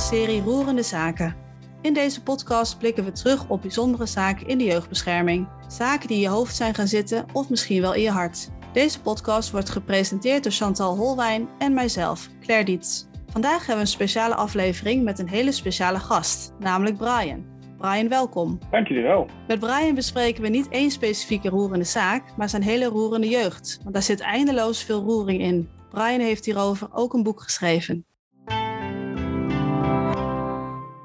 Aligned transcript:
podcastserie 0.00 0.42
Roerende 0.42 0.82
Zaken. 0.82 1.36
In 1.82 1.92
deze 1.94 2.22
podcast 2.22 2.78
blikken 2.78 3.04
we 3.04 3.12
terug 3.12 3.48
op 3.48 3.60
bijzondere 3.60 4.06
zaken 4.06 4.46
in 4.46 4.58
de 4.58 4.64
jeugdbescherming. 4.64 5.48
Zaken 5.68 6.08
die 6.08 6.16
in 6.16 6.22
je 6.22 6.28
hoofd 6.28 6.56
zijn 6.56 6.74
gaan 6.74 6.86
zitten 6.86 7.24
of 7.32 7.48
misschien 7.50 7.80
wel 7.80 7.94
in 7.94 8.02
je 8.02 8.10
hart. 8.10 8.50
Deze 8.72 9.00
podcast 9.00 9.50
wordt 9.50 9.70
gepresenteerd 9.70 10.42
door 10.42 10.52
Chantal 10.52 10.96
Holwijn 10.96 11.48
en 11.58 11.74
mijzelf, 11.74 12.28
Claire 12.40 12.64
Dietz. 12.64 13.04
Vandaag 13.26 13.58
hebben 13.58 13.74
we 13.74 13.80
een 13.80 13.86
speciale 13.86 14.34
aflevering 14.34 15.04
met 15.04 15.18
een 15.18 15.28
hele 15.28 15.52
speciale 15.52 15.98
gast, 15.98 16.52
namelijk 16.58 16.96
Brian. 16.96 17.44
Brian, 17.78 18.08
welkom. 18.08 18.58
Dank 18.70 18.88
jullie 18.88 19.02
wel. 19.02 19.26
Met 19.46 19.58
Brian 19.58 19.94
bespreken 19.94 20.42
we 20.42 20.48
niet 20.48 20.68
één 20.68 20.90
specifieke 20.90 21.48
roerende 21.48 21.84
zaak, 21.84 22.36
maar 22.36 22.48
zijn 22.48 22.62
hele 22.62 22.86
roerende 22.86 23.28
jeugd. 23.28 23.78
Want 23.82 23.94
daar 23.94 24.02
zit 24.02 24.20
eindeloos 24.20 24.82
veel 24.82 25.02
roering 25.02 25.40
in. 25.40 25.68
Brian 25.90 26.20
heeft 26.20 26.44
hierover 26.44 26.88
ook 26.92 27.12
een 27.12 27.22
boek 27.22 27.40
geschreven. 27.40 28.04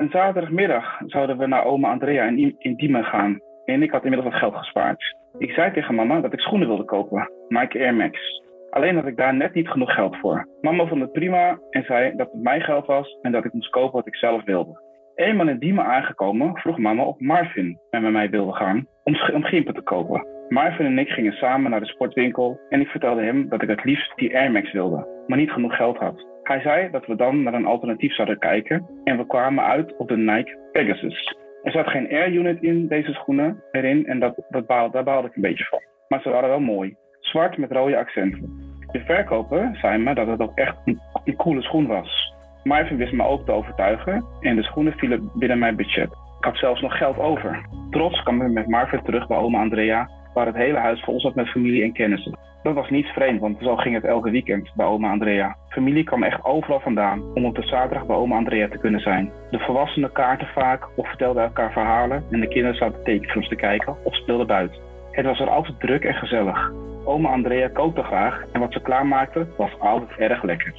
Zaterdagmiddag 0.10 1.02
zouden 1.06 1.38
we 1.38 1.48
naar 1.48 1.66
oma 1.66 1.90
Andrea 1.90 2.24
in, 2.24 2.56
in 2.58 2.76
Diemen 2.76 3.04
gaan. 3.04 3.40
En 3.66 3.84
ik 3.84 3.92
had 3.92 4.04
inmiddels 4.04 4.32
wat 4.32 4.40
geld 4.40 4.56
gespaard. 4.56 5.16
Ik 5.38 5.52
zei 5.52 5.72
tegen 5.74 5.96
mama 5.96 6.22
dat 6.22 6.34
ik 6.34 6.40
schoenen 6.40 6.68
wilde 6.68 6.86
kopen, 6.86 7.32
Nike 7.48 7.80
Air 7.80 7.94
Max. 7.94 8.42
Alleen 8.70 8.96
had 8.96 9.06
ik 9.06 9.18
daar 9.18 9.36
net 9.36 9.54
niet 9.54 9.70
genoeg 9.70 9.94
geld 9.94 10.18
voor. 10.18 10.48
Mama 10.62 10.86
vond 10.86 11.02
het 11.02 11.12
prima 11.12 11.60
en 11.70 11.84
zei 11.84 12.16
dat 12.16 12.32
het 12.32 12.42
mijn 12.42 12.62
geld 12.62 12.86
was 12.86 13.18
en 13.22 13.32
dat 13.32 13.46
ik 13.46 13.54
moest 13.54 13.70
kopen 13.70 13.96
wat 13.96 14.08
ik 14.08 14.16
zelf 14.16 14.44
wilde. 14.44 14.82
Eenmaal 15.16 15.48
in 15.48 15.60
Diemen 15.60 15.86
aangekomen 15.86 16.58
vroeg 16.58 16.78
mama 16.78 17.04
of 17.04 17.20
Marvin 17.20 17.80
met 17.90 18.12
mij 18.12 18.30
wilde 18.30 18.54
gaan 18.54 18.88
om, 19.04 19.16
om 19.34 19.44
gimpen 19.44 19.74
te 19.74 19.82
kopen. 19.82 20.35
Marvin 20.50 20.86
en 20.86 21.00
ik 21.00 21.10
gingen 21.10 21.34
samen 21.34 21.72
naar 21.72 21.80
de 21.80 21.86
sportwinkel 21.86 22.60
en 22.70 22.82
ik 22.82 22.88
vertelde 22.88 23.24
hem 23.24 23.50
dat 23.50 23.62
ik 23.62 23.70
het 23.70 23.84
liefst 23.84 24.16
die 24.16 24.38
Air 24.38 24.52
Max 24.52 24.72
wilde, 24.72 25.08
maar 25.28 25.38
niet 25.38 25.52
genoeg 25.52 25.76
geld 25.76 25.98
had. 25.98 26.26
Hij 26.44 26.60
zei 26.60 26.92
dat 26.92 27.06
we 27.06 27.16
dan 27.16 27.44
naar 27.44 27.54
een 27.54 27.66
alternatief 27.66 28.14
zouden 28.14 28.40
kijken 28.40 28.86
en 29.04 29.18
we 29.18 29.28
kwamen 29.28 29.64
uit 29.64 29.96
op 29.98 30.08
de 30.08 30.18
Nike 30.18 30.58
Pegasus. 30.72 31.36
Er 31.64 31.72
zat 31.72 31.88
geen 31.88 32.10
Air 32.10 32.32
Unit 32.32 32.62
in 32.62 32.88
deze 32.88 33.14
schoenen 33.14 33.64
erin 33.72 34.06
en 34.06 34.20
dat, 34.20 34.36
dat 34.50 34.68
daar 34.68 35.04
baalde 35.04 35.28
ik 35.28 35.36
een 35.36 35.42
beetje 35.42 35.66
van. 35.66 35.82
Maar 36.08 36.22
ze 36.22 36.30
waren 36.30 36.50
wel 36.50 36.60
mooi. 36.60 36.96
Zwart 37.20 37.58
met 37.58 37.72
rode 37.72 37.98
accenten. 37.98 38.74
De 38.92 39.00
verkoper 39.00 39.78
zei 39.82 39.98
me 39.98 40.14
dat 40.14 40.28
het 40.28 40.40
ook 40.40 40.58
echt 40.58 40.78
een, 40.86 41.00
een 41.24 41.36
coole 41.36 41.62
schoen 41.62 41.88
was. 41.88 42.34
Marvin 42.64 42.98
wist 42.98 43.14
me 43.14 43.24
ook 43.24 43.46
te 43.46 43.52
overtuigen 43.52 44.26
en 44.42 44.56
de 44.56 44.64
schoenen 44.64 44.94
vielen 44.94 45.32
binnen 45.34 45.60
mijn 45.60 45.76
budget. 45.76 46.10
Ik 46.38 46.46
had 46.46 46.58
zelfs 46.58 46.82
nog 46.82 46.98
geld 46.98 47.18
over. 47.18 47.66
Trots 47.90 48.24
kwam 48.24 48.42
ik 48.42 48.52
met 48.52 48.68
Marvin 48.68 49.02
terug 49.04 49.28
bij 49.28 49.38
oma 49.38 49.60
Andrea, 49.60 50.10
waar 50.36 50.46
het 50.46 50.56
hele 50.56 50.78
huis 50.78 51.04
vol 51.04 51.20
zat 51.20 51.36
met 51.36 51.50
familie 51.50 51.84
en 51.84 51.94
kennissen. 51.94 52.38
Dat 52.64 52.74
was 52.74 52.90
niet 52.90 53.06
vreemd, 53.06 53.40
want 53.40 53.58
zo 53.62 53.76
ging 53.76 53.96
het 53.96 54.04
elke 54.04 54.30
weekend 54.30 54.72
bij 54.76 54.86
oma 54.86 55.12
Andrea. 55.12 55.56
Familie 55.70 56.04
kwam 56.04 56.24
echt 56.24 56.44
overal 56.44 56.80
vandaan 56.80 57.22
om 57.34 57.46
op 57.46 57.56
de 57.56 57.62
zaterdag 57.62 58.06
bij 58.06 58.16
oma 58.16 58.36
Andrea 58.36 58.68
te 58.68 58.78
kunnen 58.78 59.00
zijn. 59.00 59.32
De 59.52 59.60
volwassenen 59.60 60.12
kaarten 60.12 60.48
vaak 60.48 60.88
of 60.96 61.08
vertelden 61.08 61.44
elkaar 61.44 61.72
verhalen 61.72 62.24
en 62.32 62.40
de 62.40 62.48
kinderen 62.48 62.78
zaten 62.78 63.04
tekenfilms 63.04 63.48
te 63.48 63.56
kijken 63.56 63.96
of 64.04 64.16
speelden 64.16 64.48
buiten. 64.48 64.78
Het 65.12 65.26
was 65.26 65.40
er 65.40 65.50
altijd 65.50 65.80
druk 65.80 66.04
en 66.04 66.14
gezellig. 66.14 66.72
Oma 67.04 67.30
Andrea 67.30 67.68
kookte 67.68 68.04
graag 68.04 68.44
en 68.52 68.60
wat 68.60 68.74
ze 68.74 68.82
klaarmaakte 68.82 69.48
was 69.58 69.80
altijd 69.80 70.10
erg 70.18 70.44
lekker. 70.44 70.74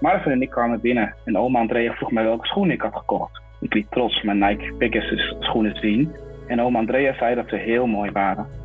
Marvin 0.00 0.32
en 0.32 0.42
ik 0.42 0.50
kwamen 0.50 0.80
binnen 0.80 1.14
en 1.24 1.38
oma 1.38 1.58
Andrea 1.58 1.92
vroeg 1.92 2.10
mij 2.10 2.24
welke 2.24 2.46
schoenen 2.46 2.74
ik 2.74 2.82
had 2.82 2.96
gekocht. 2.96 3.40
Ik 3.60 3.74
liet 3.74 3.90
trots 3.90 4.22
mijn 4.22 4.38
Nike 4.38 4.72
Pegasus 4.78 5.36
schoenen 5.38 5.76
zien 5.76 6.12
en 6.46 6.60
oma 6.60 6.78
Andrea 6.78 7.14
zei 7.14 7.34
dat 7.34 7.48
ze 7.48 7.56
heel 7.56 7.86
mooi 7.86 8.10
waren. 8.10 8.57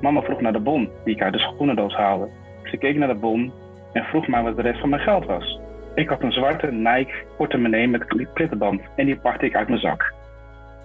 Mama 0.00 0.22
vroeg 0.22 0.40
naar 0.40 0.52
de 0.52 0.60
bon 0.60 0.88
die 1.04 1.14
ik 1.14 1.22
uit 1.22 1.32
de 1.32 1.38
schoenendoos 1.38 1.94
haalde. 1.94 2.28
Ze 2.64 2.76
keek 2.76 2.96
naar 2.96 3.08
de 3.08 3.20
bon 3.20 3.52
en 3.92 4.04
vroeg 4.04 4.28
mij 4.28 4.42
wat 4.42 4.56
de 4.56 4.62
rest 4.62 4.80
van 4.80 4.88
mijn 4.88 5.02
geld 5.02 5.26
was. 5.26 5.60
Ik 5.94 6.08
had 6.08 6.22
een 6.22 6.32
zwarte 6.32 6.72
Nike 6.72 7.12
portemonnee 7.36 7.88
met 7.88 8.28
klittenband 8.34 8.80
en 8.96 9.06
die 9.06 9.16
pakte 9.16 9.46
ik 9.46 9.56
uit 9.56 9.68
mijn 9.68 9.80
zak. 9.80 10.12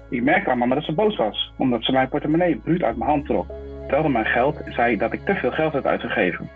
Ik 0.10 0.24
merkte 0.24 0.50
aan 0.50 0.58
mama 0.58 0.76
dat 0.76 0.84
ze 0.84 0.94
boos 0.94 1.16
was, 1.16 1.54
omdat 1.58 1.84
ze 1.84 1.92
mijn 1.92 2.10
portemonnee 2.10 2.56
bruut 2.56 2.84
uit 2.84 2.98
mijn 2.98 3.10
hand 3.10 3.26
trok, 3.26 3.46
telde 3.88 4.10
mijn 4.10 4.26
geld 4.26 4.64
en 4.64 4.74
zei 4.74 4.98
dat 4.98 5.14
ik 5.14 5.26
te 5.26 5.36
veel 5.36 5.52
geld 5.52 5.74
had 5.74 5.86
uitgegeven. 5.86 6.50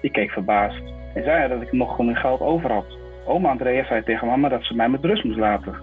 Ik 0.00 0.12
keek 0.12 0.30
verbaasd 0.30 0.82
en 1.14 1.24
zei 1.24 1.48
dat 1.48 1.62
ik 1.62 1.72
nog 1.72 1.96
genoeg 1.96 2.20
geld 2.20 2.40
over 2.40 2.72
had. 2.72 2.98
Oma 3.26 3.50
Andrea 3.50 3.84
zei 3.84 4.02
tegen 4.02 4.26
mama 4.26 4.48
dat 4.48 4.64
ze 4.64 4.74
mij 4.74 4.88
met 4.88 5.04
rust 5.04 5.24
moest 5.24 5.38
laten. 5.38 5.74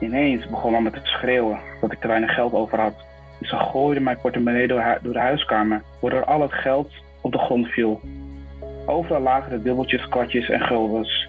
Ineens 0.00 0.48
begon 0.48 0.72
mama 0.72 0.90
te 0.90 1.00
schreeuwen 1.02 1.58
dat 1.80 1.92
ik 1.92 2.00
te 2.00 2.08
weinig 2.08 2.34
geld 2.34 2.52
over 2.52 2.80
had. 2.80 2.94
Ze 3.40 3.56
gooide 3.56 4.00
mijn 4.00 4.18
portemonnee 4.20 4.66
door, 4.66 4.98
de 5.02 5.18
huiskamer, 5.18 5.82
waardoor 6.00 6.24
al 6.24 6.40
het 6.40 6.52
geld 6.52 6.92
op 7.20 7.32
de 7.32 7.38
grond 7.38 7.66
viel. 7.66 8.00
Overal 8.86 9.20
lagen 9.20 9.50
de 9.50 9.62
dubbeltjes, 9.62 10.08
kwartjes 10.08 10.48
en 10.48 10.60
guldens. 10.60 11.28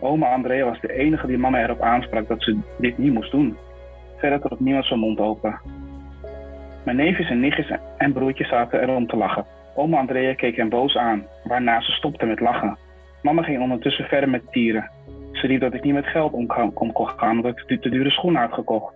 Oma 0.00 0.32
Andrea 0.32 0.64
was 0.64 0.80
de 0.80 0.92
enige 0.92 1.26
die 1.26 1.38
mama 1.38 1.62
erop 1.62 1.80
aansprak 1.80 2.28
dat 2.28 2.42
ze 2.42 2.58
dit 2.78 2.98
niet 2.98 3.12
moest 3.12 3.30
doen. 3.30 3.56
Verder 4.16 4.40
trok 4.40 4.60
niemand 4.60 4.84
zijn 4.86 5.00
mond 5.00 5.18
open. 5.18 5.60
Mijn 6.84 6.96
neefjes 6.96 7.30
en 7.30 7.40
nichtjes 7.40 7.78
en 7.96 8.12
broertjes 8.12 8.48
zaten 8.48 8.80
erom 8.80 9.06
te 9.06 9.16
lachen. 9.16 9.46
Oma 9.74 9.98
Andrea 9.98 10.34
keek 10.34 10.56
hem 10.56 10.68
boos 10.68 10.96
aan, 10.96 11.26
waarna 11.44 11.80
ze 11.80 11.90
stopte 11.90 12.26
met 12.26 12.40
lachen. 12.40 12.78
Mama 13.22 13.42
ging 13.42 13.62
ondertussen 13.62 14.04
verder 14.04 14.28
met 14.28 14.52
tieren. 14.52 14.90
Ze 15.32 15.46
riep 15.46 15.60
dat 15.60 15.74
ik 15.74 15.82
niet 15.82 15.94
met 15.94 16.06
geld 16.06 16.32
om 16.32 16.46
kon 16.72 17.08
gaan 17.16 17.36
omdat 17.36 17.58
ik 17.58 17.80
te 17.80 17.88
dure 17.88 18.10
schoenen 18.10 18.40
had 18.40 18.52
gekocht. 18.52 18.94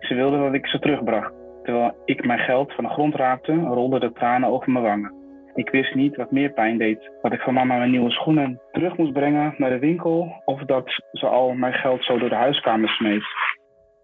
Ze 0.00 0.14
wilde 0.14 0.38
dat 0.38 0.54
ik 0.54 0.66
ze 0.66 0.78
terugbracht. 0.78 1.41
Terwijl 1.62 1.94
ik 2.04 2.26
mijn 2.26 2.38
geld 2.38 2.72
van 2.72 2.84
de 2.84 2.90
grond 2.90 3.14
raapte, 3.14 3.54
rolden 3.54 4.00
de 4.00 4.12
tranen 4.12 4.48
over 4.48 4.72
mijn 4.72 4.84
wangen. 4.84 5.20
Ik 5.54 5.70
wist 5.70 5.94
niet 5.94 6.16
wat 6.16 6.30
meer 6.30 6.52
pijn 6.52 6.78
deed. 6.78 7.10
Dat 7.22 7.32
ik 7.32 7.40
van 7.40 7.54
mama 7.54 7.76
mijn 7.76 7.90
nieuwe 7.90 8.10
schoenen 8.10 8.60
terug 8.72 8.96
moest 8.96 9.12
brengen 9.12 9.54
naar 9.56 9.70
de 9.70 9.78
winkel 9.78 10.42
of 10.44 10.60
dat 10.60 11.00
ze 11.12 11.26
al 11.26 11.52
mijn 11.52 11.72
geld 11.72 12.04
zo 12.04 12.18
door 12.18 12.28
de 12.28 12.34
huiskamer 12.34 12.88
smeet. 12.88 13.24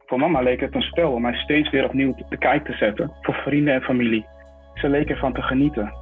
Voor 0.06 0.18
mama 0.18 0.40
leek 0.40 0.60
het 0.60 0.74
een 0.74 0.82
spel 0.82 1.12
om 1.12 1.22
mij 1.22 1.34
steeds 1.34 1.70
weer 1.70 1.84
opnieuw 1.84 2.14
te 2.28 2.36
kijk 2.36 2.64
te 2.64 2.72
zetten 2.72 3.12
voor 3.20 3.34
vrienden 3.34 3.74
en 3.74 3.82
familie. 3.82 4.26
Ze 4.74 4.88
leek 4.88 5.10
ervan 5.10 5.32
te 5.32 5.42
genieten. 5.42 5.92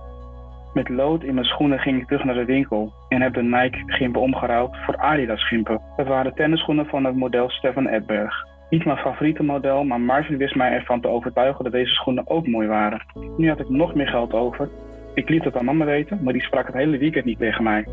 Met 0.75 0.89
lood 0.89 1.23
in 1.23 1.35
mijn 1.35 1.47
schoenen 1.47 1.79
ging 1.79 2.01
ik 2.01 2.07
terug 2.07 2.25
naar 2.25 2.35
de 2.35 2.45
winkel 2.45 2.93
en 3.09 3.21
heb 3.23 3.35
de 3.35 3.43
Nike 3.43 3.83
gimpen 3.87 4.21
omgeruild 4.21 4.77
voor 4.77 4.97
Adidas 4.97 5.49
gimpen. 5.49 5.81
Dat 5.97 6.07
waren 6.07 6.35
tennisschoenen 6.35 6.87
van 6.87 7.05
het 7.05 7.17
model 7.17 7.51
Stefan 7.51 7.87
Edberg. 7.87 8.47
Niet 8.71 8.85
mijn 8.85 8.99
favoriete 8.99 9.43
model, 9.43 9.85
maar 9.85 10.01
Marvin 10.01 10.37
wist 10.37 10.55
mij 10.55 10.73
ervan 10.73 11.01
te 11.01 11.09
overtuigen 11.09 11.65
dat 11.65 11.73
deze 11.73 11.95
schoenen 11.95 12.29
ook 12.31 12.47
mooi 12.47 12.69
waren. 12.69 13.05
Nu 13.37 13.49
had 13.49 13.61
ik 13.61 13.69
nog 13.69 13.95
meer 13.95 14.09
geld 14.09 14.33
over. 14.33 14.69
Ik 15.15 15.29
liet 15.29 15.45
het 15.45 15.57
aan 15.57 15.65
mama 15.65 15.85
weten, 15.85 16.23
maar 16.23 16.33
die 16.33 16.43
sprak 16.43 16.67
het 16.67 16.75
hele 16.75 16.99
weekend 16.99 17.25
niet 17.25 17.39
tegen 17.39 17.63
mij. 17.65 17.87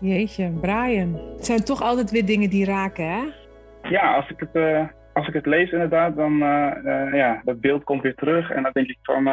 Jeetje, 0.00 0.50
Brian. 0.60 1.14
Het 1.36 1.46
zijn 1.46 1.64
toch 1.64 1.82
altijd 1.82 2.10
weer 2.10 2.26
dingen 2.26 2.50
die 2.50 2.64
raken, 2.64 3.04
hè? 3.04 3.22
Ja, 3.88 4.14
als 4.14 4.30
ik 4.30 4.40
het, 4.40 4.54
uh, 4.54 4.86
als 5.12 5.28
ik 5.28 5.34
het 5.34 5.46
lees 5.46 5.72
inderdaad, 5.72 6.16
dan 6.16 6.32
uh, 6.32 6.70
uh, 6.84 7.14
ja, 7.14 7.40
dat 7.44 7.60
beeld 7.60 7.84
komt 7.84 8.02
weer 8.02 8.14
terug. 8.14 8.50
En 8.50 8.62
dan 8.62 8.72
denk 8.72 8.88
ik 8.88 8.98
van, 9.02 9.24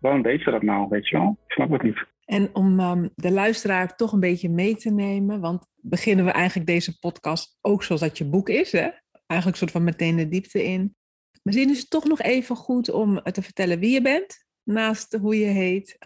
waarom 0.00 0.22
deed 0.22 0.42
ze 0.42 0.50
dat 0.50 0.62
nou, 0.62 0.86
weet 0.88 1.08
je 1.08 1.16
wel? 1.18 1.36
Ik 1.46 1.52
snap 1.52 1.70
het 1.70 1.82
niet. 1.82 2.04
En 2.26 2.54
om 2.54 2.80
um, 2.80 3.10
de 3.14 3.30
luisteraar 3.30 3.96
toch 3.96 4.12
een 4.12 4.20
beetje 4.20 4.48
mee 4.48 4.76
te 4.76 4.90
nemen, 4.90 5.40
want 5.40 5.66
beginnen 5.76 6.24
we 6.24 6.30
eigenlijk 6.30 6.66
deze 6.66 6.98
podcast 6.98 7.58
ook 7.60 7.82
zoals 7.82 8.00
dat 8.00 8.18
je 8.18 8.24
boek 8.24 8.48
is, 8.48 8.72
hè? 8.72 8.88
Eigenlijk 9.26 9.58
soort 9.60 9.70
van 9.70 9.84
meteen 9.84 10.16
de 10.16 10.28
diepte 10.28 10.64
in. 10.64 10.94
Misschien 11.42 11.70
is 11.70 11.78
het 11.78 11.90
toch 11.90 12.04
nog 12.04 12.20
even 12.20 12.56
goed 12.56 12.90
om 12.90 13.22
te 13.22 13.42
vertellen 13.42 13.78
wie 13.78 13.90
je 13.90 14.02
bent, 14.02 14.46
naast 14.62 15.18
hoe 15.20 15.38
je 15.38 15.46
heet, 15.46 15.98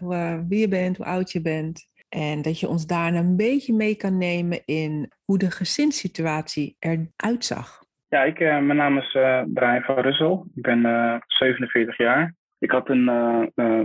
wie 0.48 0.58
je 0.58 0.68
bent, 0.68 0.96
hoe 0.96 1.06
oud 1.06 1.32
je 1.32 1.40
bent. 1.40 1.88
En 2.08 2.42
dat 2.42 2.60
je 2.60 2.68
ons 2.68 2.86
daarna 2.86 3.18
een 3.18 3.36
beetje 3.36 3.72
mee 3.72 3.94
kan 3.94 4.18
nemen 4.18 4.62
in 4.64 5.12
hoe 5.24 5.38
de 5.38 5.50
gezinssituatie 5.50 6.76
eruit 6.78 7.44
zag. 7.44 7.82
Ja, 8.08 8.22
ik, 8.22 8.40
uh, 8.40 8.48
mijn 8.58 8.76
naam 8.76 8.98
is 8.98 9.10
Brian 9.46 9.82
van 9.82 9.98
Russel. 9.98 10.46
Ik 10.54 10.62
ben 10.62 10.78
uh, 10.78 11.16
47 11.26 11.96
jaar. 11.98 12.34
Ik 12.58 12.70
had 12.70 12.88
een, 12.88 13.06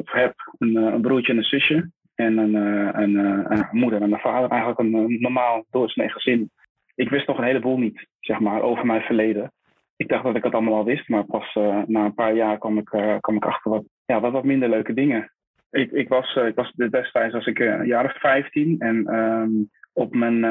heb 0.04 0.33
een, 0.57 1.01
broertje 1.01 1.31
en 1.31 1.38
een 1.38 1.44
zusje. 1.44 1.89
En 2.15 2.38
een, 2.38 2.56
een, 2.56 3.15
een, 3.51 3.67
moeder 3.71 4.01
en 4.01 4.13
een 4.13 4.19
vader. 4.19 4.50
Eigenlijk 4.50 4.79
een 4.79 5.21
normaal 5.21 5.65
doorsnee 5.69 6.09
gezin. 6.09 6.51
Ik 6.95 7.09
wist 7.09 7.27
nog 7.27 7.38
een 7.38 7.44
heleboel 7.44 7.77
niet, 7.77 8.07
zeg 8.19 8.39
maar, 8.39 8.62
over 8.62 8.85
mijn 8.85 9.01
verleden. 9.01 9.51
Ik 9.95 10.07
dacht 10.07 10.23
dat 10.23 10.35
ik 10.35 10.44
het 10.44 10.53
allemaal 10.53 10.73
al 10.73 10.85
wist, 10.85 11.09
maar 11.09 11.23
pas 11.23 11.53
na 11.85 12.06
een 12.06 12.13
paar 12.13 12.33
jaar 12.33 12.57
kwam 12.57 12.77
ik, 12.77 12.85
kwam 13.19 13.35
ik 13.35 13.45
achter 13.45 13.71
wat, 13.71 13.83
ja, 14.06 14.19
wat, 14.19 14.31
wat 14.31 14.44
minder 14.44 14.69
leuke 14.69 14.94
dingen. 14.94 15.31
Ik, 15.69 15.91
ik, 15.91 16.07
was, 16.07 16.35
ik 16.35 16.56
was 16.56 16.71
destijds 16.71 17.33
was 17.33 17.45
ik 17.45 17.57
jaar 17.85 18.06
of 18.06 18.19
15 18.19 18.79
en 18.79 19.15
um, 19.15 19.69
op 19.94 20.15
mijn 20.15 20.45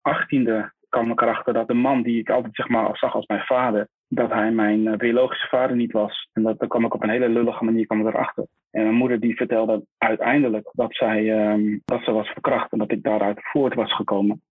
achttiende 0.00 0.72
kwam 0.90 1.10
ik 1.10 1.20
erachter 1.20 1.52
dat 1.52 1.68
de 1.68 1.74
man 1.74 2.02
die 2.02 2.18
ik 2.18 2.30
altijd 2.30 2.54
zeg 2.54 2.68
maar, 2.68 2.96
zag 2.96 3.14
als 3.14 3.26
mijn 3.26 3.44
vader, 3.44 3.88
dat 4.12 4.30
hij 4.30 4.50
mijn 4.50 4.86
uh, 4.86 4.96
biologische 4.96 5.48
vader 5.48 5.76
niet 5.76 5.92
was. 5.92 6.28
En 6.32 6.42
dat, 6.42 6.58
daar 6.58 6.68
kwam 6.68 6.84
ik 6.84 6.94
op 6.94 7.02
een 7.02 7.10
hele 7.10 7.28
lullige 7.28 7.64
manier 7.64 7.86
kwam 7.86 8.06
erachter. 8.06 8.46
En 8.70 8.82
mijn 8.82 8.94
moeder 8.94 9.20
die 9.20 9.36
vertelde 9.36 9.84
uiteindelijk 9.98 10.70
dat, 10.72 10.94
zij, 10.94 11.50
um, 11.52 11.82
dat 11.84 12.02
ze 12.04 12.12
was 12.12 12.28
verkracht 12.28 12.72
en 12.72 12.78
dat 12.78 12.90
ik 12.90 13.02
daaruit 13.02 13.38
voort 13.42 13.74
was 13.74 13.94
gekomen. 13.94 14.42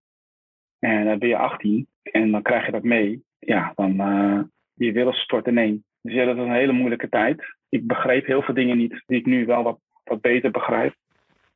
En 0.79 1.05
dan 1.05 1.19
ben 1.19 1.29
je 1.29 1.37
18 1.37 1.87
en 2.01 2.31
dan 2.31 2.41
krijg 2.41 2.65
je 2.65 2.71
dat 2.71 2.83
mee. 2.83 3.23
Ja, 3.39 3.71
dan 3.75 3.91
uh, 3.91 4.41
je 4.73 4.91
willen 4.91 5.13
stort 5.13 5.47
ineen. 5.47 5.83
Dus 6.01 6.13
ja, 6.13 6.25
dat 6.25 6.35
was 6.35 6.45
een 6.45 6.53
hele 6.53 6.71
moeilijke 6.71 7.09
tijd. 7.09 7.43
Ik 7.69 7.87
begreep 7.87 8.25
heel 8.25 8.41
veel 8.41 8.53
dingen 8.53 8.77
niet 8.77 9.03
die 9.05 9.19
ik 9.19 9.25
nu 9.25 9.45
wel 9.45 9.63
wat, 9.63 9.79
wat 10.03 10.21
beter 10.21 10.51
begrijp. 10.51 10.95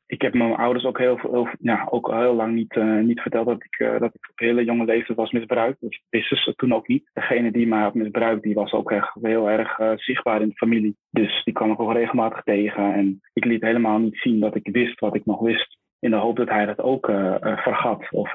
Ik 0.06 0.22
heb 0.22 0.34
mijn 0.34 0.54
ouders 0.54 0.84
ook 0.84 0.98
heel, 0.98 1.18
heel, 1.18 1.48
ja, 1.60 1.86
ook 1.90 2.08
al 2.08 2.20
heel 2.20 2.34
lang 2.34 2.54
niet, 2.54 2.76
uh, 2.76 3.00
niet 3.00 3.20
verteld 3.20 3.46
dat 3.46 3.64
ik, 3.64 3.78
uh, 3.78 4.00
dat 4.00 4.14
ik 4.14 4.28
op 4.30 4.38
hele 4.38 4.64
jonge 4.64 4.84
leeftijd 4.84 5.18
was 5.18 5.30
misbruikt. 5.30 5.80
Dat 5.80 6.00
wisten 6.10 6.36
ze 6.36 6.54
toen 6.54 6.74
ook 6.74 6.88
niet. 6.88 7.10
Degene 7.12 7.50
die 7.50 7.66
mij 7.66 7.82
had 7.82 7.94
misbruikt, 7.94 8.42
die 8.42 8.54
was 8.54 8.72
ook 8.72 8.90
echt 8.90 9.10
heel 9.22 9.50
erg 9.50 9.78
uh, 9.78 9.92
zichtbaar 9.96 10.40
in 10.40 10.48
de 10.48 10.54
familie. 10.54 10.96
Dus 11.10 11.44
die 11.44 11.54
kwam 11.54 11.72
ik 11.72 11.80
ook 11.80 11.92
regelmatig 11.92 12.42
tegen. 12.42 12.94
En 12.94 13.20
ik 13.32 13.44
liet 13.44 13.62
helemaal 13.62 13.98
niet 13.98 14.16
zien 14.16 14.40
dat 14.40 14.54
ik 14.54 14.68
wist 14.72 15.00
wat 15.00 15.14
ik 15.14 15.24
nog 15.24 15.40
wist. 15.40 15.78
In 15.98 16.10
de 16.10 16.16
hoop 16.16 16.36
dat 16.36 16.48
hij 16.48 16.66
dat 16.66 16.80
ook 16.80 17.06
vergat 17.40 18.06
of 18.10 18.32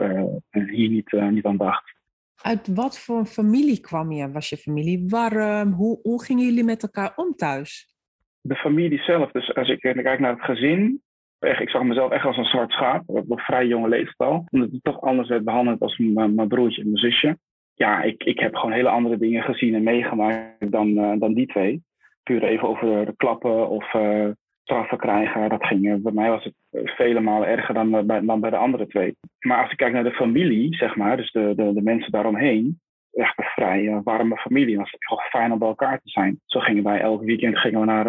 hier 0.52 0.90
niet, 0.90 1.12
niet 1.12 1.46
aan 1.46 1.58
dacht. 1.58 1.94
Uit 2.42 2.68
wat 2.68 3.00
voor 3.00 3.26
familie 3.26 3.80
kwam 3.80 4.12
je? 4.12 4.32
Was 4.32 4.50
je 4.50 4.58
familie 4.58 5.06
warm? 5.08 5.72
Hoe, 5.72 6.00
hoe 6.02 6.24
gingen 6.24 6.46
jullie 6.46 6.64
met 6.64 6.84
elkaar 6.84 7.14
om 7.16 7.36
thuis? 7.36 7.94
De 8.42 8.56
familie 8.56 9.00
zelf, 9.00 9.32
dus 9.32 9.54
als 9.54 9.70
ik 9.70 9.80
kijk 9.80 10.20
naar 10.20 10.34
het 10.34 10.44
gezin, 10.44 11.02
echt, 11.40 11.62
ik 11.62 11.70
zag 11.70 11.84
mezelf 11.84 12.12
echt 12.12 12.26
als 12.26 12.38
een 12.38 12.46
zwart 12.46 12.72
schaap, 12.72 13.04
op 13.06 13.32
een 13.32 13.38
vrij 13.38 13.68
jonge 13.68 13.88
leeftijd 13.88 14.30
al. 14.30 14.46
Omdat 14.50 14.72
het 14.72 14.84
toch 14.84 15.02
anders 15.02 15.30
werd 15.30 15.44
behandeld 15.44 15.80
als 15.80 15.98
mijn, 15.98 16.48
broertje 16.48 16.82
en 16.82 16.92
mijn 16.92 17.12
zusje. 17.12 17.38
Ja, 17.74 18.02
ik, 18.02 18.24
ik 18.24 18.40
heb 18.40 18.56
gewoon 18.56 18.72
hele 18.72 18.90
andere 18.90 19.18
dingen 19.18 19.44
gezien 19.44 19.76
en 19.76 19.84
meegemaakt 19.84 20.72
dan, 20.72 20.88
uh, 20.88 21.14
dan 21.20 21.34
die 21.34 21.48
twee. 21.48 21.82
Puur 22.24 22.44
even 22.44 22.68
over 22.68 23.06
de 23.06 23.14
klappen 23.18 23.70
of 23.70 23.94
uh, 23.94 24.30
straffen 24.64 24.98
krijgen. 24.98 25.50
Dat 25.50 25.66
ging, 25.66 26.02
bij 26.02 26.12
mij 26.12 26.30
was 26.30 26.44
het 26.44 26.54
vele 26.72 27.20
malen 27.20 27.48
erger 27.48 27.74
dan, 27.74 28.06
bij, 28.06 28.22
dan 28.22 28.40
bij 28.40 28.50
de 28.50 28.58
andere 28.58 28.88
twee. 28.88 29.16
Maar 29.40 29.62
als 29.62 29.72
ik 29.72 29.78
kijk 29.78 29.94
naar 29.94 30.04
de 30.04 30.12
familie, 30.12 30.76
zeg 30.76 30.96
maar, 30.96 31.18
dus 31.18 31.32
de, 31.32 31.54
de, 31.56 31.74
de 31.74 31.82
mensen 31.82 32.12
daaromheen, 32.12 32.80
echt 33.12 33.38
een 33.38 33.46
vrij 33.46 34.02
warme 34.04 34.38
familie. 34.38 34.80
Het 34.80 34.92
was 34.92 34.96
gewoon 35.00 35.24
fijn 35.24 35.52
om 35.52 35.60
bij 35.60 35.68
elkaar 35.68 36.00
te 36.02 36.10
zijn. 36.10 36.40
Zo 36.46 36.60
gingen 36.60 36.84
wij 36.84 37.00
elk 37.00 37.24
weekend 37.24 37.58
gingen 37.58 37.80
we 37.80 37.86
naar, 37.86 38.06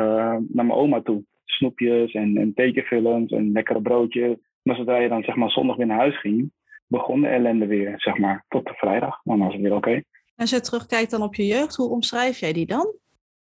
naar 0.49 0.67
mijn 0.67 0.73
oma 0.73 1.01
toe 1.01 1.25
snoepjes 1.57 2.13
en, 2.13 2.37
en 2.37 2.55
tekenfilms 2.55 3.33
en 3.33 3.53
lekkere 3.53 3.83
broodjes. 3.83 4.37
Maar 4.63 4.77
zodra 4.77 4.97
je 4.97 5.09
dan 5.09 5.23
zeg 5.23 5.35
maar 5.35 5.51
zondag 5.51 5.77
weer 5.77 5.87
naar 5.87 5.99
huis 5.99 6.21
ging, 6.21 6.53
begon 6.87 7.21
de 7.21 7.29
ellende 7.29 7.67
weer, 7.67 7.93
zeg 7.97 8.19
maar, 8.19 8.45
tot 8.49 8.67
de 8.67 8.75
vrijdag. 8.75 9.21
Dan 9.25 9.39
was 9.39 9.53
het 9.53 9.63
weer 9.63 9.75
oké. 9.75 10.03
Als 10.37 10.51
je 10.51 10.61
terugkijkt 10.61 11.11
dan 11.11 11.23
op 11.23 11.35
je 11.35 11.47
jeugd, 11.47 11.77
hoe 11.77 11.91
omschrijf 11.91 12.39
jij 12.39 12.53
die 12.53 12.67
dan? 12.67 12.95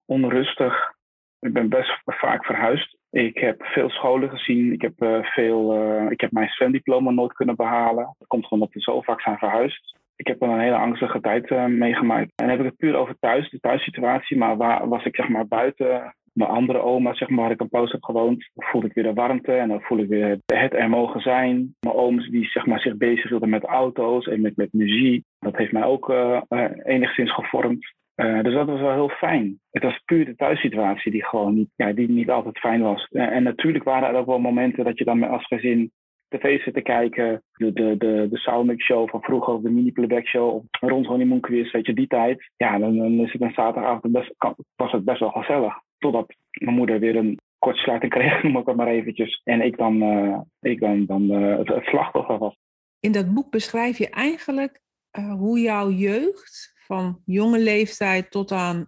Onrustig. 0.05 0.93
Ik 1.39 1.53
ben 1.53 1.69
best 1.69 2.01
vaak 2.05 2.45
verhuisd. 2.45 2.97
Ik 3.09 3.37
heb 3.37 3.63
veel 3.63 3.89
scholen 3.89 4.29
gezien. 4.29 4.73
Ik 4.73 4.81
heb, 4.81 5.03
uh, 5.03 5.23
veel, 5.23 5.75
uh, 5.75 6.11
ik 6.11 6.21
heb 6.21 6.31
mijn 6.31 6.49
zwemdiploma 6.49 7.11
nooit 7.11 7.33
kunnen 7.33 7.55
behalen. 7.55 8.15
Dat 8.17 8.27
komt 8.27 8.43
gewoon 8.43 8.63
omdat 8.63 8.73
we 8.73 8.81
zo 8.81 9.01
vaak 9.01 9.21
zijn 9.21 9.37
verhuisd. 9.37 9.99
Ik 10.15 10.27
heb 10.27 10.41
een 10.41 10.59
hele 10.59 10.75
angstige 10.75 11.19
tijd 11.19 11.49
uh, 11.49 11.65
meegemaakt. 11.65 12.31
En 12.35 12.47
dan 12.47 12.49
heb 12.49 12.59
ik 12.59 12.65
het 12.65 12.77
puur 12.77 12.95
over 12.95 13.15
thuis, 13.19 13.49
de 13.49 13.59
thuissituatie. 13.59 14.37
Maar 14.37 14.57
waar 14.57 14.87
was 14.87 15.05
ik 15.05 15.15
zeg 15.15 15.27
maar 15.27 15.47
buiten 15.47 16.15
mijn 16.33 16.49
andere 16.49 16.79
oma, 16.79 17.13
zeg 17.13 17.29
maar, 17.29 17.39
waar 17.39 17.51
ik 17.51 17.61
een 17.61 17.69
poos 17.69 17.91
heb 17.91 18.03
gewoond, 18.03 18.49
voel 18.55 18.85
ik 18.85 18.93
weer 18.93 19.03
de 19.03 19.13
warmte 19.13 19.53
en 19.53 19.67
dan 19.67 19.81
voel 19.81 19.97
ik 19.97 20.07
weer 20.07 20.37
het 20.45 20.73
er 20.73 20.89
mogen 20.89 21.21
zijn. 21.21 21.75
Mijn 21.79 21.95
ooms 21.95 22.29
die 22.29 22.45
zeg 22.45 22.65
maar, 22.65 22.79
zich 22.79 22.97
bezighielden 22.97 23.49
met 23.49 23.63
auto's 23.63 24.27
en 24.27 24.41
met, 24.41 24.55
met 24.55 24.73
muziek. 24.73 25.23
Dat 25.39 25.57
heeft 25.57 25.71
mij 25.71 25.83
ook 25.83 26.09
uh, 26.09 26.41
enigszins 26.83 27.33
gevormd. 27.33 27.93
Uh, 28.15 28.41
dus 28.41 28.53
dat 28.53 28.67
was 28.67 28.79
wel 28.79 28.93
heel 28.93 29.09
fijn. 29.09 29.59
Het 29.71 29.83
was 29.83 30.01
puur 30.05 30.25
de 30.25 30.35
thuissituatie 30.35 31.11
die 31.11 31.25
gewoon 31.25 31.53
niet, 31.53 31.69
ja, 31.75 31.93
die 31.93 32.09
niet 32.09 32.29
altijd 32.29 32.59
fijn 32.59 32.81
was. 32.81 33.07
en 33.11 33.43
natuurlijk 33.43 33.83
waren 33.83 34.09
er 34.09 34.15
ook 34.15 34.25
wel 34.25 34.39
momenten 34.39 34.83
dat 34.83 34.97
je 34.97 35.05
dan 35.05 35.23
als 35.23 35.45
gezin 35.45 35.91
tv 36.31 36.63
zit 36.63 36.73
te 36.73 36.81
kijken. 36.81 37.43
De, 37.51 37.73
de, 37.73 37.97
de, 37.97 38.27
de 38.29 38.37
Soundmix 38.37 38.85
Show 38.85 39.09
van 39.09 39.21
vroeger, 39.21 39.53
of 39.53 39.61
de 39.61 39.69
Mini 39.69 39.91
Playback 39.91 40.27
Show, 40.27 40.63
rond 40.79 41.05
Honeymoon 41.05 41.45
weet 41.49 41.85
je, 41.85 41.93
die 41.93 42.07
tijd. 42.07 42.51
Ja, 42.57 42.77
dan, 42.77 42.97
dan 42.97 43.11
is 43.11 43.31
het 43.31 43.41
een 43.41 43.53
zaterdagavond 43.53 44.13
best, 44.13 44.35
was 44.75 44.91
het 44.91 45.05
best 45.05 45.19
wel 45.19 45.29
gezellig. 45.29 45.73
Totdat 46.01 46.35
mijn 46.51 46.75
moeder 46.75 46.99
weer 46.99 47.15
een 47.15 47.39
kortsluiting 47.59 48.11
kreeg, 48.11 48.41
noem 48.43 48.57
ik 48.57 48.65
het 48.65 48.75
maar 48.75 48.87
eventjes. 48.87 49.41
En 49.43 49.61
ik 49.61 49.77
dan, 49.77 50.03
uh, 50.03 50.39
ik 50.59 50.79
dan, 50.79 51.05
dan 51.05 51.21
uh, 51.21 51.57
het, 51.57 51.67
het, 51.67 51.83
slachtoffer 51.83 52.37
was. 52.37 52.57
In 52.99 53.11
dat 53.11 53.33
boek 53.33 53.51
beschrijf 53.51 53.97
je 53.97 54.09
eigenlijk 54.09 54.81
uh, 55.19 55.33
hoe 55.33 55.59
jouw 55.59 55.89
jeugd 55.89 56.73
van 56.85 57.21
jonge 57.25 57.59
leeftijd 57.59 58.31
tot 58.31 58.51
aan 58.51 58.87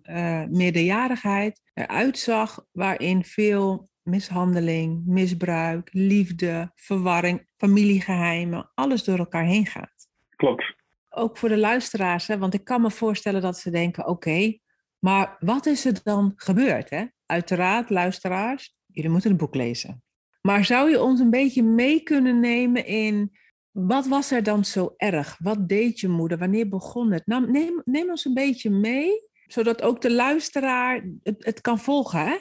meerderjarigheid 0.49 1.61
eruit 1.73 2.17
zag, 2.17 2.65
waarin 2.71 3.23
veel 3.23 3.89
mishandeling, 4.03 5.05
misbruik, 5.05 5.89
liefde, 5.91 6.71
verwarring, 6.75 7.47
familiegeheimen, 7.55 8.71
alles 8.73 9.03
door 9.03 9.17
elkaar 9.17 9.45
heen 9.45 9.65
gaat. 9.65 10.09
Klopt. 10.35 10.75
Ook 11.09 11.37
voor 11.37 11.49
de 11.49 11.57
luisteraars, 11.57 12.27
hè, 12.27 12.37
want 12.37 12.53
ik 12.53 12.63
kan 12.63 12.81
me 12.81 12.91
voorstellen 12.91 13.41
dat 13.41 13.57
ze 13.57 13.69
denken: 13.69 14.07
oké, 14.07 14.57
maar 15.03 15.35
wat 15.39 15.65
is 15.65 15.85
er 15.85 15.99
dan 16.03 16.33
gebeurd? 16.35 16.89
Hè? 16.89 17.05
Uiteraard, 17.25 17.89
luisteraars, 17.89 18.75
jullie 18.85 19.09
moeten 19.09 19.29
het 19.29 19.39
boek 19.39 19.55
lezen. 19.55 20.03
Maar 20.41 20.65
zou 20.65 20.89
je 20.89 21.01
ons 21.01 21.19
een 21.19 21.29
beetje 21.29 21.63
mee 21.63 22.03
kunnen 22.03 22.39
nemen 22.39 22.85
in 22.85 23.37
wat 23.71 24.07
was 24.07 24.31
er 24.31 24.43
dan 24.43 24.65
zo 24.65 24.93
erg? 24.97 25.37
Wat 25.39 25.67
deed 25.69 25.99
je 25.99 26.07
moeder? 26.07 26.37
Wanneer 26.37 26.69
begon 26.69 27.11
het? 27.11 27.25
Neem, 27.25 27.81
neem 27.85 28.09
ons 28.09 28.25
een 28.25 28.33
beetje 28.33 28.69
mee, 28.69 29.11
zodat 29.47 29.81
ook 29.81 30.01
de 30.01 30.11
luisteraar 30.11 31.05
het, 31.23 31.45
het 31.45 31.61
kan 31.61 31.79
volgen. 31.79 32.25
Hè? 32.25 32.37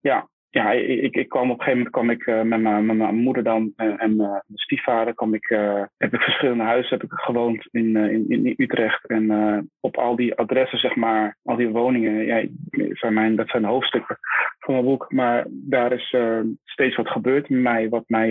Ja, 0.00 0.28
ja, 0.56 0.72
ik, 0.72 1.16
ik 1.16 1.28
kwam 1.28 1.50
op 1.50 1.58
een 1.58 1.64
gegeven 1.64 1.76
moment 1.76 1.90
kwam 1.90 2.10
ik 2.10 2.26
uh, 2.26 2.42
met, 2.42 2.60
mijn, 2.60 2.86
met 2.86 2.96
mijn 2.96 3.14
moeder 3.14 3.42
dan 3.42 3.72
uh, 3.76 4.02
en 4.02 4.16
mijn 4.16 4.42
stiefvader 4.54 5.14
kwam 5.14 5.34
ik, 5.34 5.50
uh, 5.50 5.82
heb 5.96 6.14
ik 6.14 6.20
verschillende 6.20 6.64
huizen 6.64 6.98
heb 6.98 7.02
ik 7.02 7.18
gewoond 7.18 7.68
in, 7.70 7.96
in, 7.96 8.28
in 8.28 8.54
Utrecht. 8.56 9.06
En 9.06 9.70
op 9.80 9.96
al 9.96 10.16
die 10.16 10.34
adressen, 10.34 10.78
zeg 10.78 10.94
maar, 10.94 11.36
al 11.42 11.56
die 11.56 11.68
woningen, 11.68 12.26
ja, 12.26 12.44
zijn 12.92 13.14
mijn, 13.14 13.36
dat 13.36 13.48
zijn 13.48 13.62
de 13.62 13.68
hoofdstukken 13.68 14.18
van 14.58 14.74
mijn 14.74 14.86
boek. 14.86 15.12
Maar 15.12 15.46
daar 15.48 15.92
is 15.92 16.16
steeds 16.64 16.96
wat 16.96 17.08
gebeurd 17.08 17.48
met 17.48 17.60
mij, 17.60 17.88
wat 17.88 18.04
mij 18.06 18.30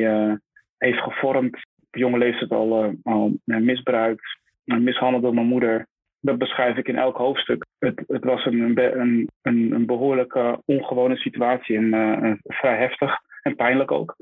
heeft 0.78 1.01
gevormd. 1.01 1.56
Op 1.56 1.95
jonge 2.00 2.18
leeftijd 2.18 2.51
al, 2.51 2.94
al 3.04 3.38
misbruikt, 3.44 4.39
mishandeld 4.63 5.24
door 5.24 5.33
mijn 5.33 5.48
moeder 5.48 5.88
dat 6.25 6.38
beschrijf 6.38 6.77
ik 6.77 6.88
in 6.88 6.98
elk 6.98 7.18
hoofdstuk. 7.18 7.66
Het, 7.80 8.04
het 8.07 8.24
was 8.24 8.45
een, 8.45 8.77
een, 8.77 9.30
een, 9.42 9.86
behoorlijke 9.86 10.62
ongewone 10.66 11.16
situatie 11.16 11.77
en 11.77 11.94
uh, 11.94 12.33
vrij 12.44 12.77
heftig 12.77 13.18
en 13.42 13.56
pijnlijk 13.56 13.92
ook. 13.92 14.16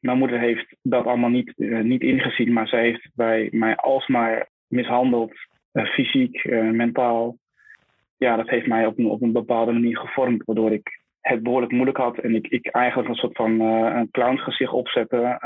Mijn 0.00 0.18
moeder 0.18 0.38
heeft 0.38 0.76
dat 0.82 1.04
allemaal 1.04 1.30
niet, 1.30 1.52
uh, 1.56 1.80
niet 1.80 2.02
ingezien, 2.02 2.52
maar 2.52 2.68
zij 2.68 2.82
heeft 2.82 3.10
bij 3.14 3.48
mij 3.52 3.76
alsmaar 3.76 4.48
mishandeld, 4.66 5.32
uh, 5.72 5.84
fysiek, 5.84 6.44
mentaal. 6.72 7.36
Ja, 8.16 8.36
dat 8.36 8.48
heeft 8.48 8.66
mij 8.66 8.86
op 8.86 8.98
een, 8.98 9.06
op 9.06 9.22
een 9.22 9.32
bepaalde 9.32 9.72
manier 9.72 9.98
gevormd, 9.98 10.44
waardoor 10.44 10.72
ik 10.72 11.00
het 11.20 11.42
behoorlijk 11.42 11.72
moeilijk 11.72 11.96
had 11.96 12.18
en 12.18 12.34
ik, 12.34 12.46
ik 12.46 12.66
eigenlijk 12.66 13.08
een 13.08 13.14
soort 13.14 13.36
van 13.36 13.60
een 13.60 14.10
clownsgezicht 14.10 14.72
opzette 14.72 15.38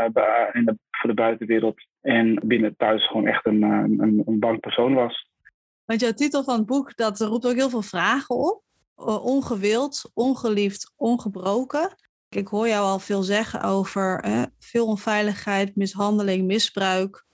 in 0.52 0.64
de, 0.64 0.78
voor 0.90 1.10
de 1.10 1.16
buitenwereld 1.16 1.86
en 2.00 2.40
binnen 2.44 2.76
thuis 2.76 3.06
gewoon 3.06 3.26
echt 3.26 3.46
een, 3.46 3.62
een, 3.62 4.22
een 4.26 4.38
bang 4.38 4.60
persoon 4.60 4.94
was. 4.94 5.32
Want 5.84 6.00
jouw 6.00 6.12
titel 6.12 6.44
van 6.44 6.56
het 6.56 6.66
boek, 6.66 6.96
dat 6.96 7.20
roept 7.20 7.46
ook 7.46 7.54
heel 7.54 7.70
veel 7.70 7.82
vragen 7.82 8.34
op. 8.34 8.62
Ongewild, 9.22 10.10
ongeliefd, 10.14 10.92
ongebroken. 10.96 11.96
Ik 12.28 12.48
hoor 12.48 12.68
jou 12.68 12.84
al 12.84 12.98
veel 12.98 13.22
zeggen 13.22 13.62
over 13.62 14.24
veel 14.58 14.86
onveiligheid, 14.86 15.76
mishandeling, 15.76 16.46
misbruik. 16.46 17.24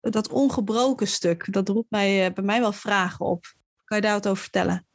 Dat 0.00 0.32
ongebroken 0.32 1.06
stuk, 1.06 1.52
dat 1.52 1.68
roept 1.68 1.90
mij, 1.90 2.26
eh, 2.26 2.32
bij 2.32 2.44
mij 2.44 2.60
wel 2.60 2.72
vragen 2.72 3.26
op. 3.26 3.44
Kan 3.84 3.96
je 3.96 4.02
daar 4.02 4.12
wat 4.12 4.28
over 4.28 4.42
vertellen? 4.42 4.86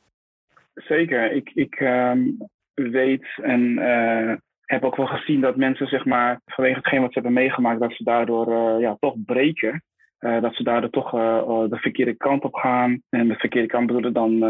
Zeker. 0.74 1.32
Ik, 1.32 1.52
ik 1.54 1.76
ehm, 1.76 2.30
weet 2.74 3.28
en 3.42 3.62
uh, 3.62 4.36
heb 4.62 4.84
ook 4.84 4.96
wel 4.96 5.06
gezien 5.06 5.42
dat 5.42 5.56
mensen, 5.56 5.88
zeg 5.88 6.06
maar, 6.06 6.42
vanwege 6.46 6.78
hetgeen 6.78 7.02
wat 7.02 7.14
ze 7.14 7.20
hebben 7.20 7.42
meegemaakt, 7.42 7.80
dat 7.80 7.92
ze 7.92 8.04
daardoor 8.04 8.52
uh, 8.52 8.82
ja, 8.82 8.98
toch 9.00 9.16
breken. 9.26 9.84
Uh, 10.20 10.42
dat 10.42 10.56
ze 10.56 10.64
daardoor 10.64 10.90
toch 10.90 11.14
uh, 11.14 11.70
de 11.70 11.78
verkeerde 11.78 12.14
kant 12.14 12.44
op 12.44 12.54
gaan. 12.54 13.02
En 13.10 13.28
de 13.28 13.36
verkeerde 13.36 13.68
kant 13.68 13.88
bedoelen 13.88 14.14
dan 14.14 14.44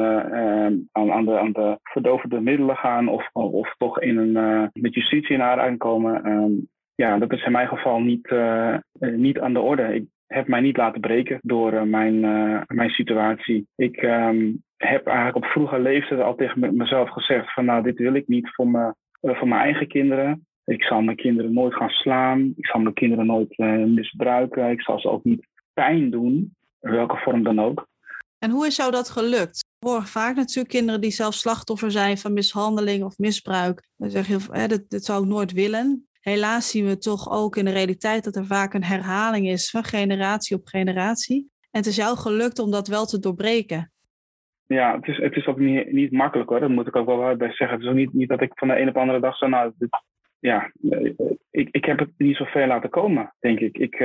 aan, 0.92 1.12
aan, 1.12 1.26
de, 1.26 1.40
aan 1.40 1.52
de 1.52 1.78
verdovende 1.84 2.40
middelen 2.42 2.76
gaan 2.76 3.08
of, 3.08 3.30
of 3.34 3.76
toch 3.78 4.02
in 4.02 4.18
een, 4.18 4.70
met 4.74 4.94
justitie 4.94 5.36
in 5.36 5.42
aanraking 5.42 5.78
komen. 5.78 6.32
Um, 6.32 6.68
ja, 6.96 7.18
dat 7.18 7.34
is 7.34 7.46
in 7.46 7.52
mijn 7.52 7.68
geval 7.68 8.00
niet, 8.00 8.36
niet 9.00 9.40
aan 9.40 9.54
de 9.54 9.60
orde. 9.60 9.96
Ik 9.96 10.06
heb 10.28 10.48
mij 10.48 10.62
niet 10.62 10.78
laten 10.78 11.02
breken 11.02 11.40
door 11.42 11.88
mijn, 11.88 12.20
mijn 12.68 12.90
situatie. 12.90 13.68
Ik 13.76 14.02
um, 14.02 14.64
heb 14.78 15.08
eigenlijk 15.08 15.38
op 15.38 15.46
vroege 15.46 15.80
leeftijd 15.80 16.22
al 16.22 16.36
tegen 16.36 16.76
mezelf 16.78 17.10
gezegd 17.10 17.54
van 17.54 17.66
nou, 17.66 17.84
dit 17.84 17.98
wil 17.98 18.14
ik 18.14 18.28
niet 18.28 18.50
voor, 18.54 18.68
me, 18.68 18.94
voor 19.22 19.48
mijn 19.48 19.62
eigen 19.62 19.88
kinderen. 19.88 20.46
Ik 20.66 20.84
zal 20.84 21.02
mijn 21.02 21.18
kinderen 21.18 21.54
nooit 21.54 21.74
gaan 21.74 21.90
slaan. 21.90 22.54
Ik 22.56 22.66
zal 22.66 22.80
mijn 22.80 22.94
kinderen 22.94 23.26
nooit 23.26 23.58
misbruiken. 23.88 24.70
Ik 24.70 24.82
zal 24.82 25.00
ze 25.00 25.10
ook 25.10 25.24
niet 25.24 25.48
pijn 25.78 26.10
doen, 26.10 26.56
in 26.82 26.92
welke 26.92 27.18
vorm 27.18 27.44
dan 27.44 27.60
ook. 27.60 27.88
En 28.40 28.50
hoe 28.50 28.66
is 28.66 28.76
jou 28.76 28.92
dat 28.92 29.10
gelukt? 29.10 29.66
Ik 29.80 29.88
hoor 29.88 30.04
vaak 30.04 30.36
natuurlijk 30.36 30.70
kinderen 30.70 31.02
die 31.02 31.12
zelf 31.12 31.34
slachtoffer 31.34 31.92
zijn 31.92 32.18
van 32.18 32.34
mishandeling 32.34 33.04
of 33.04 33.18
misbruik. 33.18 33.90
Dan 33.98 34.10
zeg 34.10 34.28
je, 34.28 34.38
hè, 34.52 34.68
dit, 34.68 34.90
dit 34.90 35.06
zou 35.06 35.24
ik 35.24 35.30
nooit 35.30 35.52
willen. 35.52 36.08
Helaas 36.20 36.70
zien 36.70 36.86
we 36.86 36.98
toch 36.98 37.32
ook 37.32 37.56
in 37.56 37.66
de 37.66 37.72
realiteit 37.72 38.24
dat 38.24 38.36
er 38.36 38.46
vaak 38.46 38.74
een 38.74 38.84
herhaling 38.84 39.48
is 39.48 39.70
van 39.70 39.84
generatie 39.84 40.58
op 40.58 40.68
generatie. 40.68 41.50
En 41.72 41.80
het 41.80 41.86
is 41.86 41.96
jou 41.96 42.18
gelukt 42.18 42.60
om 42.60 42.72
dat 42.72 42.88
wel 42.88 43.06
te 43.06 43.20
doorbreken. 43.20 43.92
Ja, 44.66 44.96
het 44.96 45.08
is, 45.08 45.18
het 45.18 45.36
is 45.36 45.46
ook 45.46 45.60
niet, 45.60 45.92
niet 45.92 46.12
makkelijk 46.12 46.50
hoor. 46.50 46.60
Dat 46.60 46.70
moet 46.70 46.88
ik 46.88 46.96
ook 46.96 47.06
wel 47.06 47.36
bij 47.36 47.52
zeggen. 47.52 47.78
Het 47.78 47.82
is 47.82 47.90
ook 47.90 47.96
niet, 47.96 48.14
niet 48.14 48.30
dat 48.30 48.42
ik 48.42 48.52
van 48.56 48.68
de 48.68 48.80
een 48.80 48.88
op 48.88 48.94
de 48.94 49.00
andere 49.00 49.20
dag 49.20 49.38
zo, 49.38 49.48
nou, 49.48 49.72
dit, 49.78 49.90
ja, 50.40 50.72
ik, 51.52 51.70
ik 51.72 51.86
heb 51.86 52.00
het 52.00 52.10
niet 52.18 52.36
zo 52.36 52.46
ver 52.46 52.68
laten 52.68 52.90
komen, 52.90 53.34
denk 53.40 53.60
ik. 53.60 53.78
Ik, 53.78 54.00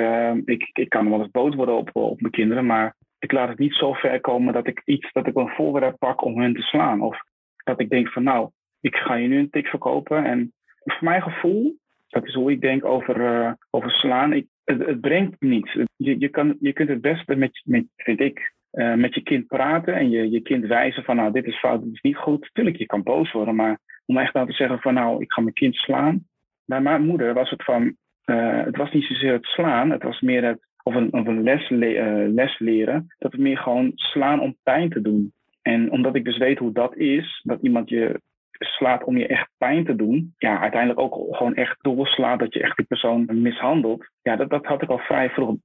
ik, 0.44 0.70
ik 0.72 0.88
kan 0.88 1.10
wel 1.10 1.20
eens 1.20 1.30
boos 1.30 1.54
worden 1.54 1.76
op, 1.76 1.90
op 1.92 2.20
mijn 2.20 2.32
kinderen, 2.32 2.66
maar 2.66 2.96
ik 3.18 3.32
laat 3.32 3.48
het 3.48 3.58
niet 3.58 3.74
zo 3.74 3.92
ver 3.92 4.20
komen 4.20 4.52
dat 4.52 4.66
ik 4.66 4.82
iets, 4.84 5.12
dat 5.12 5.26
ik 5.26 5.36
een 5.36 5.48
voorwerp 5.48 5.98
pak 5.98 6.24
om 6.24 6.40
hen 6.40 6.54
te 6.54 6.62
slaan. 6.62 7.00
Of 7.00 7.22
dat 7.64 7.80
ik 7.80 7.90
denk 7.90 8.08
van 8.08 8.22
nou, 8.22 8.50
ik 8.80 8.96
ga 8.96 9.14
je 9.14 9.28
nu 9.28 9.38
een 9.38 9.50
tik 9.50 9.66
verkopen. 9.66 10.24
En 10.24 10.52
voor 10.84 11.08
mijn 11.08 11.22
gevoel, 11.22 11.76
dat 12.08 12.26
is 12.26 12.34
hoe 12.34 12.50
ik 12.50 12.60
denk 12.60 12.84
over, 12.84 13.20
uh, 13.20 13.52
over 13.70 13.90
slaan, 13.90 14.32
ik, 14.32 14.46
het, 14.64 14.86
het, 14.86 15.00
brengt 15.00 15.40
niets. 15.40 15.72
Je, 15.96 16.18
je, 16.18 16.28
kan, 16.28 16.56
je 16.60 16.72
kunt 16.72 16.88
het 16.88 17.00
beste 17.00 17.36
met, 17.36 17.62
met 17.64 17.84
vind 17.96 18.20
ik, 18.20 18.51
uh, 18.72 18.94
met 18.94 19.14
je 19.14 19.22
kind 19.22 19.46
praten 19.46 19.94
en 19.94 20.10
je, 20.10 20.30
je 20.30 20.40
kind 20.40 20.66
wijzen 20.66 21.04
van 21.04 21.16
nou, 21.16 21.32
dit 21.32 21.46
is 21.46 21.58
fout, 21.58 21.82
dit 21.82 21.92
is 21.92 22.00
niet 22.00 22.16
goed. 22.16 22.50
Tuurlijk, 22.52 22.76
je 22.76 22.86
kan 22.86 23.02
boos 23.02 23.32
worden, 23.32 23.54
maar 23.54 23.78
om 24.06 24.18
echt 24.18 24.34
nou 24.34 24.46
te 24.46 24.52
zeggen 24.52 24.78
van 24.80 24.94
nou, 24.94 25.22
ik 25.22 25.32
ga 25.32 25.40
mijn 25.40 25.54
kind 25.54 25.74
slaan. 25.74 26.24
Bij 26.64 26.80
mijn 26.80 27.06
moeder 27.06 27.34
was 27.34 27.50
het 27.50 27.64
van, 27.64 27.96
uh, 28.26 28.64
het 28.64 28.76
was 28.76 28.92
niet 28.92 29.04
zozeer 29.04 29.32
het 29.32 29.44
slaan, 29.44 29.90
het 29.90 30.02
was 30.02 30.20
meer 30.20 30.44
het 30.44 30.70
of 30.82 30.94
een, 30.94 31.12
of 31.12 31.26
een 31.26 31.42
les, 31.42 31.68
le 31.68 32.28
les 32.34 32.58
leren, 32.58 33.14
dat 33.18 33.32
we 33.32 33.42
meer 33.42 33.58
gewoon 33.58 33.92
slaan 33.94 34.40
om 34.40 34.56
pijn 34.62 34.90
te 34.90 35.00
doen. 35.00 35.32
En 35.62 35.90
omdat 35.90 36.14
ik 36.14 36.24
dus 36.24 36.38
weet 36.38 36.58
hoe 36.58 36.72
dat 36.72 36.96
is, 36.96 37.40
dat 37.42 37.62
iemand 37.62 37.88
je 37.88 38.20
slaat 38.64 39.04
om 39.04 39.16
je 39.16 39.26
echt 39.26 39.48
pijn 39.58 39.84
te 39.84 39.96
doen, 39.96 40.34
ja, 40.38 40.60
uiteindelijk 40.60 41.00
ook 41.00 41.36
gewoon 41.36 41.54
echt 41.54 41.76
doorslaat 41.80 42.38
dat 42.38 42.54
je 42.54 42.62
echt 42.62 42.76
die 42.76 42.86
persoon 42.86 43.42
mishandelt. 43.42 44.10
Ja, 44.22 44.36
dat, 44.36 44.50
dat 44.50 44.66
had 44.66 44.82
ik 44.82 44.88
al 44.88 44.98
vrij 44.98 45.30
vroeg, 45.30 45.56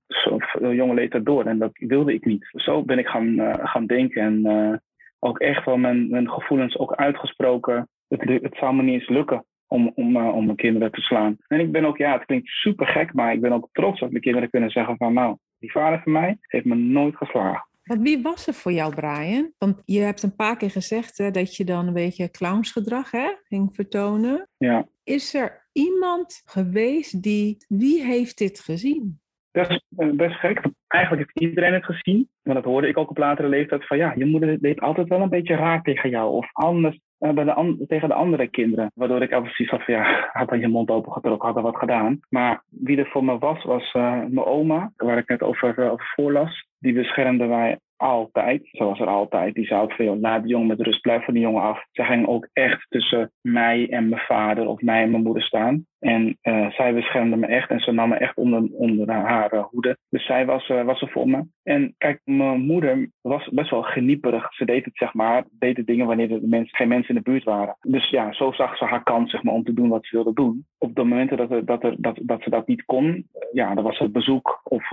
jonge 0.60 0.94
leeftijd 0.94 1.26
door 1.26 1.46
en 1.46 1.58
dat 1.58 1.72
wilde 1.74 2.14
ik 2.14 2.26
niet. 2.26 2.50
Zo 2.52 2.84
ben 2.84 3.00
ik 3.00 3.08
gaan, 3.08 3.28
uh, 3.28 3.54
gaan 3.58 3.86
denken 3.86 4.22
en 4.22 4.46
uh, 4.46 4.76
ook 5.20 5.40
echt 5.40 5.66
wel 5.66 5.78
mijn, 5.78 6.10
mijn 6.10 6.30
gevoelens 6.30 6.78
ook 6.78 6.96
uitgesproken. 6.96 7.88
Het, 8.08 8.24
het 8.24 8.56
zou 8.56 8.76
me 8.76 8.84
niet 8.84 8.94
eens 8.94 9.10
lukken 9.10 9.46
om, 9.68 9.92
om, 9.96 10.16
uh, 10.16 10.36
om 10.36 10.46
mijn 10.46 10.58
kinderen 10.58 10.92
te 10.92 11.02
slaan. 11.02 11.38
En 11.48 11.60
ik 11.60 11.72
ben 11.72 11.86
ook, 11.86 11.98
ja, 11.98 12.14
het 12.14 12.26
klinkt 12.26 12.48
super 12.48 12.88
gek, 12.88 13.14
maar 13.14 13.34
ik 13.34 13.42
ben 13.42 13.54
ook 13.54 13.70
trots 13.72 14.00
dat 14.00 14.10
mijn 14.10 14.24
kinderen 14.24 14.50
kunnen 14.50 14.70
zeggen 14.70 14.98
van 14.98 15.14
nou, 15.14 15.38
die 15.60 15.72
vader 15.72 16.02
van 16.04 16.12
mij 16.12 16.38
heeft 16.42 16.66
me 16.66 16.76
nooit 16.76 17.16
geslagen. 17.16 17.67
Want 17.88 18.02
wie 18.02 18.22
was 18.22 18.48
er 18.48 18.54
voor 18.54 18.72
jou, 18.72 18.96
Brian? 18.96 19.52
Want 19.58 19.82
je 19.86 20.00
hebt 20.00 20.24
een 20.24 20.36
paar 20.36 20.58
keer 20.58 20.72
gezegd 20.72 21.18
hè, 21.18 21.32
dat 21.32 21.56
je 21.56 21.64
dan 21.64 21.88
een 21.88 21.94
beetje 21.94 22.32
clownsgedrag 22.32 23.12
hè, 23.12 23.28
ging 23.44 23.76
vertonen. 23.76 24.50
Ja. 24.58 24.88
Is 25.04 25.34
er 25.34 25.68
iemand 25.72 26.42
geweest 26.46 27.24
die, 27.24 27.58
wie 27.68 28.04
heeft 28.04 28.38
dit 28.38 28.60
gezien? 28.60 29.20
Dat 29.52 29.70
is 29.70 29.84
eh, 29.98 30.10
best 30.10 30.36
gek. 30.36 30.62
Eigenlijk 30.88 31.32
heeft 31.34 31.50
iedereen 31.50 31.74
het 31.74 31.86
gezien. 31.86 32.30
Maar 32.44 32.56
dat 32.56 32.64
hoorde 32.64 32.88
ik 32.88 32.98
ook 32.98 33.10
op 33.10 33.18
latere 33.18 33.48
leeftijd 33.48 33.88
van 33.88 33.98
ja, 33.98 34.14
je 34.16 34.26
moeder 34.26 34.60
deed 34.60 34.80
altijd 34.80 35.08
wel 35.08 35.22
een 35.22 35.30
beetje 35.30 35.56
raar 35.56 35.82
tegen 35.82 36.10
jou. 36.10 36.32
Of 36.32 36.50
anders 36.54 37.00
uh, 37.20 37.32
bij 37.32 37.44
de 37.44 37.86
tegen 37.88 38.08
de 38.08 38.14
andere 38.14 38.48
kinderen. 38.48 38.92
Waardoor 38.96 39.22
ik 39.22 39.34
altijd 39.34 39.56
zoiets 39.56 39.76
had 39.76 39.86
van 39.86 39.94
ja, 39.94 40.30
had 40.40 40.50
dan 40.50 40.60
je 40.60 40.68
mond 40.68 40.90
opengetrokken, 40.90 41.48
had 41.48 41.58
er 41.58 41.64
wat 41.64 41.78
gedaan. 41.78 42.20
Maar 42.30 42.64
wie 42.70 42.98
er 42.98 43.08
voor 43.08 43.24
me 43.24 43.38
was, 43.38 43.64
was 43.64 43.94
uh, 43.94 44.12
mijn 44.12 44.46
oma, 44.46 44.92
waar 44.96 45.18
ik 45.18 45.28
net 45.28 45.42
over, 45.42 45.80
uh, 45.80 45.92
over 45.92 46.12
voorlas. 46.16 46.67
Die 46.80 46.94
beschermde 46.94 47.46
mij 47.46 47.78
altijd, 47.98 48.62
zoals 48.72 49.00
er 49.00 49.08
altijd. 49.08 49.54
Die 49.54 49.66
zou 49.66 49.94
veel, 49.94 50.18
laat 50.18 50.42
de 50.42 50.48
jongen 50.48 50.68
met 50.68 50.82
rust, 50.82 51.02
blijf 51.02 51.26
van 51.26 51.34
die 51.34 51.44
jongen 51.44 51.62
af. 51.62 51.86
Ze 51.92 52.04
ging 52.04 52.28
ook 52.28 52.50
echt 52.54 52.86
tussen 52.90 53.32
mij 53.42 53.90
en 53.90 54.10
mijn 54.10 54.22
vader 54.22 54.68
of 54.68 54.82
mij 54.82 55.04
en 55.04 55.12
mijn 55.12 55.24
moeder 55.24 55.44
staan. 55.44 55.86
En 56.00 56.38
uh, 56.44 56.70
zij 56.70 56.94
beschermde 56.94 57.36
me 57.36 57.46
echt 57.46 57.70
en 57.70 57.80
ze 57.80 57.92
nam 57.92 58.10
me 58.10 58.16
echt 58.16 58.36
onder, 58.36 58.68
onder 58.72 59.12
haar 59.12 59.54
uh, 59.54 59.64
hoede. 59.64 59.98
Dus 60.10 60.26
zij 60.26 60.46
was, 60.46 60.70
uh, 60.70 60.84
was 60.84 61.02
er 61.02 61.10
voor 61.10 61.30
me. 61.30 61.46
En 61.64 61.96
kijk, 61.98 62.22
mijn 62.24 62.62
moeder 62.62 63.10
was 63.22 63.50
best 63.50 63.70
wel 63.70 63.84
genieperig. 63.84 64.54
Ze 64.54 64.66
deed 64.66 64.86
het, 64.86 64.98
zeg 64.98 65.14
maar, 65.14 65.46
deed 65.52 65.76
de 65.76 65.84
dingen 65.84 66.08
wanneer 66.08 66.32
er 66.32 66.68
geen 66.72 66.88
mensen 66.88 67.10
in 67.10 67.22
de 67.24 67.32
buurt 67.32 67.44
waren. 67.44 67.78
Dus 67.82 68.10
ja, 68.10 68.34
zo 68.34 68.52
zag 68.52 68.78
ze 68.78 68.86
haar 68.86 69.04
kans, 69.04 69.32
zeg 69.32 69.44
maar, 69.44 69.54
om 69.54 69.64
te 69.64 69.74
doen 69.74 69.90
wat 69.90 70.06
ze 70.06 70.16
wilde 70.16 70.34
doen. 70.34 70.66
Op 70.78 70.96
de 70.96 71.04
momenten 71.04 71.38
dat, 71.38 71.68
dat, 71.68 71.84
er, 71.84 71.96
dat, 71.98 72.20
dat 72.22 72.42
ze 72.42 72.50
dat 72.50 72.68
niet 72.68 72.86
kon, 72.86 73.28
ja, 73.52 73.74
dan 73.74 73.84
was 73.84 74.00
het 74.00 74.12
bezoek 74.12 74.62
of 74.64 74.90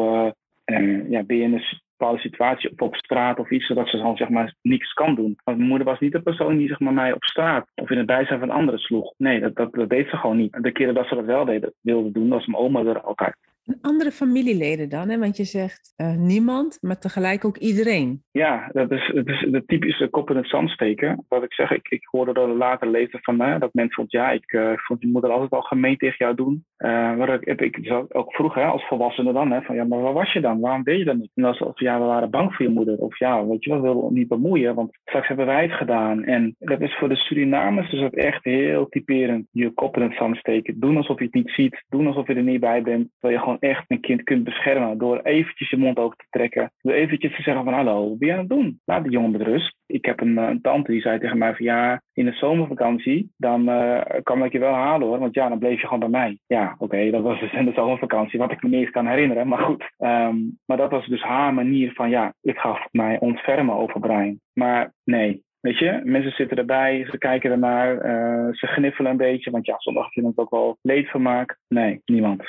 ja, 1.09 1.23
ben 1.23 1.37
je 1.37 1.42
in 1.42 1.52
een 1.52 1.80
bepaalde 1.97 2.21
situatie 2.21 2.71
of 2.71 2.80
op 2.80 2.94
straat 2.97 3.38
of 3.38 3.50
iets, 3.50 3.66
zodat 3.66 3.88
ze 3.88 3.97
dan 3.97 4.16
zeg 4.16 4.28
maar 4.28 4.54
niks 4.62 4.92
kan 4.92 5.14
doen. 5.14 5.37
Want 5.44 5.56
mijn 5.56 5.68
moeder 5.68 5.87
was 5.87 6.00
niet 6.00 6.12
de 6.12 6.23
persoon 6.23 6.56
die 6.56 6.68
zeg 6.68 6.80
maar, 6.80 6.92
mij 6.92 7.12
op 7.12 7.25
straat 7.25 7.66
of 7.75 7.90
in 7.90 7.99
het 7.99 8.06
bijzijn 8.06 8.40
van 8.40 8.50
anderen 8.50 8.80
sloeg. 8.80 9.14
Nee, 9.16 9.40
dat, 9.40 9.54
dat, 9.54 9.88
deed 9.88 10.09
ze 10.09 10.16
gewoon 10.16 10.37
niet. 10.37 10.52
De 10.62 10.73
keren 10.73 10.94
dat 10.94 11.06
ze 11.06 11.14
dat 11.14 11.25
wel 11.25 11.44
deden, 11.44 11.75
wilde 11.80 12.11
doen, 12.11 12.28
was 12.28 12.47
mijn 12.47 12.62
oma 12.62 12.80
er 12.80 13.00
altijd. 13.00 13.37
Andere 13.80 14.11
familieleden 14.11 14.88
dan, 14.88 15.09
hè? 15.09 15.18
want 15.18 15.37
je 15.37 15.44
zegt 15.44 15.94
uh, 15.97 16.16
niemand, 16.16 16.78
maar 16.80 16.99
tegelijk 16.99 17.44
ook 17.44 17.56
iedereen. 17.56 18.23
Ja, 18.30 18.68
dat 18.73 18.90
is, 18.90 19.12
dat 19.14 19.28
is 19.28 19.47
de 19.50 19.64
typische 19.66 20.09
kop 20.09 20.30
in 20.30 20.37
het 20.37 20.49
zand 20.49 20.71
steken. 20.71 21.25
Wat 21.28 21.42
ik 21.42 21.52
zeg, 21.52 21.71
ik, 21.71 21.88
ik 21.88 22.04
hoorde 22.11 22.40
er 22.40 22.49
later 22.49 22.88
lezen 22.88 23.18
van 23.23 23.37
mij, 23.37 23.59
dat 23.59 23.75
mensen 23.75 23.94
vond, 23.94 24.11
ja, 24.11 24.30
ik 24.30 24.52
uh, 24.52 24.73
vond 24.75 25.02
je 25.02 25.09
moeder 25.09 25.30
altijd 25.30 25.50
al 25.50 25.62
gemeen 25.62 25.97
tegen 25.97 26.16
jou 26.18 26.35
doen. 26.35 26.64
Uh, 26.78 27.16
waar 27.16 27.42
ik, 27.42 27.61
ik, 27.61 27.92
ook 28.09 28.35
vroeg, 28.35 28.59
als 28.59 28.87
volwassene 28.87 29.33
dan, 29.33 29.50
hè, 29.50 29.62
van 29.62 29.75
ja, 29.75 29.85
maar 29.85 30.00
waar 30.00 30.12
was 30.12 30.33
je 30.33 30.40
dan? 30.40 30.61
Waarom 30.61 30.83
deed 30.83 30.99
je 30.99 31.04
dat 31.04 31.16
niet? 31.16 31.30
En 31.35 31.42
dan 31.42 31.61
of 31.61 31.80
ja, 31.80 31.99
we 31.99 32.04
waren 32.04 32.30
bang 32.30 32.54
voor 32.54 32.66
je 32.66 32.73
moeder. 32.73 32.99
Of 32.99 33.18
ja, 33.18 33.47
weet 33.47 33.64
je 33.64 33.80
wel, 33.80 34.06
we 34.06 34.12
niet 34.12 34.28
bemoeien, 34.28 34.75
want 34.75 34.99
straks 35.04 35.28
hebben 35.28 35.47
wij 35.47 35.62
het 35.62 35.73
gedaan. 35.73 36.25
En 36.25 36.54
dat 36.59 36.80
is 36.80 36.97
voor 36.97 37.09
de 37.09 37.16
Surinamers 37.16 37.90
dus 37.90 38.00
dat 38.00 38.14
echt 38.14 38.44
heel 38.44 38.88
typerend. 38.88 39.47
Je 39.50 39.71
kop 39.71 39.97
in 39.97 40.02
het 40.02 40.16
zand 40.16 40.37
steken. 40.37 40.80
Doen 40.80 40.97
alsof 40.97 41.18
je 41.18 41.25
het 41.25 41.35
niet 41.35 41.50
ziet. 41.50 41.85
Doen 41.88 42.06
alsof 42.06 42.26
je 42.26 42.35
er 42.35 42.42
niet 42.42 42.61
bij 42.61 42.83
bent. 42.83 43.09
Terwijl 43.11 43.35
je 43.35 43.44
gewoon 43.44 43.53
echt 43.61 43.84
een 43.88 44.00
kind 44.00 44.23
kunt 44.23 44.44
beschermen 44.44 44.99
door 44.99 45.20
eventjes 45.20 45.70
je 45.70 45.76
mond 45.76 45.99
open 45.99 46.16
te 46.16 46.26
trekken. 46.30 46.73
Door 46.80 46.92
eventjes 46.92 47.37
te 47.37 47.42
zeggen 47.42 47.64
van 47.64 47.73
hallo, 47.73 48.08
wat 48.08 48.18
ben 48.18 48.28
je 48.28 48.34
aan 48.34 48.40
het 48.40 48.49
doen? 48.49 48.80
Laat 48.84 49.02
die 49.02 49.12
jongen 49.12 49.30
met 49.30 49.42
rust. 49.42 49.76
Ik 49.87 50.04
heb 50.04 50.20
een, 50.20 50.37
een, 50.37 50.61
tante 50.61 50.90
die 50.90 51.00
zei 51.00 51.18
tegen 51.18 51.38
mij 51.38 51.54
van 51.54 51.64
ja, 51.64 52.02
in 52.12 52.25
de 52.25 52.32
zomervakantie, 52.32 53.32
dan 53.37 53.68
uh, 53.68 54.00
kan 54.23 54.44
ik 54.44 54.52
je 54.52 54.58
wel 54.58 54.73
halen 54.73 55.06
hoor, 55.06 55.18
want 55.18 55.34
ja, 55.34 55.49
dan 55.49 55.58
bleef 55.58 55.80
je 55.80 55.87
gewoon 55.87 56.11
bij 56.11 56.20
mij. 56.20 56.38
Ja, 56.46 56.75
oké, 56.78 57.11
dat 57.11 57.23
was 57.23 57.40
dus 57.40 57.52
in 57.52 57.64
de 57.64 57.73
zomervakantie, 57.73 58.38
wat 58.38 58.50
ik 58.50 58.62
me 58.62 58.68
niet 58.68 58.90
kan 58.90 59.06
herinneren, 59.06 59.49
maar 59.49 59.58
goed. 59.58 59.84
Um, 59.99 60.58
maar 60.66 60.76
dat 60.76 60.90
was 60.90 61.06
dus 61.06 61.23
haar 61.23 61.54
manier 61.54 61.92
van 61.92 62.11
ja, 62.11 62.34
ik 62.40 62.58
ga 62.58 62.88
mij 62.90 63.18
ontfermen 63.18 63.75
over 63.75 64.00
Brian. 64.00 64.40
Maar 64.52 64.92
nee, 65.04 65.42
Weet 65.64 65.78
je, 65.78 66.00
mensen 66.04 66.32
zitten 66.32 66.56
erbij, 66.56 67.06
ze 67.11 67.18
kijken 67.18 67.50
ernaar, 67.50 67.94
uh, 67.94 68.52
ze 68.52 68.66
gniffelen 68.66 69.11
een 69.11 69.16
beetje, 69.16 69.50
want 69.50 69.66
ja, 69.66 69.75
sommigen 69.78 70.11
vinden 70.11 70.30
het 70.30 70.40
ook 70.40 70.50
wel 70.50 70.78
leedvermaak. 70.82 71.58
Nee, 71.68 72.00
niemand. 72.04 72.42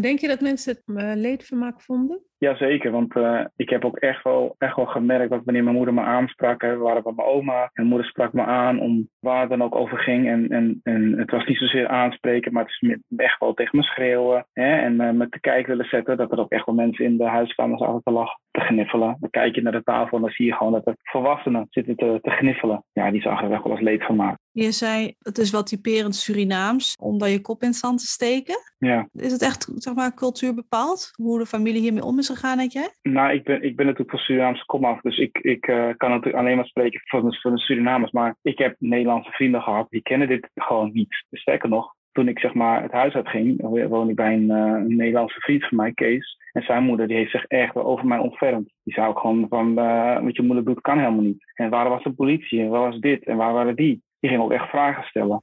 Denk 0.00 0.18
je 0.18 0.28
dat 0.28 0.40
mensen 0.40 0.72
het 0.72 0.82
uh, 0.86 1.12
leedvermaak 1.14 1.80
vonden? 1.80 2.22
Jazeker, 2.38 2.90
want 2.90 3.16
uh, 3.16 3.44
ik 3.56 3.70
heb 3.70 3.84
ook 3.84 3.96
echt 3.96 4.22
wel, 4.22 4.54
echt 4.58 4.76
wel 4.76 4.86
gemerkt 4.86 5.30
dat 5.30 5.44
wanneer 5.44 5.64
mijn 5.64 5.76
moeder 5.76 5.94
me 5.94 6.00
aansprak, 6.00 6.62
hè, 6.62 6.76
we 6.76 6.82
waren 6.82 7.02
bij 7.02 7.12
mijn 7.16 7.28
oma, 7.28 7.62
en 7.62 7.70
mijn 7.72 7.88
moeder 7.88 8.06
sprak 8.06 8.32
me 8.32 8.44
aan 8.44 8.80
om 8.80 9.08
waar 9.18 9.40
het 9.40 9.50
dan 9.50 9.62
ook 9.62 9.74
over 9.74 9.98
ging. 9.98 10.28
En, 10.28 10.48
en, 10.48 10.80
en 10.82 11.18
het 11.18 11.30
was 11.30 11.46
niet 11.46 11.58
zozeer 11.58 11.88
aanspreken, 11.88 12.52
maar 12.52 12.62
het 12.62 12.72
is 12.80 12.98
echt 13.16 13.40
wel 13.40 13.54
tegen 13.54 13.78
me 13.78 13.84
schreeuwen. 13.84 14.46
Hè, 14.52 14.76
en 14.76 15.00
uh, 15.00 15.10
me 15.10 15.28
te 15.28 15.40
kijken 15.40 15.70
willen 15.70 15.88
zetten, 15.88 16.16
dat 16.16 16.32
er 16.32 16.38
ook 16.38 16.50
echt 16.50 16.66
wel 16.66 16.74
mensen 16.74 17.04
in 17.04 17.16
de 17.16 17.28
huiskamer 17.28 17.78
zaten 17.78 18.02
te 18.02 18.10
lachen, 18.10 18.40
te 18.50 18.60
gniffelen. 18.60 19.16
Dan 19.20 19.30
kijk 19.30 19.54
je 19.54 19.62
naar 19.62 19.72
de 19.72 19.82
tafel 19.82 20.16
en 20.16 20.22
dan 20.22 20.32
zie 20.32 20.46
je 20.46 20.54
gewoon 20.54 20.72
dat 20.72 20.86
er 20.86 20.96
volwassenen 21.02 21.66
zitten 21.70 21.96
te, 21.96 22.18
te 22.22 22.30
gniffelen. 22.30 22.84
Ja, 22.92 23.10
die 23.10 23.22
zagen 23.22 23.46
er 23.46 23.52
echt 23.52 23.62
wel 23.62 23.72
als 23.72 23.80
leed 23.80 24.04
van 24.04 24.16
maken. 24.16 24.38
Je 24.50 24.72
zei, 24.72 25.14
het 25.18 25.38
is 25.38 25.50
wel 25.50 25.62
typerend 25.62 26.14
Surinaams 26.14 26.94
om 27.00 27.18
daar 27.18 27.28
je 27.28 27.40
kop 27.40 27.62
in 27.62 27.72
zand 27.72 27.98
te 27.98 28.06
steken. 28.06 28.56
Ja. 28.78 29.08
Is 29.12 29.32
het 29.32 29.42
echt, 29.42 29.72
zeg 29.74 29.94
maar, 29.94 30.14
cultuur 30.14 30.54
bepaald? 30.54 31.10
Hoe 31.12 31.38
de 31.38 31.46
familie 31.46 31.80
hiermee 31.80 32.04
om 32.04 32.18
is 32.18 32.27
gegaan, 32.28 32.58
denk 32.58 32.72
jij? 32.72 32.88
Nou, 33.02 33.32
ik 33.32 33.44
ben, 33.44 33.62
ik 33.62 33.76
ben 33.76 33.86
natuurlijk 33.86 34.10
van 34.10 34.18
Surinaamse 34.18 34.64
komaf, 34.64 35.00
dus 35.00 35.18
ik, 35.18 35.38
ik 35.38 35.66
uh, 35.66 35.88
kan 35.96 36.10
natuurlijk 36.10 36.36
alleen 36.36 36.56
maar 36.56 36.66
spreken 36.66 37.00
van 37.04 37.30
de, 37.30 37.50
de 37.50 37.58
Surinamers. 37.58 38.10
Maar 38.10 38.36
ik 38.42 38.58
heb 38.58 38.76
Nederlandse 38.78 39.30
vrienden 39.30 39.62
gehad, 39.62 39.86
die 39.90 40.02
kennen 40.02 40.28
dit 40.28 40.50
gewoon 40.54 40.90
niet. 40.92 41.24
Dus 41.30 41.40
sterker 41.40 41.68
nog, 41.68 41.94
toen 42.12 42.28
ik 42.28 42.38
zeg 42.38 42.54
maar 42.54 42.82
het 42.82 42.92
huis 42.92 43.14
uitging, 43.14 43.60
woon 43.88 44.08
ik 44.08 44.16
bij 44.16 44.34
een, 44.34 44.50
een 44.50 44.96
Nederlandse 44.96 45.40
vriend 45.40 45.66
van 45.66 45.76
mij, 45.76 45.92
Kees. 45.92 46.36
En 46.52 46.62
zijn 46.62 46.82
moeder 46.82 47.08
die 47.08 47.16
heeft 47.16 47.30
zich 47.30 47.44
echt 47.44 47.74
over 47.74 48.06
mij 48.06 48.18
ontfermd. 48.18 48.72
Die 48.84 48.94
zei 48.94 49.06
ook 49.06 49.18
gewoon 49.18 49.46
van, 49.48 49.78
uh, 49.78 50.20
wat 50.20 50.36
je 50.36 50.42
moeder 50.42 50.64
doet 50.64 50.80
kan 50.80 50.98
helemaal 50.98 51.20
niet. 51.20 51.52
En 51.54 51.70
waar 51.70 51.88
was 51.88 52.02
de 52.02 52.12
politie? 52.12 52.60
En 52.60 52.68
waar 52.68 52.90
was 52.90 52.98
dit? 52.98 53.24
En 53.24 53.36
waar 53.36 53.52
waren 53.52 53.76
die? 53.76 54.02
Die 54.20 54.30
ging 54.30 54.42
ook 54.42 54.52
echt 54.52 54.68
vragen 54.68 55.04
stellen 55.04 55.42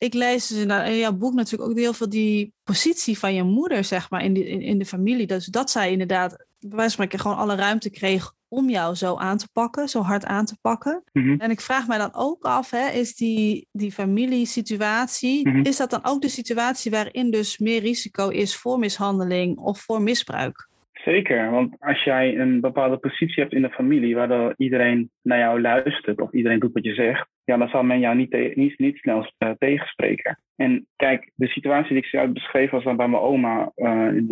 ik 0.00 0.14
lees 0.14 0.46
dus 0.46 0.58
in 0.58 0.98
jouw 0.98 1.12
boek 1.12 1.34
natuurlijk 1.34 1.70
ook 1.70 1.78
heel 1.78 1.92
veel 1.92 2.08
die 2.08 2.52
positie 2.64 3.18
van 3.18 3.34
je 3.34 3.42
moeder, 3.42 3.84
zeg 3.84 4.10
maar, 4.10 4.24
in, 4.24 4.32
die, 4.32 4.46
in, 4.46 4.60
in 4.60 4.78
de 4.78 4.84
familie. 4.84 5.26
Dus 5.26 5.46
dat 5.46 5.70
zij 5.70 5.90
inderdaad, 5.90 6.30
bij 6.30 6.46
wijze 6.60 6.76
van 6.80 6.90
spreken, 6.90 7.18
gewoon 7.18 7.36
alle 7.36 7.54
ruimte 7.54 7.90
kreeg 7.90 8.32
om 8.48 8.70
jou 8.70 8.94
zo 8.94 9.16
aan 9.16 9.36
te 9.36 9.48
pakken, 9.52 9.88
zo 9.88 10.00
hard 10.00 10.24
aan 10.24 10.44
te 10.44 10.56
pakken. 10.60 11.02
Mm-hmm. 11.12 11.40
En 11.40 11.50
ik 11.50 11.60
vraag 11.60 11.86
mij 11.86 11.98
dan 11.98 12.14
ook 12.14 12.44
af, 12.44 12.70
hè, 12.70 12.90
is 12.90 13.16
die, 13.16 13.66
die 13.72 13.92
familiesituatie, 13.92 15.48
mm-hmm. 15.48 15.64
is 15.64 15.76
dat 15.76 15.90
dan 15.90 16.04
ook 16.04 16.22
de 16.22 16.28
situatie 16.28 16.90
waarin 16.90 17.30
dus 17.30 17.58
meer 17.58 17.80
risico 17.80 18.28
is 18.28 18.56
voor 18.56 18.78
mishandeling 18.78 19.58
of 19.58 19.80
voor 19.80 20.02
misbruik? 20.02 20.68
Zeker, 20.92 21.50
want 21.50 21.76
als 21.78 22.04
jij 22.04 22.38
een 22.38 22.60
bepaalde 22.60 22.96
positie 22.96 23.42
hebt 23.42 23.54
in 23.54 23.62
de 23.62 23.70
familie, 23.70 24.14
waardoor 24.14 24.54
iedereen 24.56 25.10
naar 25.22 25.38
jou 25.38 25.60
luistert 25.60 26.20
of 26.20 26.32
iedereen 26.32 26.58
doet 26.58 26.72
wat 26.72 26.84
je 26.84 26.94
zegt, 26.94 27.28
ja, 27.50 27.56
dan 27.56 27.68
zal 27.68 27.82
men 27.82 28.00
jou 28.00 28.16
niet, 28.16 28.56
niet, 28.56 28.78
niet 28.78 28.96
snel 28.96 29.32
uh, 29.38 29.50
tegenspreken. 29.58 30.38
En 30.56 30.86
kijk, 30.96 31.30
de 31.34 31.46
situatie 31.46 31.88
die 31.88 32.02
ik 32.02 32.04
zojuist 32.04 32.32
beschreef 32.32 32.70
was 32.70 32.84
dan 32.84 32.96
bij 32.96 33.08
mijn 33.08 33.22
oma 33.22 33.72
uh, 33.76 34.16
in, 34.16 34.26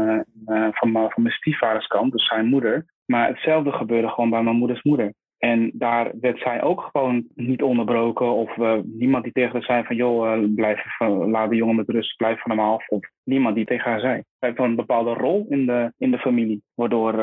uh, 0.46 0.68
van, 0.70 0.92
van 0.92 1.22
mijn 1.22 1.34
stiefvaderskant, 1.34 2.12
dus 2.12 2.26
zijn 2.26 2.46
moeder. 2.46 2.86
Maar 3.06 3.28
hetzelfde 3.28 3.72
gebeurde 3.72 4.08
gewoon 4.08 4.30
bij 4.30 4.42
mijn 4.42 4.56
moeders 4.56 4.82
moeder. 4.82 5.12
En 5.38 5.70
daar 5.74 6.10
werd 6.20 6.38
zij 6.38 6.62
ook 6.62 6.88
gewoon 6.92 7.24
niet 7.34 7.62
onderbroken. 7.62 8.32
Of 8.32 8.56
niemand 8.84 9.24
die 9.24 9.32
tegen 9.32 9.52
haar 9.52 9.62
zei 9.62 9.84
van 9.84 9.96
joh, 9.96 10.54
blijf, 10.54 10.98
laat 11.26 11.50
de 11.50 11.56
jongen 11.56 11.76
met 11.76 11.88
rust, 11.88 12.16
blijf 12.16 12.40
van 12.40 12.50
hem 12.50 12.60
af. 12.60 12.88
Of 12.88 13.08
niemand 13.24 13.54
die 13.54 13.64
tegen 13.64 13.90
haar 13.90 14.00
zei. 14.00 14.22
Zij 14.38 14.48
heeft 14.48 14.60
een 14.60 14.76
bepaalde 14.76 15.12
rol 15.12 15.46
in 15.48 15.66
de, 15.66 15.92
in 15.98 16.10
de 16.10 16.18
familie. 16.18 16.62
Waardoor 16.74 17.14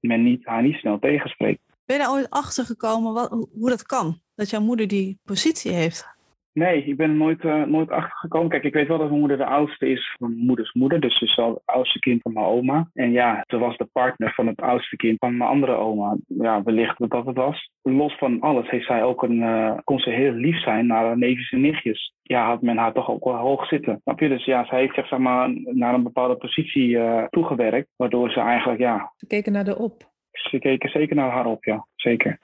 men 0.00 0.22
niet, 0.22 0.46
haar 0.46 0.62
niet 0.62 0.76
snel 0.76 0.98
tegenspreekt. 0.98 1.69
Ben 1.90 1.98
je 1.98 2.04
daar 2.04 2.14
ooit 2.14 2.30
achter 2.30 2.64
gekomen 2.64 3.12
wat, 3.12 3.28
hoe 3.30 3.68
dat 3.68 3.82
kan? 3.82 4.20
Dat 4.34 4.50
jouw 4.50 4.60
moeder 4.60 4.88
die 4.88 5.18
positie 5.24 5.72
heeft? 5.72 6.08
Nee, 6.52 6.84
ik 6.84 6.96
ben 6.96 7.10
er 7.10 7.16
nooit, 7.16 7.44
uh, 7.44 7.64
nooit 7.64 7.90
achter 7.90 8.18
gekomen. 8.18 8.48
Kijk, 8.48 8.64
ik 8.64 8.72
weet 8.72 8.88
wel 8.88 8.98
dat 8.98 9.08
mijn 9.08 9.20
moeder 9.20 9.36
de 9.36 9.44
oudste 9.44 9.88
is 9.88 10.16
van 10.18 10.30
mijn 10.30 10.46
moeders 10.46 10.72
moeder. 10.72 11.00
Dus 11.00 11.18
ze 11.18 11.24
is 11.24 11.36
wel 11.36 11.50
het 11.50 11.62
oudste 11.64 11.98
kind 11.98 12.22
van 12.22 12.32
mijn 12.32 12.46
oma. 12.46 12.90
En 12.94 13.10
ja, 13.10 13.44
ze 13.46 13.58
was 13.58 13.76
de 13.76 13.88
partner 13.92 14.34
van 14.34 14.46
het 14.46 14.60
oudste 14.60 14.96
kind 14.96 15.18
van 15.18 15.36
mijn 15.36 15.50
andere 15.50 15.74
oma. 15.74 16.16
Ja, 16.26 16.62
wellicht 16.62 16.98
dat 16.98 17.10
dat 17.10 17.26
het 17.26 17.36
was. 17.36 17.70
Los 17.82 18.18
van 18.18 18.40
alles 18.40 18.70
heeft 18.70 18.86
zij 18.86 19.02
ook 19.02 19.22
een, 19.22 19.38
uh, 19.38 19.78
kon 19.84 19.98
ze 19.98 20.10
heel 20.10 20.32
lief 20.32 20.62
zijn 20.62 20.86
naar 20.86 21.04
haar 21.04 21.18
neefjes 21.18 21.50
en 21.50 21.60
nichtjes. 21.60 22.14
Ja, 22.22 22.46
had 22.46 22.62
men 22.62 22.76
haar 22.76 22.92
toch 22.92 23.10
ook 23.10 23.24
wel 23.24 23.36
hoog 23.36 23.66
zitten. 23.66 24.00
Snap 24.02 24.20
je? 24.20 24.28
Dus 24.28 24.44
ja, 24.44 24.64
zij 24.64 24.78
heeft 24.78 24.94
zich 24.94 25.08
zeg 25.08 25.18
maar 25.18 25.50
naar 25.64 25.94
een 25.94 26.02
bepaalde 26.02 26.36
positie 26.36 26.88
uh, 26.88 27.24
toegewerkt. 27.24 27.88
Waardoor 27.96 28.30
ze 28.30 28.40
eigenlijk, 28.40 28.80
ja... 28.80 29.12
Ze 29.16 29.26
keken 29.26 29.52
naar 29.52 29.64
de 29.64 29.78
op. 29.78 30.09
Ze 30.40 30.58
keken 30.58 30.90
zeker 30.90 31.16
naar 31.16 31.30
haar 31.30 31.46
op, 31.46 31.64
ja. 31.64 31.86
Zeker 31.94 32.38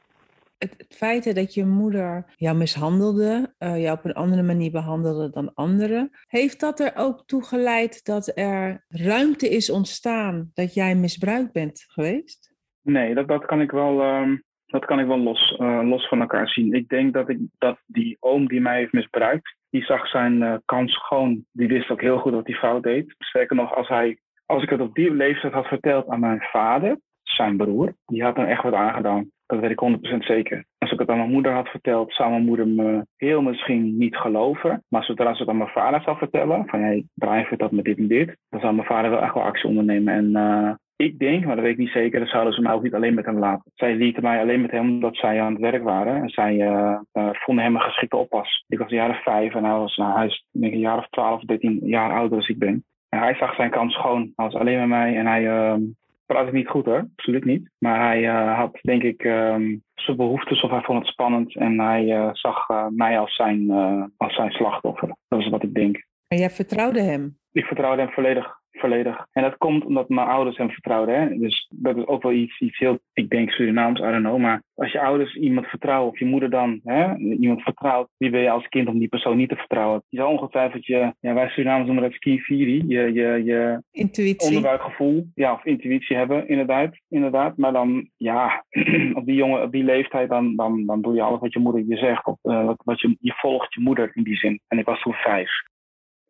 het, 0.58 0.74
het 0.76 0.96
feit 0.96 1.34
dat 1.34 1.54
je 1.54 1.64
moeder 1.64 2.24
jou 2.36 2.56
mishandelde, 2.56 3.54
uh, 3.58 3.82
jou 3.82 3.98
op 3.98 4.04
een 4.04 4.12
andere 4.12 4.42
manier 4.42 4.70
behandelde 4.70 5.30
dan 5.30 5.54
anderen, 5.54 6.10
heeft 6.26 6.60
dat 6.60 6.80
er 6.80 6.92
ook 6.94 7.26
toe 7.26 7.44
geleid 7.44 8.04
dat 8.04 8.32
er 8.38 8.84
ruimte 8.88 9.48
is 9.48 9.70
ontstaan 9.70 10.50
dat 10.54 10.74
jij 10.74 10.94
misbruikt 10.94 11.52
bent 11.52 11.84
geweest? 11.88 12.54
Nee, 12.82 13.14
dat, 13.14 13.28
dat 13.28 13.46
kan 13.46 13.60
ik 13.60 13.70
wel. 13.70 14.02
Um, 14.02 14.44
dat 14.66 14.84
kan 14.84 15.00
ik 15.00 15.06
wel 15.06 15.18
los, 15.18 15.56
uh, 15.58 15.80
los 15.82 16.08
van 16.08 16.20
elkaar 16.20 16.48
zien. 16.48 16.72
Ik 16.72 16.88
denk 16.88 17.12
dat, 17.12 17.28
ik, 17.28 17.38
dat 17.58 17.78
die 17.86 18.16
oom 18.20 18.48
die 18.48 18.60
mij 18.60 18.78
heeft 18.78 18.92
misbruikt, 18.92 19.56
die 19.70 19.84
zag 19.84 20.08
zijn 20.08 20.40
uh, 20.40 20.54
kans 20.64 20.92
schoon. 20.92 21.44
Die 21.52 21.68
wist 21.68 21.90
ook 21.90 22.00
heel 22.00 22.18
goed 22.18 22.32
wat 22.32 22.46
hij 22.46 22.56
fout 22.56 22.82
deed. 22.82 23.14
Sterker 23.18 23.56
nog, 23.56 23.74
als, 23.74 23.88
hij, 23.88 24.18
als 24.46 24.62
ik 24.62 24.70
het 24.70 24.80
op 24.80 24.94
die 24.94 25.10
leeftijd 25.10 25.52
had 25.52 25.66
verteld 25.66 26.08
aan 26.08 26.20
mijn 26.20 26.40
vader, 26.40 26.98
zijn 27.36 27.56
broer, 27.56 27.92
die 28.06 28.22
had 28.22 28.36
hem 28.36 28.46
echt 28.46 28.62
wat 28.62 28.74
aangedaan. 28.74 29.30
Dat 29.46 29.60
weet 29.60 29.70
ik 29.70 30.14
100% 30.14 30.16
zeker. 30.18 30.64
Als 30.78 30.92
ik 30.92 30.98
het 30.98 31.08
aan 31.08 31.16
mijn 31.16 31.30
moeder 31.30 31.52
had 31.52 31.68
verteld, 31.68 32.12
zou 32.12 32.30
mijn 32.30 32.44
moeder 32.44 32.68
me 32.68 33.06
heel 33.16 33.42
misschien 33.42 33.98
niet 33.98 34.16
geloven. 34.16 34.84
Maar 34.88 35.04
zodra 35.04 35.34
ze 35.34 35.40
het 35.40 35.48
aan 35.48 35.56
mijn 35.56 35.70
vader 35.70 36.00
zou 36.02 36.16
vertellen, 36.16 36.66
van 36.66 36.80
hey, 36.80 37.04
drijf 37.14 37.48
dat 37.48 37.70
met 37.70 37.84
dit 37.84 37.98
en 37.98 38.08
dit, 38.08 38.36
dan 38.48 38.60
zou 38.60 38.74
mijn 38.74 38.86
vader 38.86 39.10
wel 39.10 39.22
echt 39.22 39.34
wel 39.34 39.42
actie 39.42 39.68
ondernemen. 39.68 40.14
En 40.14 40.30
uh, 40.30 40.74
ik 40.96 41.18
denk, 41.18 41.44
maar 41.44 41.54
dat 41.54 41.64
weet 41.64 41.72
ik 41.72 41.78
niet 41.78 41.90
zeker, 41.90 42.18
dan 42.18 42.28
zouden 42.28 42.52
ze 42.52 42.60
mij 42.60 42.72
ook 42.72 42.82
niet 42.82 42.94
alleen 42.94 43.14
met 43.14 43.24
hem 43.24 43.38
laten. 43.38 43.70
Zij 43.74 43.94
lieten 43.94 44.22
mij 44.22 44.40
alleen 44.40 44.60
met 44.60 44.70
hem 44.70 44.88
omdat 44.88 45.16
zij 45.16 45.40
aan 45.40 45.52
het 45.52 45.60
werk 45.60 45.82
waren. 45.82 46.22
En 46.22 46.28
zij 46.28 46.54
uh, 46.56 46.98
vonden 47.12 47.64
hem 47.64 47.74
een 47.74 47.80
geschikte 47.80 48.16
oppas. 48.16 48.64
Ik 48.68 48.78
was 48.78 48.90
een 48.90 48.96
jaar 48.96 49.10
of 49.10 49.22
vijf 49.22 49.54
en 49.54 49.64
hij 49.64 49.74
was, 49.74 49.96
nou, 49.96 50.16
hij 50.16 50.26
is 50.26 50.44
denk 50.50 50.72
een 50.72 50.78
jaar 50.78 50.98
of 50.98 51.08
twaalf, 51.08 51.42
dertien 51.42 51.80
jaar 51.82 52.12
ouder 52.12 52.38
als 52.38 52.48
ik 52.48 52.58
ben. 52.58 52.84
En 53.08 53.18
hij 53.18 53.34
zag 53.34 53.54
zijn 53.54 53.70
kans 53.70 53.94
schoon. 53.94 54.32
Hij 54.36 54.44
was 54.44 54.54
alleen 54.54 54.78
met 54.78 54.88
mij 54.88 55.16
en 55.16 55.26
hij 55.26 55.78
praat 56.26 56.46
ik 56.46 56.52
niet 56.52 56.68
goed 56.68 56.84
hoor, 56.84 57.08
absoluut 57.16 57.44
niet. 57.44 57.70
Maar 57.78 58.00
hij 58.00 58.22
uh, 58.22 58.58
had 58.58 58.78
denk 58.82 59.02
ik 59.02 59.24
um, 59.24 59.82
zijn 59.94 60.16
behoeftes 60.16 60.62
of 60.62 60.70
hij 60.70 60.82
vond 60.82 60.98
het 60.98 61.08
spannend 61.08 61.56
en 61.56 61.80
hij 61.80 62.04
uh, 62.04 62.28
zag 62.32 62.68
uh, 62.68 62.86
mij 62.88 63.18
als 63.18 63.34
zijn, 63.34 63.70
als 64.16 64.34
zijn 64.34 64.50
slachtoffer. 64.50 65.16
Dat 65.28 65.40
is 65.40 65.48
wat 65.48 65.62
ik 65.62 65.74
denk. 65.74 66.04
En 66.28 66.38
jij 66.38 66.50
vertrouwde 66.50 67.00
hem? 67.00 67.38
Ik 67.52 67.64
vertrouwde 67.64 68.02
hem 68.02 68.10
volledig 68.10 68.60
volledig. 68.78 69.26
En 69.32 69.42
dat 69.42 69.56
komt 69.56 69.84
omdat 69.84 70.08
mijn 70.08 70.26
ouders 70.26 70.56
hem 70.56 70.70
vertrouwden. 70.70 71.20
Hè? 71.20 71.38
Dus 71.38 71.70
dat 71.74 71.96
is 71.96 72.06
ook 72.06 72.22
wel 72.22 72.32
iets, 72.32 72.60
iets 72.60 72.78
heel, 72.78 72.98
ik 73.12 73.28
denk 73.28 73.50
Surinaams, 73.50 74.00
I 74.00 74.02
don't 74.02 74.24
know. 74.24 74.38
Maar 74.38 74.62
als 74.74 74.92
je 74.92 75.00
ouders 75.00 75.34
iemand 75.34 75.66
vertrouwen, 75.66 76.12
of 76.12 76.18
je 76.18 76.24
moeder 76.24 76.50
dan 76.50 76.80
hè, 76.84 77.16
iemand 77.16 77.62
vertrouwt, 77.62 78.08
wie 78.16 78.30
ben 78.30 78.40
je 78.40 78.50
als 78.50 78.68
kind 78.68 78.88
om 78.88 78.98
die 78.98 79.08
persoon 79.08 79.36
niet 79.36 79.48
te 79.48 79.56
vertrouwen? 79.56 80.02
Je 80.08 80.18
zou 80.18 80.30
ongetwijfeld 80.30 80.86
je, 80.86 81.14
ja, 81.20 81.34
wij 81.34 81.48
Surinamers 81.48 81.86
noemen 81.86 82.04
dat 82.04 82.12
skifiri, 82.12 82.84
je, 82.86 83.12
je, 83.12 83.44
je 83.44 83.82
intuïtie. 83.90 84.46
onderbuikgevoel, 84.46 85.26
ja, 85.34 85.52
of 85.52 85.64
intuïtie 85.64 86.16
hebben, 86.16 86.48
inderdaad. 86.48 86.96
inderdaad. 87.08 87.56
Maar 87.56 87.72
dan, 87.72 88.08
ja, 88.16 88.64
op 89.18 89.26
die 89.26 89.34
jongen, 89.34 89.62
op 89.62 89.72
die 89.72 89.84
leeftijd, 89.84 90.28
dan, 90.28 90.56
dan, 90.56 90.86
dan 90.86 91.02
doe 91.02 91.14
je 91.14 91.22
alles 91.22 91.40
wat 91.40 91.52
je 91.52 91.58
moeder 91.58 91.84
je 91.86 91.96
zegt. 91.96 92.26
Of, 92.26 92.38
uh, 92.42 92.64
wat, 92.64 92.82
wat 92.84 93.00
je, 93.00 93.16
je 93.20 93.32
volgt 93.32 93.74
je 93.74 93.80
moeder 93.80 94.10
in 94.14 94.22
die 94.22 94.36
zin. 94.36 94.60
En 94.68 94.78
ik 94.78 94.84
was 94.84 95.00
toen 95.00 95.12
vijf. 95.12 95.50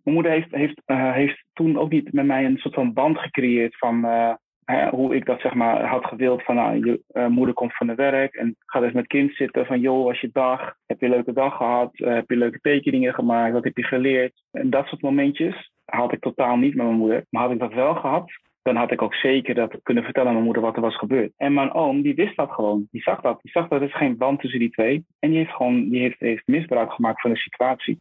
Mijn 0.06 0.18
moeder 0.18 0.32
heeft, 0.32 0.54
heeft, 0.54 0.82
uh, 0.86 1.12
heeft 1.12 1.44
toen 1.52 1.78
ook 1.78 1.90
niet 1.90 2.12
met 2.12 2.26
mij 2.26 2.44
een 2.44 2.58
soort 2.58 2.74
van 2.74 2.92
band 2.92 3.18
gecreëerd 3.18 3.78
van 3.78 4.04
uh, 4.04 4.34
hè, 4.64 4.88
hoe 4.88 5.14
ik 5.14 5.24
dat 5.24 5.40
zeg 5.40 5.54
maar 5.54 5.84
had 5.84 6.04
gewild 6.04 6.42
van 6.42 6.54
nou, 6.54 6.86
je 6.86 7.02
uh, 7.12 7.26
moeder 7.26 7.54
komt 7.54 7.76
van 7.76 7.88
het 7.88 7.96
werk 7.96 8.34
en 8.34 8.56
gaat 8.66 8.82
eens 8.82 8.92
met 8.92 9.06
kind 9.06 9.34
zitten 9.34 9.66
van 9.66 9.80
joh, 9.80 10.04
was 10.04 10.20
je 10.20 10.30
dag? 10.32 10.74
Heb 10.86 11.00
je 11.00 11.06
een 11.06 11.12
leuke 11.12 11.32
dag 11.32 11.56
gehad? 11.56 11.90
heb 11.94 12.30
je 12.30 12.36
leuke 12.36 12.58
tekeningen 12.60 13.14
gemaakt? 13.14 13.52
Wat 13.52 13.64
heb 13.64 13.76
je 13.76 13.82
geleerd? 13.82 14.42
En 14.50 14.70
dat 14.70 14.86
soort 14.86 15.02
momentjes 15.02 15.70
had 15.84 16.12
ik 16.12 16.20
totaal 16.20 16.56
niet 16.56 16.74
met 16.74 16.86
mijn 16.86 16.98
moeder. 16.98 17.24
Maar 17.30 17.42
had 17.42 17.52
ik 17.52 17.58
dat 17.58 17.74
wel 17.74 17.94
gehad, 17.94 18.30
dan 18.62 18.76
had 18.76 18.90
ik 18.90 19.02
ook 19.02 19.14
zeker 19.14 19.54
dat 19.54 19.78
kunnen 19.82 20.04
vertellen 20.04 20.28
aan 20.28 20.34
mijn 20.34 20.46
moeder 20.46 20.62
wat 20.62 20.76
er 20.76 20.82
was 20.82 20.98
gebeurd. 20.98 21.32
En 21.36 21.54
mijn 21.54 21.72
oom, 21.72 22.02
die 22.02 22.14
wist 22.14 22.36
dat 22.36 22.50
gewoon. 22.50 22.88
Die 22.90 23.02
zag 23.02 23.20
dat. 23.20 23.38
Die 23.42 23.50
zag 23.50 23.68
dat 23.68 23.80
er 23.80 23.90
geen 23.90 24.16
band 24.16 24.40
tussen 24.40 24.60
die 24.60 24.70
twee. 24.70 25.04
En 25.18 25.30
die 25.30 25.38
heeft 25.38 25.54
gewoon 25.54 25.88
die 25.88 26.00
heeft, 26.00 26.20
heeft 26.20 26.46
misbruik 26.46 26.92
gemaakt 26.92 27.20
van 27.20 27.30
de 27.30 27.36
situatie 27.36 28.00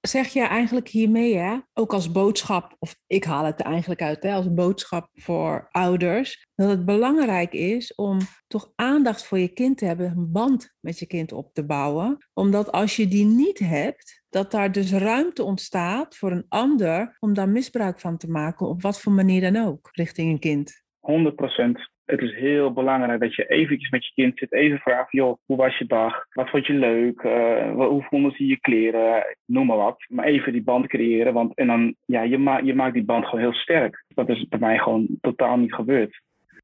zeg 0.00 0.28
je 0.28 0.42
eigenlijk 0.42 0.88
hiermee, 0.88 1.36
hè, 1.36 1.58
ook 1.72 1.92
als 1.92 2.12
boodschap, 2.12 2.76
of 2.78 2.96
ik 3.06 3.24
haal 3.24 3.44
het 3.44 3.60
er 3.60 3.66
eigenlijk 3.66 4.02
uit, 4.02 4.22
hè, 4.22 4.32
als 4.32 4.54
boodschap 4.54 5.08
voor 5.12 5.68
ouders, 5.70 6.46
dat 6.54 6.68
het 6.68 6.84
belangrijk 6.84 7.52
is 7.52 7.94
om 7.94 8.18
toch 8.46 8.72
aandacht 8.74 9.26
voor 9.26 9.38
je 9.38 9.48
kind 9.48 9.78
te 9.78 9.84
hebben, 9.84 10.10
een 10.10 10.32
band 10.32 10.74
met 10.80 10.98
je 10.98 11.06
kind 11.06 11.32
op 11.32 11.52
te 11.52 11.66
bouwen. 11.66 12.26
Omdat 12.34 12.72
als 12.72 12.96
je 12.96 13.08
die 13.08 13.24
niet 13.24 13.58
hebt, 13.58 14.22
dat 14.28 14.50
daar 14.50 14.72
dus 14.72 14.92
ruimte 14.92 15.42
ontstaat 15.42 16.16
voor 16.16 16.30
een 16.30 16.46
ander 16.48 17.16
om 17.18 17.34
daar 17.34 17.48
misbruik 17.48 18.00
van 18.00 18.16
te 18.16 18.30
maken, 18.30 18.68
op 18.68 18.82
wat 18.82 19.00
voor 19.00 19.12
manier 19.12 19.52
dan 19.52 19.66
ook, 19.66 19.88
richting 19.92 20.30
een 20.30 20.38
kind. 20.38 20.82
100 21.00 21.36
procent 21.36 21.90
het 22.10 22.20
is 22.20 22.34
heel 22.34 22.72
belangrijk 22.72 23.20
dat 23.20 23.34
je 23.34 23.46
eventjes 23.46 23.90
met 23.90 24.06
je 24.06 24.12
kind 24.14 24.38
zit, 24.38 24.52
even 24.52 24.78
vraagt, 24.78 25.12
joh, 25.12 25.36
hoe 25.44 25.56
was 25.56 25.78
je 25.78 25.86
dag? 25.86 26.26
Wat 26.30 26.50
vond 26.50 26.66
je 26.66 26.72
leuk? 26.72 27.22
Uh, 27.22 27.72
hoe 27.74 28.02
vonden 28.02 28.32
ze 28.32 28.46
je 28.46 28.60
kleren? 28.60 29.36
Noem 29.44 29.66
maar 29.66 29.76
wat. 29.76 30.04
Maar 30.08 30.24
even 30.24 30.52
die 30.52 30.62
band 30.62 30.86
creëren, 30.86 31.32
want 31.32 31.54
en 31.54 31.66
dan, 31.66 31.94
ja, 32.04 32.22
je, 32.22 32.38
ma 32.38 32.58
je 32.58 32.74
maakt 32.74 32.94
die 32.94 33.04
band 33.04 33.24
gewoon 33.24 33.40
heel 33.40 33.52
sterk. 33.52 34.04
Dat 34.14 34.28
is 34.28 34.48
bij 34.48 34.58
mij 34.58 34.78
gewoon 34.78 35.08
totaal 35.20 35.56
niet 35.56 35.74
gebeurd. 35.74 36.20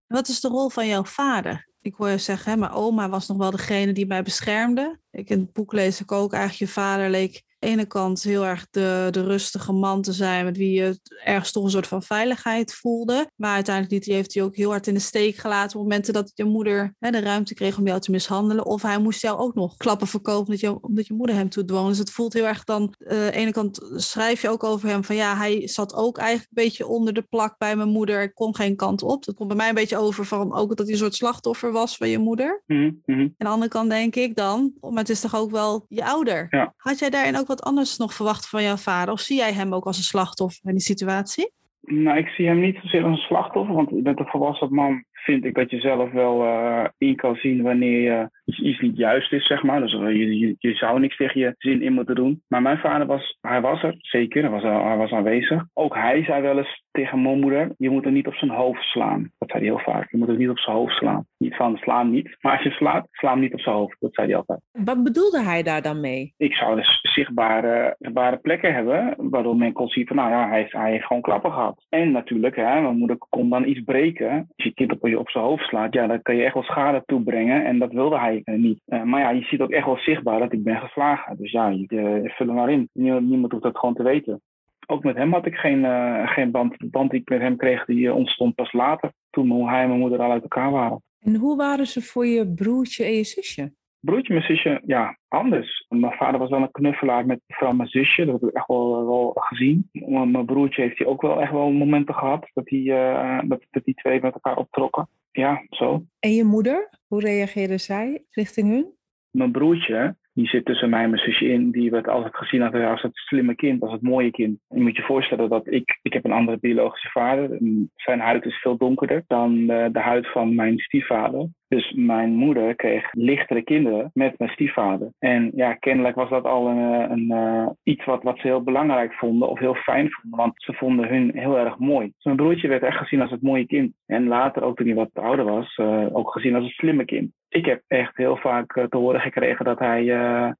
Wat 0.06 0.28
is 0.28 0.40
de 0.40 0.48
rol 0.48 0.68
van 0.68 0.86
jouw 0.86 1.04
vader? 1.04 1.66
Ik 1.80 1.94
hoor 1.94 2.08
je 2.08 2.18
zeggen, 2.18 2.52
hè, 2.52 2.58
mijn 2.58 2.72
oma 2.72 3.08
was 3.08 3.28
nog 3.28 3.36
wel 3.36 3.50
degene 3.50 3.92
die 3.92 4.06
mij 4.06 4.22
beschermde. 4.22 4.98
Ik 5.10 5.30
in 5.30 5.38
het 5.38 5.52
boek 5.52 5.72
lees 5.72 6.00
ik 6.00 6.12
ook 6.12 6.32
eigenlijk, 6.32 6.72
je 6.72 6.80
vader 6.80 7.10
leek 7.10 7.42
ene 7.58 7.86
kant 7.86 8.22
heel 8.22 8.44
erg 8.46 8.66
de, 8.70 9.08
de 9.10 9.24
rustige 9.24 9.72
man 9.72 10.02
te 10.02 10.12
zijn, 10.12 10.44
met 10.44 10.56
wie 10.56 10.72
je 10.72 11.00
ergens 11.24 11.52
toch 11.52 11.64
een 11.64 11.70
soort 11.70 11.86
van 11.86 12.02
veiligheid 12.02 12.74
voelde. 12.74 13.30
Maar 13.36 13.54
uiteindelijk 13.54 14.04
die 14.04 14.14
heeft 14.14 14.34
hij 14.34 14.42
ook 14.42 14.56
heel 14.56 14.70
hard 14.70 14.86
in 14.86 14.94
de 14.94 15.00
steek 15.00 15.36
gelaten 15.36 15.78
op 15.78 15.82
momenten 15.82 16.12
dat 16.12 16.30
je 16.34 16.44
moeder 16.44 16.94
hè, 16.98 17.10
de 17.10 17.20
ruimte 17.20 17.54
kreeg 17.54 17.78
om 17.78 17.86
jou 17.86 18.00
te 18.00 18.10
mishandelen. 18.10 18.64
Of 18.64 18.82
hij 18.82 18.98
moest 18.98 19.22
jou 19.22 19.38
ook 19.38 19.54
nog 19.54 19.76
klappen 19.76 20.06
verkopen 20.06 20.44
omdat 20.44 20.60
je, 20.60 20.82
omdat 20.82 21.06
je 21.06 21.14
moeder 21.14 21.36
hem 21.36 21.48
toedwong. 21.48 21.88
Dus 21.88 21.98
het 21.98 22.10
voelt 22.10 22.32
heel 22.32 22.46
erg 22.46 22.64
dan, 22.64 22.94
uh, 22.98 23.10
aan 23.10 23.26
de 23.26 23.32
ene 23.32 23.52
kant 23.52 23.80
schrijf 23.94 24.42
je 24.42 24.48
ook 24.48 24.64
over 24.64 24.88
hem 24.88 25.04
van 25.04 25.16
ja, 25.16 25.36
hij 25.36 25.68
zat 25.68 25.94
ook 25.94 26.18
eigenlijk 26.18 26.48
een 26.48 26.64
beetje 26.64 26.86
onder 26.86 27.12
de 27.12 27.22
plak 27.22 27.58
bij 27.58 27.76
mijn 27.76 27.88
moeder. 27.88 28.22
Ik 28.22 28.34
kon 28.34 28.56
geen 28.56 28.76
kant 28.76 29.02
op. 29.02 29.24
Dat 29.24 29.34
komt 29.34 29.48
bij 29.48 29.56
mij 29.56 29.68
een 29.68 29.74
beetje 29.74 29.98
over 29.98 30.24
van 30.26 30.54
ook 30.54 30.76
dat 30.76 30.86
hij 30.86 30.94
een 30.94 31.00
soort 31.00 31.14
slachtoffer 31.14 31.72
was 31.72 31.96
van 31.96 32.08
je 32.08 32.18
moeder. 32.18 32.62
Mm 32.66 33.02
-hmm. 33.04 33.20
Aan 33.20 33.34
de 33.36 33.48
andere 33.48 33.70
kant 33.70 33.90
denk 33.90 34.16
ik 34.16 34.36
dan, 34.36 34.72
maar 34.80 34.92
het 34.92 35.08
is 35.08 35.20
toch 35.20 35.34
ook 35.34 35.50
wel 35.50 35.86
je 35.88 36.04
ouder. 36.04 36.46
Ja. 36.50 36.74
Had 36.76 36.98
jij 36.98 37.10
daarin 37.10 37.36
ook 37.36 37.45
wat 37.46 37.62
anders 37.62 37.96
nog 37.96 38.14
verwacht 38.14 38.48
van 38.48 38.62
jouw 38.62 38.76
vader? 38.76 39.14
Of 39.14 39.20
zie 39.20 39.36
jij 39.36 39.52
hem 39.52 39.74
ook 39.74 39.84
als 39.84 39.96
een 39.96 40.02
slachtoffer 40.02 40.60
in 40.64 40.72
die 40.72 40.80
situatie? 40.80 41.50
Nou, 41.80 42.18
ik 42.18 42.28
zie 42.28 42.46
hem 42.46 42.60
niet 42.60 42.78
zozeer 42.82 43.04
als 43.04 43.18
een 43.18 43.26
slachtoffer, 43.26 43.74
want 43.74 44.02
met 44.02 44.18
een 44.18 44.26
volwassen 44.26 44.74
man 44.74 45.04
vind 45.26 45.44
ik 45.44 45.54
dat 45.54 45.70
je 45.70 45.80
zelf 45.80 46.10
wel 46.10 46.42
uh, 46.42 46.84
in 46.98 47.16
kan 47.16 47.34
zien 47.34 47.62
wanneer 47.62 48.00
je 48.00 48.30
iets 48.44 48.80
niet 48.80 48.96
juist 48.96 49.32
is, 49.32 49.46
zeg 49.46 49.62
maar. 49.62 49.80
Dus 49.80 49.92
je, 49.92 50.38
je, 50.38 50.54
je, 50.58 50.74
zou 50.74 51.00
niks 51.00 51.16
tegen 51.16 51.40
je 51.40 51.54
zin 51.58 51.82
in 51.82 51.92
moeten 51.92 52.14
doen. 52.14 52.42
Maar 52.48 52.62
mijn 52.62 52.78
vader 52.78 53.06
was, 53.06 53.38
hij 53.40 53.60
was 53.60 53.82
er, 53.82 53.94
zeker, 53.98 54.42
hij 54.42 54.50
was, 54.50 54.62
hij 54.62 54.96
was 54.96 55.12
aanwezig. 55.12 55.64
Ook 55.74 55.94
hij 55.94 56.24
zei 56.24 56.42
wel 56.42 56.58
eens 56.58 56.84
tegen 56.90 57.22
mijn 57.22 57.40
moeder, 57.40 57.74
je 57.76 57.90
moet 57.90 58.04
er 58.04 58.12
niet 58.12 58.26
op 58.26 58.34
zijn 58.34 58.50
hoofd 58.50 58.82
slaan. 58.82 59.30
Dat 59.38 59.50
zei 59.50 59.62
hij 59.62 59.72
heel 59.72 59.92
vaak, 59.92 60.10
je 60.10 60.16
moet 60.16 60.28
er 60.28 60.36
niet 60.36 60.48
op 60.48 60.58
zijn 60.58 60.76
hoofd 60.76 60.96
slaan. 60.96 61.26
Niet 61.38 61.56
van, 61.56 61.76
sla 61.76 61.98
hem 61.98 62.10
niet. 62.10 62.36
Maar 62.40 62.52
als 62.52 62.62
je 62.62 62.70
slaat, 62.70 63.08
sla 63.10 63.30
hem 63.30 63.40
niet 63.40 63.52
op 63.52 63.60
zijn 63.60 63.74
hoofd. 63.74 63.96
Dat 64.00 64.14
zei 64.14 64.26
hij 64.26 64.36
altijd. 64.36 64.60
Wat 64.72 65.02
bedoelde 65.02 65.42
hij 65.42 65.62
daar 65.62 65.82
dan 65.82 66.00
mee? 66.00 66.34
Ik 66.36 66.54
zou 66.54 66.76
dus 66.76 66.98
zichtbare, 67.02 67.94
zichtbare 67.98 68.36
plekken 68.36 68.74
hebben, 68.74 69.14
waardoor 69.16 69.56
men 69.56 69.72
kon 69.72 69.88
zien 69.88 70.06
van, 70.06 70.16
nou 70.16 70.30
ja, 70.30 70.48
hij, 70.48 70.66
hij 70.68 70.90
heeft 70.90 71.06
gewoon 71.06 71.22
klappen 71.22 71.52
gehad. 71.52 71.84
En 71.88 72.10
natuurlijk, 72.10 72.56
hè, 72.56 72.80
mijn 72.80 72.96
moeder 72.96 73.16
kon 73.18 73.48
dan 73.48 73.66
iets 73.66 73.80
breken. 73.80 74.46
Als 74.56 74.66
je 74.66 74.74
kind 74.74 74.92
op 74.92 75.00
op 75.18 75.30
zijn 75.30 75.44
hoofd 75.44 75.64
slaat, 75.64 75.94
ja, 75.94 76.06
dan 76.06 76.22
kan 76.22 76.36
je 76.36 76.44
echt 76.44 76.54
wel 76.54 76.62
schade 76.62 77.02
toebrengen. 77.06 77.64
En 77.64 77.78
dat 77.78 77.92
wilde 77.92 78.18
hij 78.18 78.42
uh, 78.44 78.58
niet. 78.58 78.80
Uh, 78.86 79.02
maar 79.02 79.20
ja, 79.20 79.30
je 79.30 79.42
ziet 79.42 79.60
ook 79.60 79.70
echt 79.70 79.86
wel 79.86 79.98
zichtbaar 79.98 80.38
dat 80.38 80.52
ik 80.52 80.62
ben 80.62 80.80
geslagen. 80.80 81.36
Dus 81.36 81.50
ja, 81.50 81.68
je, 81.68 81.86
uh, 81.88 82.30
vul 82.30 82.48
er 82.48 82.54
maar 82.54 82.70
in. 82.70 82.88
Niemand, 82.92 83.28
niemand 83.28 83.52
hoeft 83.52 83.64
dat 83.64 83.78
gewoon 83.78 83.94
te 83.94 84.02
weten. 84.02 84.40
Ook 84.86 85.02
met 85.04 85.16
hem 85.16 85.32
had 85.32 85.46
ik 85.46 85.54
geen, 85.54 85.84
geen 86.28 86.50
band. 86.50 86.78
De 86.78 86.88
band 86.88 87.10
die 87.10 87.20
ik 87.20 87.28
met 87.28 87.40
hem 87.40 87.56
kreeg, 87.56 87.84
die 87.84 88.12
ontstond 88.12 88.54
pas 88.54 88.72
later. 88.72 89.12
Toen 89.30 89.68
hij 89.68 89.82
en 89.82 89.88
mijn 89.88 90.00
moeder 90.00 90.22
al 90.22 90.30
uit 90.30 90.42
elkaar 90.42 90.70
waren. 90.70 91.02
En 91.20 91.34
hoe 91.34 91.56
waren 91.56 91.86
ze 91.86 92.02
voor 92.02 92.26
je 92.26 92.52
broertje 92.54 93.04
en 93.04 93.12
je 93.12 93.24
zusje? 93.24 93.72
Broertje, 94.06 94.32
mijn 94.32 94.44
zusje, 94.44 94.80
ja, 94.86 95.18
anders. 95.28 95.86
Mijn 95.88 96.12
vader 96.12 96.40
was 96.40 96.50
wel 96.50 96.60
een 96.60 96.70
knuffelaar 96.70 97.26
met 97.26 97.40
vooral 97.48 97.74
mijn 97.74 97.88
zusje. 97.88 98.24
Dat 98.24 98.40
heb 98.40 98.50
ik 98.50 98.56
echt 98.56 98.66
wel, 98.66 99.06
wel 99.06 99.30
gezien. 99.34 99.88
Mijn 100.06 100.46
broertje 100.46 100.82
heeft 100.82 100.98
hij 100.98 101.06
ook 101.06 101.22
wel 101.22 101.40
echt 101.40 101.52
wel 101.52 101.70
momenten 101.70 102.14
gehad 102.14 102.50
dat 102.54 102.64
die, 102.64 102.88
uh, 102.88 103.40
dat, 103.44 103.66
dat 103.70 103.84
die 103.84 103.94
twee 103.94 104.20
met 104.20 104.34
elkaar 104.34 104.56
optrokken. 104.56 105.08
Ja, 105.32 105.62
zo. 105.70 106.02
En 106.20 106.30
je 106.30 106.44
moeder? 106.44 106.88
Hoe 107.06 107.20
reageerde 107.20 107.78
zij 107.78 108.24
richting 108.30 108.68
hun? 108.68 108.86
Mijn 109.30 109.52
broertje, 109.52 110.16
die 110.32 110.46
zit 110.46 110.64
tussen 110.64 110.90
mij 110.90 111.02
en 111.02 111.10
mijn 111.10 111.22
zusje 111.22 111.48
in. 111.48 111.70
Die 111.70 111.90
werd 111.90 112.08
altijd 112.08 112.36
gezien 112.36 112.62
als 112.62 113.02
het 113.02 113.16
slimme 113.16 113.54
kind, 113.54 113.82
als 113.82 113.92
het 113.92 114.02
mooie 114.02 114.30
kind. 114.30 114.58
Je 114.68 114.80
moet 114.80 114.96
je 114.96 115.02
voorstellen 115.02 115.48
dat 115.48 115.66
ik, 115.66 115.98
ik 116.02 116.12
heb 116.12 116.24
een 116.24 116.32
andere 116.32 116.58
biologische 116.58 117.08
vader. 117.08 117.58
Zijn 117.94 118.20
huid 118.20 118.44
is 118.44 118.60
veel 118.60 118.76
donkerder 118.76 119.24
dan 119.26 119.66
de, 119.66 119.88
de 119.92 120.00
huid 120.00 120.32
van 120.32 120.54
mijn 120.54 120.78
stiefvader. 120.78 121.48
Dus 121.68 121.92
mijn 121.92 122.32
moeder 122.34 122.74
kreeg 122.74 123.08
lichtere 123.12 123.62
kinderen 123.62 124.10
met 124.14 124.38
mijn 124.38 124.50
stiefvader. 124.50 125.12
En 125.18 125.50
ja, 125.54 125.74
kennelijk 125.74 126.14
was 126.14 126.30
dat 126.30 126.44
al 126.44 126.68
een, 126.68 126.76
een, 126.76 127.10
een 127.10 127.30
uh, 127.30 127.68
iets 127.82 128.04
wat, 128.04 128.22
wat 128.22 128.38
ze 128.38 128.46
heel 128.46 128.62
belangrijk 128.62 129.12
vonden 129.12 129.48
of 129.48 129.58
heel 129.58 129.74
fijn 129.74 130.10
vonden. 130.10 130.38
Want 130.38 130.52
ze 130.56 130.72
vonden 130.72 131.08
hun 131.08 131.30
heel 131.34 131.58
erg 131.58 131.78
mooi. 131.78 132.06
Dus 132.06 132.24
mijn 132.24 132.36
broertje 132.36 132.68
werd 132.68 132.82
echt 132.82 132.96
gezien 132.96 133.20
als 133.20 133.30
het 133.30 133.42
mooie 133.42 133.66
kind. 133.66 133.92
En 134.06 134.26
later, 134.26 134.62
ook 134.62 134.76
toen 134.76 134.86
hij 134.86 134.94
wat 134.94 135.10
ouder 135.12 135.44
was, 135.44 135.76
uh, 135.76 136.06
ook 136.16 136.32
gezien 136.32 136.54
als 136.54 136.64
het 136.64 136.74
slimme 136.74 137.04
kind. 137.04 137.30
Ik 137.48 137.66
heb 137.66 137.82
echt 137.86 138.16
heel 138.16 138.36
vaak 138.36 138.86
te 138.88 138.96
horen 138.96 139.20
gekregen 139.20 139.64
dat, 139.64 139.78
hij, 139.78 140.04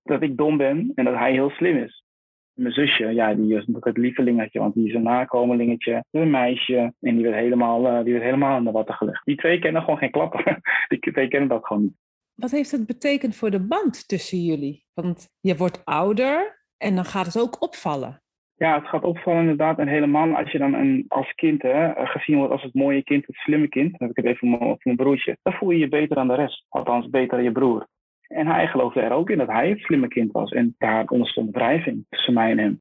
dat 0.03 0.23
ik 0.23 0.37
dom 0.37 0.57
ben 0.57 0.93
en 0.95 1.05
dat 1.05 1.15
hij 1.15 1.33
heel 1.33 1.51
slim 1.51 1.77
is. 1.77 2.06
Mijn 2.57 2.73
zusje, 2.73 3.15
ja, 3.15 3.35
die 3.35 3.45
is 3.45 3.59
natuurlijk 3.59 3.85
het 3.85 3.97
lievelingetje, 3.97 4.59
want 4.59 4.75
die 4.75 4.89
is 4.89 4.95
een 4.95 5.03
nakomelingetje, 5.03 6.05
een 6.11 6.31
meisje. 6.31 6.93
En 7.01 7.15
die 7.15 7.23
werd 7.23 7.37
helemaal, 7.37 7.87
uh, 7.87 8.05
die 8.05 8.13
werd 8.13 8.25
helemaal 8.25 8.55
aan 8.55 8.65
de 8.65 8.71
watten 8.71 8.95
gelegd. 8.95 9.25
Die 9.25 9.37
twee 9.37 9.59
kennen 9.59 9.83
gewoon 9.83 9.99
geen 9.99 10.11
klappen. 10.11 10.61
die 10.89 11.13
twee 11.13 11.29
kennen 11.29 11.49
dat 11.49 11.67
gewoon 11.67 11.83
niet. 11.83 11.97
Wat 12.35 12.51
heeft 12.51 12.71
het 12.71 12.87
betekend 12.87 13.37
voor 13.37 13.51
de 13.51 13.67
band 13.67 14.09
tussen 14.09 14.39
jullie? 14.39 14.85
Want 14.95 15.29
je 15.41 15.57
wordt 15.57 15.85
ouder 15.85 16.65
en 16.77 16.95
dan 16.95 17.05
gaat 17.05 17.27
het 17.27 17.39
ook 17.39 17.63
opvallen. 17.63 18.21
Ja, 18.55 18.79
het 18.79 18.89
gaat 18.89 19.05
opvallen 19.05 19.41
inderdaad. 19.41 19.79
En 19.79 19.89
helemaal 19.89 20.37
als 20.37 20.53
je 20.53 20.59
dan 20.59 20.75
een, 20.75 21.05
als 21.09 21.35
kind 21.35 21.63
hè, 21.63 22.07
gezien 22.07 22.37
wordt 22.37 22.53
als 22.53 22.63
het 22.63 22.75
mooie 22.75 23.03
kind, 23.03 23.27
het 23.27 23.37
slimme 23.37 23.69
kind. 23.69 23.91
Dan 23.91 24.09
heb 24.09 24.17
ik 24.17 24.25
het 24.25 24.35
even 24.35 24.51
mijn, 24.51 24.77
mijn 24.83 24.97
broertje. 24.97 25.39
Dan 25.43 25.53
voel 25.53 25.71
je 25.71 25.79
je 25.79 25.89
beter 25.89 26.17
dan 26.17 26.29
de 26.29 26.35
rest. 26.35 26.65
Althans, 26.69 27.11
beter 27.11 27.37
dan 27.37 27.43
je 27.43 27.53
broer. 27.53 27.87
En 28.29 28.47
hij 28.47 28.67
geloofde 28.67 29.01
er 29.01 29.13
ook 29.13 29.31
in 29.31 29.39
dat 29.39 29.49
hij 29.49 29.69
het 29.69 29.81
slimme 29.81 30.09
kind 30.09 30.33
was. 30.33 30.51
En 30.51 30.75
daar 30.79 31.05
ontstond 31.05 31.55
wrijving 31.55 32.05
tussen 32.09 32.35
mij 32.35 32.51
en 32.51 32.59
hem. 32.59 32.81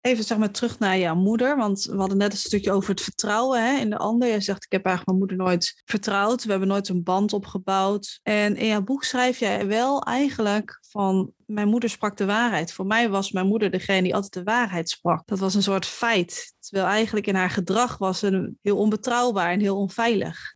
Even 0.00 0.24
zeg 0.24 0.38
maar 0.38 0.50
terug 0.50 0.78
naar 0.78 0.98
jouw 0.98 1.14
moeder, 1.14 1.56
want 1.56 1.84
we 1.84 1.96
hadden 1.96 2.18
net 2.18 2.32
een 2.32 2.38
stukje 2.38 2.72
over 2.72 2.90
het 2.90 3.00
vertrouwen 3.00 3.64
hè, 3.64 3.80
in 3.80 3.90
de 3.90 3.96
ander. 3.96 4.28
Je 4.28 4.40
zegt, 4.40 4.64
ik 4.64 4.72
heb 4.72 4.84
eigenlijk 4.84 5.06
mijn 5.06 5.18
moeder 5.18 5.36
nooit 5.36 5.82
vertrouwd. 5.84 6.44
We 6.44 6.50
hebben 6.50 6.68
nooit 6.68 6.88
een 6.88 7.02
band 7.02 7.32
opgebouwd. 7.32 8.20
En 8.22 8.56
in 8.56 8.66
jouw 8.66 8.82
boek 8.82 9.04
schrijf 9.04 9.38
jij 9.38 9.66
wel 9.66 10.02
eigenlijk 10.02 10.78
van, 10.90 11.32
mijn 11.46 11.68
moeder 11.68 11.90
sprak 11.90 12.16
de 12.16 12.26
waarheid. 12.26 12.72
Voor 12.72 12.86
mij 12.86 13.08
was 13.08 13.32
mijn 13.32 13.46
moeder 13.46 13.70
degene 13.70 14.02
die 14.02 14.14
altijd 14.14 14.32
de 14.32 14.52
waarheid 14.52 14.88
sprak. 14.88 15.26
Dat 15.26 15.38
was 15.38 15.54
een 15.54 15.62
soort 15.62 15.86
feit. 15.86 16.54
Terwijl 16.60 16.88
eigenlijk 16.88 17.26
in 17.26 17.34
haar 17.34 17.50
gedrag 17.50 17.98
was 17.98 18.18
ze 18.18 18.52
heel 18.62 18.76
onbetrouwbaar 18.76 19.50
en 19.50 19.60
heel 19.60 19.76
onveilig. 19.76 20.55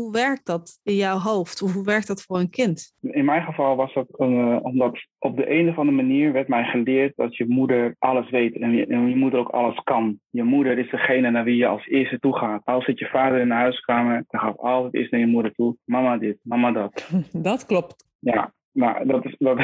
Hoe 0.00 0.12
werkt 0.12 0.46
dat 0.46 0.80
in 0.82 0.94
jouw 0.94 1.18
hoofd? 1.18 1.58
Hoe 1.58 1.84
werkt 1.84 2.06
dat 2.06 2.22
voor 2.22 2.38
een 2.38 2.50
kind? 2.50 2.94
In 3.00 3.24
mijn 3.24 3.42
geval 3.42 3.76
was 3.76 3.94
dat 3.94 4.06
uh, 4.18 4.58
omdat 4.62 5.06
op 5.18 5.36
de 5.36 5.50
een 5.50 5.68
of 5.68 5.78
andere 5.78 5.96
manier 5.96 6.32
werd 6.32 6.48
mij 6.48 6.64
geleerd 6.64 7.12
dat 7.16 7.36
je 7.36 7.48
moeder 7.48 7.94
alles 7.98 8.30
weet 8.30 8.58
en 8.58 8.70
je, 8.70 8.86
en 8.86 9.08
je, 9.08 9.16
moeder 9.16 9.40
ook 9.40 9.48
alles 9.48 9.80
kan. 9.84 10.18
Je 10.30 10.42
moeder 10.42 10.78
is 10.78 10.90
degene 10.90 11.30
naar 11.30 11.44
wie 11.44 11.56
je 11.56 11.66
als 11.66 11.86
eerste 11.86 12.18
toe 12.18 12.36
gaat. 12.36 12.64
Als 12.64 12.84
zit 12.84 12.98
je 12.98 13.06
vader 13.06 13.40
in 13.40 13.48
de 13.48 13.54
huiskamer, 13.54 14.24
dan 14.28 14.40
gaat 14.40 14.58
altijd 14.58 14.94
eerst 14.94 15.10
naar 15.10 15.20
je 15.20 15.26
moeder 15.26 15.52
toe. 15.52 15.76
Mama 15.84 16.16
dit, 16.16 16.38
mama 16.42 16.72
dat. 16.72 17.10
Dat 17.32 17.66
klopt. 17.66 18.08
Ja, 18.18 18.52
nou, 18.72 19.06
dat 19.06 19.24
is, 19.24 19.34
dat, 19.38 19.56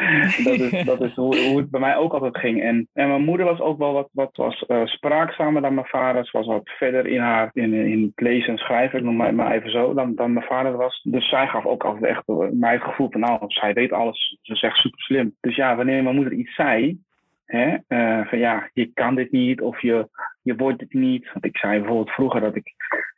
dat 0.44 0.58
is, 0.58 0.84
dat 0.84 1.00
is 1.00 1.14
hoe, 1.14 1.36
hoe, 1.36 1.58
het 1.58 1.70
bij 1.70 1.80
mij 1.80 1.96
ook 1.96 2.12
altijd 2.12 2.38
ging. 2.38 2.62
En, 2.62 2.88
en 2.92 3.08
mijn 3.08 3.24
moeder 3.24 3.46
was 3.46 3.60
ook 3.60 3.78
wel 3.78 3.92
wat, 3.92 4.08
wat 4.12 4.36
was, 4.36 4.64
uh, 4.68 4.86
spraakzamer 4.86 5.62
dan 5.62 5.74
mijn 5.74 5.86
vader. 5.86 6.24
Ze 6.24 6.36
was 6.36 6.46
wat 6.46 6.70
verder 6.78 7.06
in 7.06 7.20
haar 7.20 7.50
in, 7.52 7.72
in 7.72 8.02
het 8.02 8.26
lezen 8.26 8.48
en 8.48 8.58
schrijven, 8.58 9.04
noem 9.04 9.16
maar, 9.16 9.34
maar 9.34 9.52
even 9.52 9.70
zo, 9.70 9.94
dan, 9.94 10.14
dan 10.14 10.32
mijn 10.32 10.46
vader 10.46 10.76
was. 10.76 11.00
Dus 11.02 11.28
zij 11.28 11.46
gaf 11.46 11.66
ook 11.66 11.84
altijd 11.84 12.04
echt 12.04 12.22
mij 12.52 12.72
het 12.72 12.82
gevoel 12.82 13.10
van, 13.10 13.20
nou, 13.20 13.38
zij 13.46 13.72
weet 13.72 13.92
alles. 13.92 14.38
Ze 14.42 14.52
is 14.52 14.62
echt 14.62 14.76
super 14.76 15.00
slim. 15.00 15.34
Dus 15.40 15.56
ja, 15.56 15.76
wanneer 15.76 16.02
mijn 16.02 16.14
moeder 16.14 16.32
iets 16.32 16.54
zei, 16.54 16.98
hè, 17.46 17.76
uh, 17.88 18.26
van 18.26 18.38
ja, 18.38 18.70
je 18.72 18.90
kan 18.94 19.14
dit 19.14 19.30
niet 19.30 19.60
of 19.60 19.82
je, 19.82 20.08
je 20.44 20.56
wordt 20.56 20.78
dit 20.78 20.92
niet. 20.92 21.32
Want 21.32 21.44
ik 21.44 21.56
zei 21.56 21.78
bijvoorbeeld 21.78 22.10
vroeger 22.10 22.40
dat 22.40 22.56
ik 22.56 22.74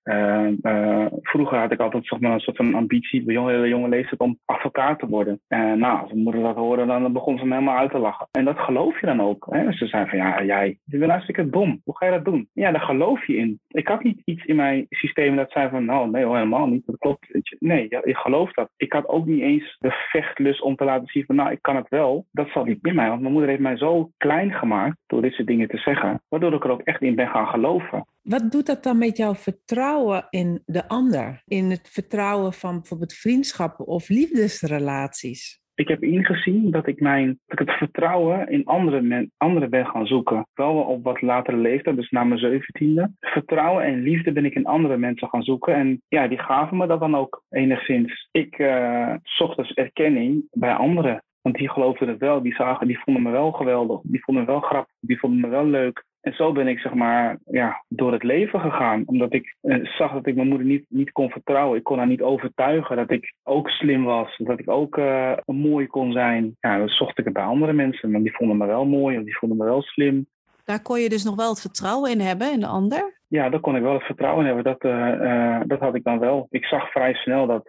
uh, 0.06 0.48
uh, 0.62 1.06
vroeger 1.22 1.58
had 1.58 1.72
ik 1.72 1.80
altijd 1.80 2.06
zeg 2.06 2.20
maar, 2.20 2.32
een 2.32 2.40
soort 2.40 2.56
van 2.56 2.74
ambitie 2.74 3.24
bij 3.24 3.34
jonge, 3.34 3.52
hele 3.52 3.68
jonge 3.68 3.88
leeftijd 3.88 4.20
om 4.20 4.38
advocaat 4.44 4.98
te 4.98 5.06
worden. 5.06 5.40
En 5.48 5.78
nou, 5.78 6.00
als 6.00 6.10
mijn 6.10 6.22
moeder 6.22 6.42
dat 6.42 6.56
hoorde, 6.56 6.86
dan 6.86 7.12
begon 7.12 7.38
ze 7.38 7.44
me 7.44 7.52
helemaal 7.54 7.78
uit 7.78 7.90
te 7.90 7.98
lachen. 7.98 8.28
En 8.32 8.44
dat 8.44 8.58
geloof 8.58 9.00
je 9.00 9.06
dan 9.06 9.20
ook. 9.20 9.46
Hè? 9.50 9.72
Ze 9.72 9.86
zei 9.86 10.08
van 10.08 10.18
ja, 10.18 10.42
jij, 10.42 10.78
je 10.84 10.98
bent 10.98 11.10
hartstikke 11.10 11.50
dom. 11.50 11.80
Hoe 11.84 11.96
ga 11.96 12.06
je 12.06 12.12
dat 12.12 12.24
doen? 12.24 12.48
Ja, 12.52 12.70
daar 12.70 12.80
geloof 12.80 13.26
je 13.26 13.36
in. 13.36 13.60
Ik 13.68 13.88
had 13.88 14.02
niet 14.02 14.20
iets 14.24 14.44
in 14.44 14.56
mijn 14.56 14.86
systeem 14.88 15.36
dat 15.36 15.50
zei 15.50 15.68
van 15.68 15.84
nou, 15.84 16.10
nee 16.10 16.24
hoor, 16.24 16.36
helemaal 16.36 16.66
niet. 16.66 16.86
Dat 16.86 16.98
klopt. 16.98 17.26
Nee, 17.58 17.88
ik 17.88 18.16
geloof 18.16 18.52
dat. 18.52 18.70
Ik 18.76 18.92
had 18.92 19.08
ook 19.08 19.26
niet 19.26 19.42
eens 19.42 19.76
de 19.78 20.06
vechtlust 20.10 20.62
om 20.62 20.76
te 20.76 20.84
laten 20.84 21.06
zien 21.06 21.24
van 21.24 21.36
nou, 21.36 21.50
ik 21.50 21.62
kan 21.62 21.76
het 21.76 21.88
wel. 21.88 22.26
Dat 22.32 22.48
zat 22.48 22.66
niet 22.66 22.78
in 22.82 22.94
mij, 22.94 23.08
want 23.08 23.20
mijn 23.20 23.32
moeder 23.32 23.50
heeft 23.50 23.62
mij 23.62 23.76
zo 23.76 24.10
klein 24.16 24.52
gemaakt 24.52 24.96
door 25.06 25.22
dit 25.22 25.32
soort 25.32 25.48
dingen 25.48 25.68
te 25.68 25.78
zeggen. 25.78 26.22
Waardoor 26.28 26.52
ik 26.52 26.64
er 26.64 26.70
ook 26.70 26.82
echt 26.82 27.02
in 27.02 27.15
ben 27.16 27.28
gaan 27.28 27.46
geloven. 27.46 28.06
Wat 28.22 28.50
doet 28.50 28.66
dat 28.66 28.82
dan 28.82 28.98
met 28.98 29.16
jouw 29.16 29.34
vertrouwen 29.34 30.26
in 30.30 30.62
de 30.64 30.88
ander? 30.88 31.42
In 31.44 31.70
het 31.70 31.88
vertrouwen 31.92 32.52
van 32.52 32.74
bijvoorbeeld 32.74 33.12
vriendschappen 33.12 33.86
of 33.86 34.08
liefdesrelaties? 34.08 35.64
Ik 35.74 35.88
heb 35.88 36.02
ingezien 36.02 36.70
dat 36.70 36.86
ik, 36.86 37.00
mijn, 37.00 37.38
dat 37.46 37.60
ik 37.60 37.66
het 37.68 37.76
vertrouwen 37.76 38.48
in 38.48 38.64
andere 38.64 39.30
anderen 39.36 39.70
ben 39.70 39.86
gaan 39.86 40.06
zoeken. 40.06 40.46
Wel 40.54 40.74
op 40.74 41.04
wat 41.04 41.22
latere 41.22 41.56
leeftijd, 41.56 41.96
dus 41.96 42.10
na 42.10 42.24
mijn 42.24 42.40
zeventiende. 42.40 43.10
Vertrouwen 43.20 43.84
en 43.84 44.02
liefde 44.02 44.32
ben 44.32 44.44
ik 44.44 44.54
in 44.54 44.66
andere 44.66 44.96
mensen 44.96 45.28
gaan 45.28 45.42
zoeken. 45.42 45.74
En 45.74 46.02
ja, 46.08 46.28
die 46.28 46.38
gaven 46.38 46.76
me 46.76 46.86
dat 46.86 47.00
dan 47.00 47.14
ook 47.14 47.42
enigszins. 47.48 48.28
Ik 48.30 48.58
uh, 48.58 49.14
zocht 49.22 49.56
dus 49.56 49.72
erkenning 49.72 50.44
bij 50.50 50.74
anderen. 50.74 51.22
Want 51.42 51.58
die 51.58 51.70
geloofden 51.70 52.08
het 52.08 52.18
wel, 52.18 52.42
die, 52.42 52.54
zagen, 52.54 52.86
die 52.86 52.98
vonden 52.98 53.22
me 53.22 53.30
wel 53.30 53.52
geweldig, 53.52 54.00
die 54.02 54.24
vonden 54.24 54.44
me 54.44 54.50
wel 54.50 54.60
grappig, 54.60 54.94
die 55.00 55.18
vonden 55.18 55.40
me 55.40 55.48
wel 55.48 55.66
leuk. 55.66 56.04
En 56.26 56.32
zo 56.32 56.52
ben 56.52 56.68
ik 56.68 56.78
zeg 56.78 56.94
maar 56.94 57.38
ja, 57.44 57.84
door 57.88 58.12
het 58.12 58.22
leven 58.22 58.60
gegaan. 58.60 59.02
Omdat 59.06 59.32
ik 59.32 59.56
eh, 59.60 59.84
zag 59.84 60.12
dat 60.12 60.26
ik 60.26 60.34
mijn 60.34 60.48
moeder 60.48 60.66
niet, 60.66 60.84
niet 60.88 61.12
kon 61.12 61.30
vertrouwen. 61.30 61.78
Ik 61.78 61.84
kon 61.84 61.98
haar 61.98 62.06
niet 62.06 62.22
overtuigen 62.22 62.96
dat 62.96 63.10
ik 63.10 63.34
ook 63.42 63.68
slim 63.68 64.04
was. 64.04 64.36
Dat 64.36 64.58
ik 64.58 64.70
ook 64.70 64.96
uh, 64.96 65.32
mooi 65.44 65.86
kon 65.86 66.12
zijn. 66.12 66.56
Ja, 66.60 66.78
dan 66.78 66.88
zocht 66.88 67.18
ik 67.18 67.24
het 67.24 67.34
bij 67.34 67.42
andere 67.42 67.72
mensen. 67.72 68.10
Maar 68.10 68.20
die 68.20 68.36
vonden 68.36 68.56
me 68.56 68.66
wel 68.66 68.86
mooi 68.86 69.18
of 69.18 69.24
die 69.24 69.36
vonden 69.36 69.58
me 69.58 69.64
wel 69.64 69.82
slim. 69.82 70.26
Daar 70.64 70.82
kon 70.82 71.00
je 71.00 71.08
dus 71.08 71.24
nog 71.24 71.34
wel 71.34 71.50
het 71.50 71.60
vertrouwen 71.60 72.10
in 72.10 72.20
hebben 72.20 72.52
in 72.52 72.60
de 72.60 72.66
ander? 72.66 73.14
Ja, 73.28 73.48
daar 73.48 73.60
kon 73.60 73.76
ik 73.76 73.82
wel 73.82 73.94
het 73.94 74.06
vertrouwen 74.06 74.46
in 74.46 74.54
hebben. 74.54 74.72
Dat, 74.72 74.84
uh, 74.84 75.60
dat 75.66 75.80
had 75.80 75.94
ik 75.94 76.04
dan 76.04 76.18
wel. 76.18 76.46
Ik 76.50 76.64
zag 76.64 76.90
vrij 76.90 77.14
snel 77.14 77.46
dat 77.46 77.68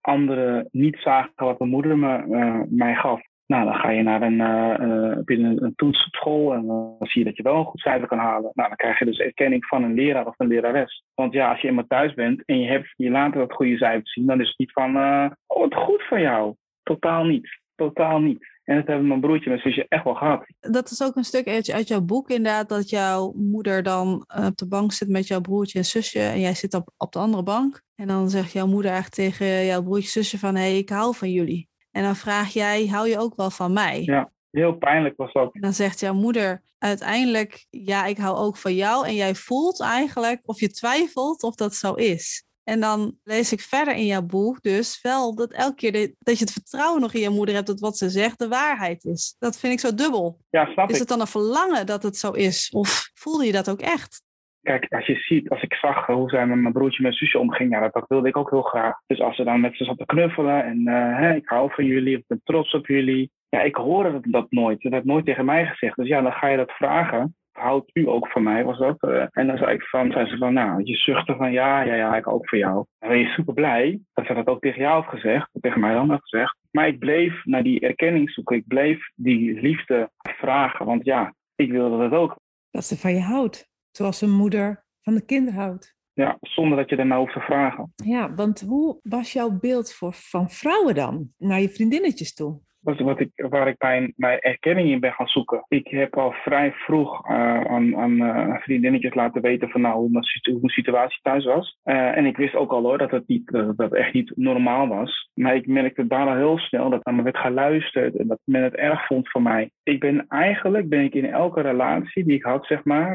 anderen 0.00 0.68
niet 0.72 0.96
zagen 0.98 1.32
wat 1.36 1.58
mijn 1.58 1.70
moeder 1.70 1.98
me, 1.98 2.66
mij 2.68 2.94
gaf. 2.94 3.20
Nou, 3.46 3.64
dan 3.64 3.74
ga 3.74 3.90
je 3.90 4.02
naar 4.02 4.22
een, 4.22 4.40
uh, 4.40 5.24
binnen 5.24 5.64
een 5.64 5.74
toets 5.74 6.06
op 6.06 6.14
school 6.14 6.54
en 6.54 6.66
dan 6.66 6.96
zie 6.98 7.20
je 7.20 7.28
dat 7.28 7.36
je 7.36 7.42
wel 7.42 7.56
een 7.56 7.64
goed 7.64 7.80
cijfer 7.80 8.08
kan 8.08 8.18
halen. 8.18 8.50
Nou, 8.54 8.68
dan 8.68 8.76
krijg 8.76 8.98
je 8.98 9.04
dus 9.04 9.18
erkenning 9.18 9.66
van 9.66 9.82
een 9.82 9.94
leraar 9.94 10.26
of 10.26 10.34
een 10.38 10.46
lerares. 10.46 11.04
Want 11.14 11.32
ja, 11.32 11.50
als 11.50 11.60
je 11.60 11.68
eenmaal 11.68 11.86
thuis 11.88 12.14
bent 12.14 12.42
en 12.44 12.60
je, 12.60 12.68
hebt, 12.68 12.92
je 12.96 13.10
laat 13.10 13.32
dat 13.32 13.52
goede 13.52 13.76
cijfer 13.76 14.08
zien, 14.08 14.26
dan 14.26 14.40
is 14.40 14.48
het 14.48 14.58
niet 14.58 14.72
van, 14.72 14.96
uh, 14.96 15.26
oh, 15.46 15.60
wat 15.60 15.74
goed 15.74 16.02
van 16.08 16.20
jou. 16.20 16.54
Totaal 16.82 17.24
niet. 17.24 17.60
Totaal 17.74 18.20
niet. 18.20 18.54
En 18.64 18.76
dat 18.76 18.86
hebben 18.86 19.06
mijn 19.06 19.20
broertje 19.20 19.44
en 19.44 19.50
mijn 19.50 19.62
zusje 19.62 19.86
echt 19.88 20.04
wel 20.04 20.14
gehad. 20.14 20.46
Dat 20.60 20.90
is 20.90 21.02
ook 21.02 21.16
een 21.16 21.24
stuk 21.24 21.48
uit, 21.48 21.72
uit 21.72 21.88
jouw 21.88 22.00
boek 22.00 22.30
inderdaad, 22.30 22.68
dat 22.68 22.90
jouw 22.90 23.32
moeder 23.32 23.82
dan 23.82 24.26
op 24.46 24.56
de 24.56 24.68
bank 24.68 24.92
zit 24.92 25.08
met 25.08 25.26
jouw 25.26 25.40
broertje 25.40 25.78
en 25.78 25.84
zusje 25.84 26.20
en 26.20 26.40
jij 26.40 26.54
zit 26.54 26.74
op, 26.74 26.90
op 26.96 27.12
de 27.12 27.18
andere 27.18 27.42
bank. 27.42 27.82
En 27.94 28.06
dan 28.06 28.30
zegt 28.30 28.52
jouw 28.52 28.66
moeder 28.66 28.90
eigenlijk 28.90 29.30
tegen 29.30 29.64
jouw 29.64 29.82
broertje 29.82 30.18
en 30.18 30.24
zusje 30.24 30.38
van, 30.38 30.54
hé, 30.54 30.60
hey, 30.60 30.78
ik 30.78 30.88
hou 30.88 31.14
van 31.14 31.30
jullie. 31.30 31.68
En 31.96 32.02
dan 32.02 32.16
vraag 32.16 32.52
jij, 32.52 32.86
hou 32.86 33.08
je 33.08 33.18
ook 33.18 33.36
wel 33.36 33.50
van 33.50 33.72
mij? 33.72 34.02
Ja, 34.02 34.30
heel 34.50 34.72
pijnlijk 34.72 35.16
was 35.16 35.32
dat. 35.32 35.54
En 35.54 35.60
dan 35.60 35.72
zegt 35.72 36.00
jouw 36.00 36.14
moeder 36.14 36.62
uiteindelijk, 36.78 37.66
ja, 37.70 38.06
ik 38.06 38.18
hou 38.18 38.36
ook 38.36 38.56
van 38.56 38.74
jou. 38.74 39.06
En 39.06 39.14
jij 39.14 39.34
voelt 39.34 39.80
eigenlijk, 39.80 40.40
of 40.44 40.60
je 40.60 40.70
twijfelt 40.70 41.42
of 41.42 41.54
dat 41.54 41.74
zo 41.74 41.92
is. 41.92 42.44
En 42.64 42.80
dan 42.80 43.18
lees 43.24 43.52
ik 43.52 43.60
verder 43.60 43.94
in 43.94 44.06
jouw 44.06 44.22
boek 44.22 44.62
dus 44.62 45.02
wel 45.02 45.34
dat 45.34 45.52
elke 45.52 45.74
keer 45.74 46.14
dat 46.18 46.38
je 46.38 46.44
het 46.44 46.52
vertrouwen 46.52 47.00
nog 47.00 47.12
in 47.12 47.20
je 47.20 47.30
moeder 47.30 47.54
hebt 47.54 47.66
dat 47.66 47.80
wat 47.80 47.98
ze 47.98 48.10
zegt 48.10 48.38
de 48.38 48.48
waarheid 48.48 49.04
is. 49.04 49.36
Dat 49.38 49.58
vind 49.58 49.72
ik 49.72 49.80
zo 49.80 49.94
dubbel. 49.94 50.38
Ja, 50.50 50.72
snap 50.72 50.88
is 50.88 50.94
ik. 50.94 51.00
het 51.00 51.08
dan 51.08 51.20
een 51.20 51.26
verlangen 51.26 51.86
dat 51.86 52.02
het 52.02 52.16
zo 52.16 52.30
is? 52.30 52.70
Of 52.70 53.10
voelde 53.14 53.46
je 53.46 53.52
dat 53.52 53.70
ook 53.70 53.80
echt? 53.80 54.22
Kijk, 54.66 54.92
als 54.92 55.06
je 55.06 55.14
ziet, 55.14 55.48
als 55.48 55.62
ik 55.62 55.74
zag 55.74 56.06
hoe 56.06 56.28
zij 56.30 56.46
met 56.46 56.58
mijn 56.58 56.72
broertje 56.72 57.02
mijn 57.02 57.14
zusje 57.14 57.38
omging, 57.38 57.70
ja, 57.70 57.88
dat, 57.88 58.04
wilde 58.08 58.28
ik 58.28 58.36
ook 58.36 58.50
heel 58.50 58.62
graag. 58.62 59.00
Dus 59.06 59.20
als 59.20 59.36
ze 59.36 59.44
dan 59.44 59.60
met 59.60 59.76
ze 59.76 59.84
zat 59.84 59.98
te 59.98 60.06
knuffelen 60.06 60.64
en 60.64 60.88
uh, 60.88 61.36
ik 61.36 61.48
hou 61.48 61.70
van 61.74 61.84
jullie, 61.84 62.16
ik 62.16 62.24
ben 62.26 62.40
trots 62.44 62.74
op 62.74 62.86
jullie. 62.86 63.30
Ja, 63.48 63.62
ik 63.62 63.74
hoorde 63.74 64.20
dat, 64.22 64.46
nooit. 64.50 64.82
Dat 64.82 64.92
werd 64.92 65.04
nooit 65.04 65.24
tegen 65.24 65.44
mij 65.44 65.66
gezegd. 65.66 65.96
Dus 65.96 66.08
ja, 66.08 66.20
dan 66.20 66.32
ga 66.32 66.46
je 66.46 66.56
dat 66.56 66.72
vragen 66.72 67.34
houdt 67.56 67.90
u 67.92 68.08
ook 68.08 68.28
van 68.28 68.42
mij, 68.42 68.64
was 68.64 68.78
dat. 68.78 69.02
Eh, 69.02 69.26
en 69.30 69.46
dan 69.46 69.56
zei, 69.56 69.74
ik 69.74 69.82
van, 69.82 70.12
zei 70.12 70.26
ze 70.26 70.36
van, 70.36 70.52
nou, 70.52 70.80
je 70.84 70.96
zuchtte 70.96 71.34
van, 71.36 71.52
ja, 71.52 71.80
ja, 71.80 71.94
ja, 71.94 72.16
ik 72.16 72.28
ook 72.28 72.48
voor 72.48 72.58
jou. 72.58 72.84
Dan 72.98 73.08
ben 73.08 73.18
je 73.18 73.26
super 73.26 73.54
blij 73.54 74.00
dat 74.14 74.26
ze 74.26 74.34
dat 74.34 74.46
ook 74.46 74.60
tegen 74.60 74.80
jou 74.80 74.96
heeft 74.96 75.22
gezegd, 75.22 75.48
tegen 75.60 75.80
mij 75.80 75.94
dan 75.94 76.10
heeft 76.10 76.28
gezegd. 76.28 76.56
Maar 76.70 76.86
ik 76.86 76.98
bleef 76.98 77.44
naar 77.44 77.62
die 77.62 77.80
erkenning 77.80 78.30
zoeken, 78.30 78.56
ik 78.56 78.66
bleef 78.66 79.10
die 79.14 79.60
liefde 79.60 80.10
vragen, 80.22 80.86
want 80.86 81.04
ja, 81.04 81.34
ik 81.54 81.70
wilde 81.70 82.08
dat 82.08 82.18
ook. 82.20 82.36
Dat 82.70 82.84
ze 82.84 82.96
van 82.96 83.14
je 83.14 83.20
houdt, 83.20 83.68
zoals 83.96 84.20
een 84.20 84.30
moeder 84.30 84.84
van 85.00 85.14
de 85.14 85.24
kinderen 85.24 85.60
houdt. 85.60 85.94
Ja, 86.12 86.36
zonder 86.40 86.78
dat 86.78 86.90
je 86.90 86.96
daarna 86.96 87.18
hoeft 87.18 87.32
te 87.32 87.40
vragen. 87.40 87.92
Ja, 87.96 88.34
want 88.34 88.60
hoe 88.60 89.00
was 89.02 89.32
jouw 89.32 89.50
beeld 89.50 89.92
voor, 89.92 90.12
van 90.12 90.50
vrouwen 90.50 90.94
dan 90.94 91.32
naar 91.38 91.60
je 91.60 91.68
vriendinnetjes 91.68 92.34
toe? 92.34 92.60
Wat 92.94 93.20
ik, 93.20 93.30
waar 93.34 93.68
ik 93.68 93.74
mijn, 93.78 94.12
mijn 94.16 94.38
erkenning 94.38 94.88
in 94.88 95.00
ben 95.00 95.12
gaan 95.12 95.26
zoeken. 95.26 95.64
Ik 95.68 95.88
heb 95.88 96.16
al 96.16 96.32
vrij 96.32 96.72
vroeg 96.72 97.28
uh, 97.30 97.60
aan, 97.60 97.96
aan 97.96 98.10
uh, 98.10 98.56
vriendinnetjes 98.56 99.14
laten 99.14 99.42
weten 99.42 99.68
van 99.68 99.80
nou, 99.80 99.94
hoe, 99.94 100.10
mijn, 100.10 100.24
hoe 100.42 100.60
mijn 100.60 100.72
situatie 100.72 101.18
thuis 101.22 101.44
was. 101.44 101.78
Uh, 101.84 102.16
en 102.16 102.26
ik 102.26 102.36
wist 102.36 102.54
ook 102.54 102.72
al 102.72 102.82
hoor 102.82 102.98
dat 102.98 103.10
het, 103.10 103.28
niet, 103.28 103.50
dat 103.76 103.94
echt 103.94 104.12
niet 104.12 104.32
normaal 104.34 104.88
was. 104.88 105.30
Maar 105.34 105.54
ik 105.54 105.66
merkte 105.66 106.06
daarna 106.06 106.36
heel 106.36 106.58
snel 106.58 106.90
dat 106.90 107.00
er 107.02 107.14
me 107.14 107.22
werd 107.22 107.38
geluisterd 107.38 108.16
en 108.16 108.26
dat 108.26 108.40
men 108.44 108.62
het 108.62 108.74
erg 108.74 109.06
vond 109.06 109.30
van 109.30 109.42
mij. 109.42 109.70
Ik 109.82 110.00
ben 110.00 110.24
eigenlijk, 110.28 110.88
ben 110.88 111.04
ik 111.04 111.14
in 111.14 111.30
elke 111.30 111.60
relatie 111.60 112.24
die 112.24 112.34
ik 112.34 112.42
had, 112.42 112.66
zeg 112.66 112.84
maar, 112.84 113.14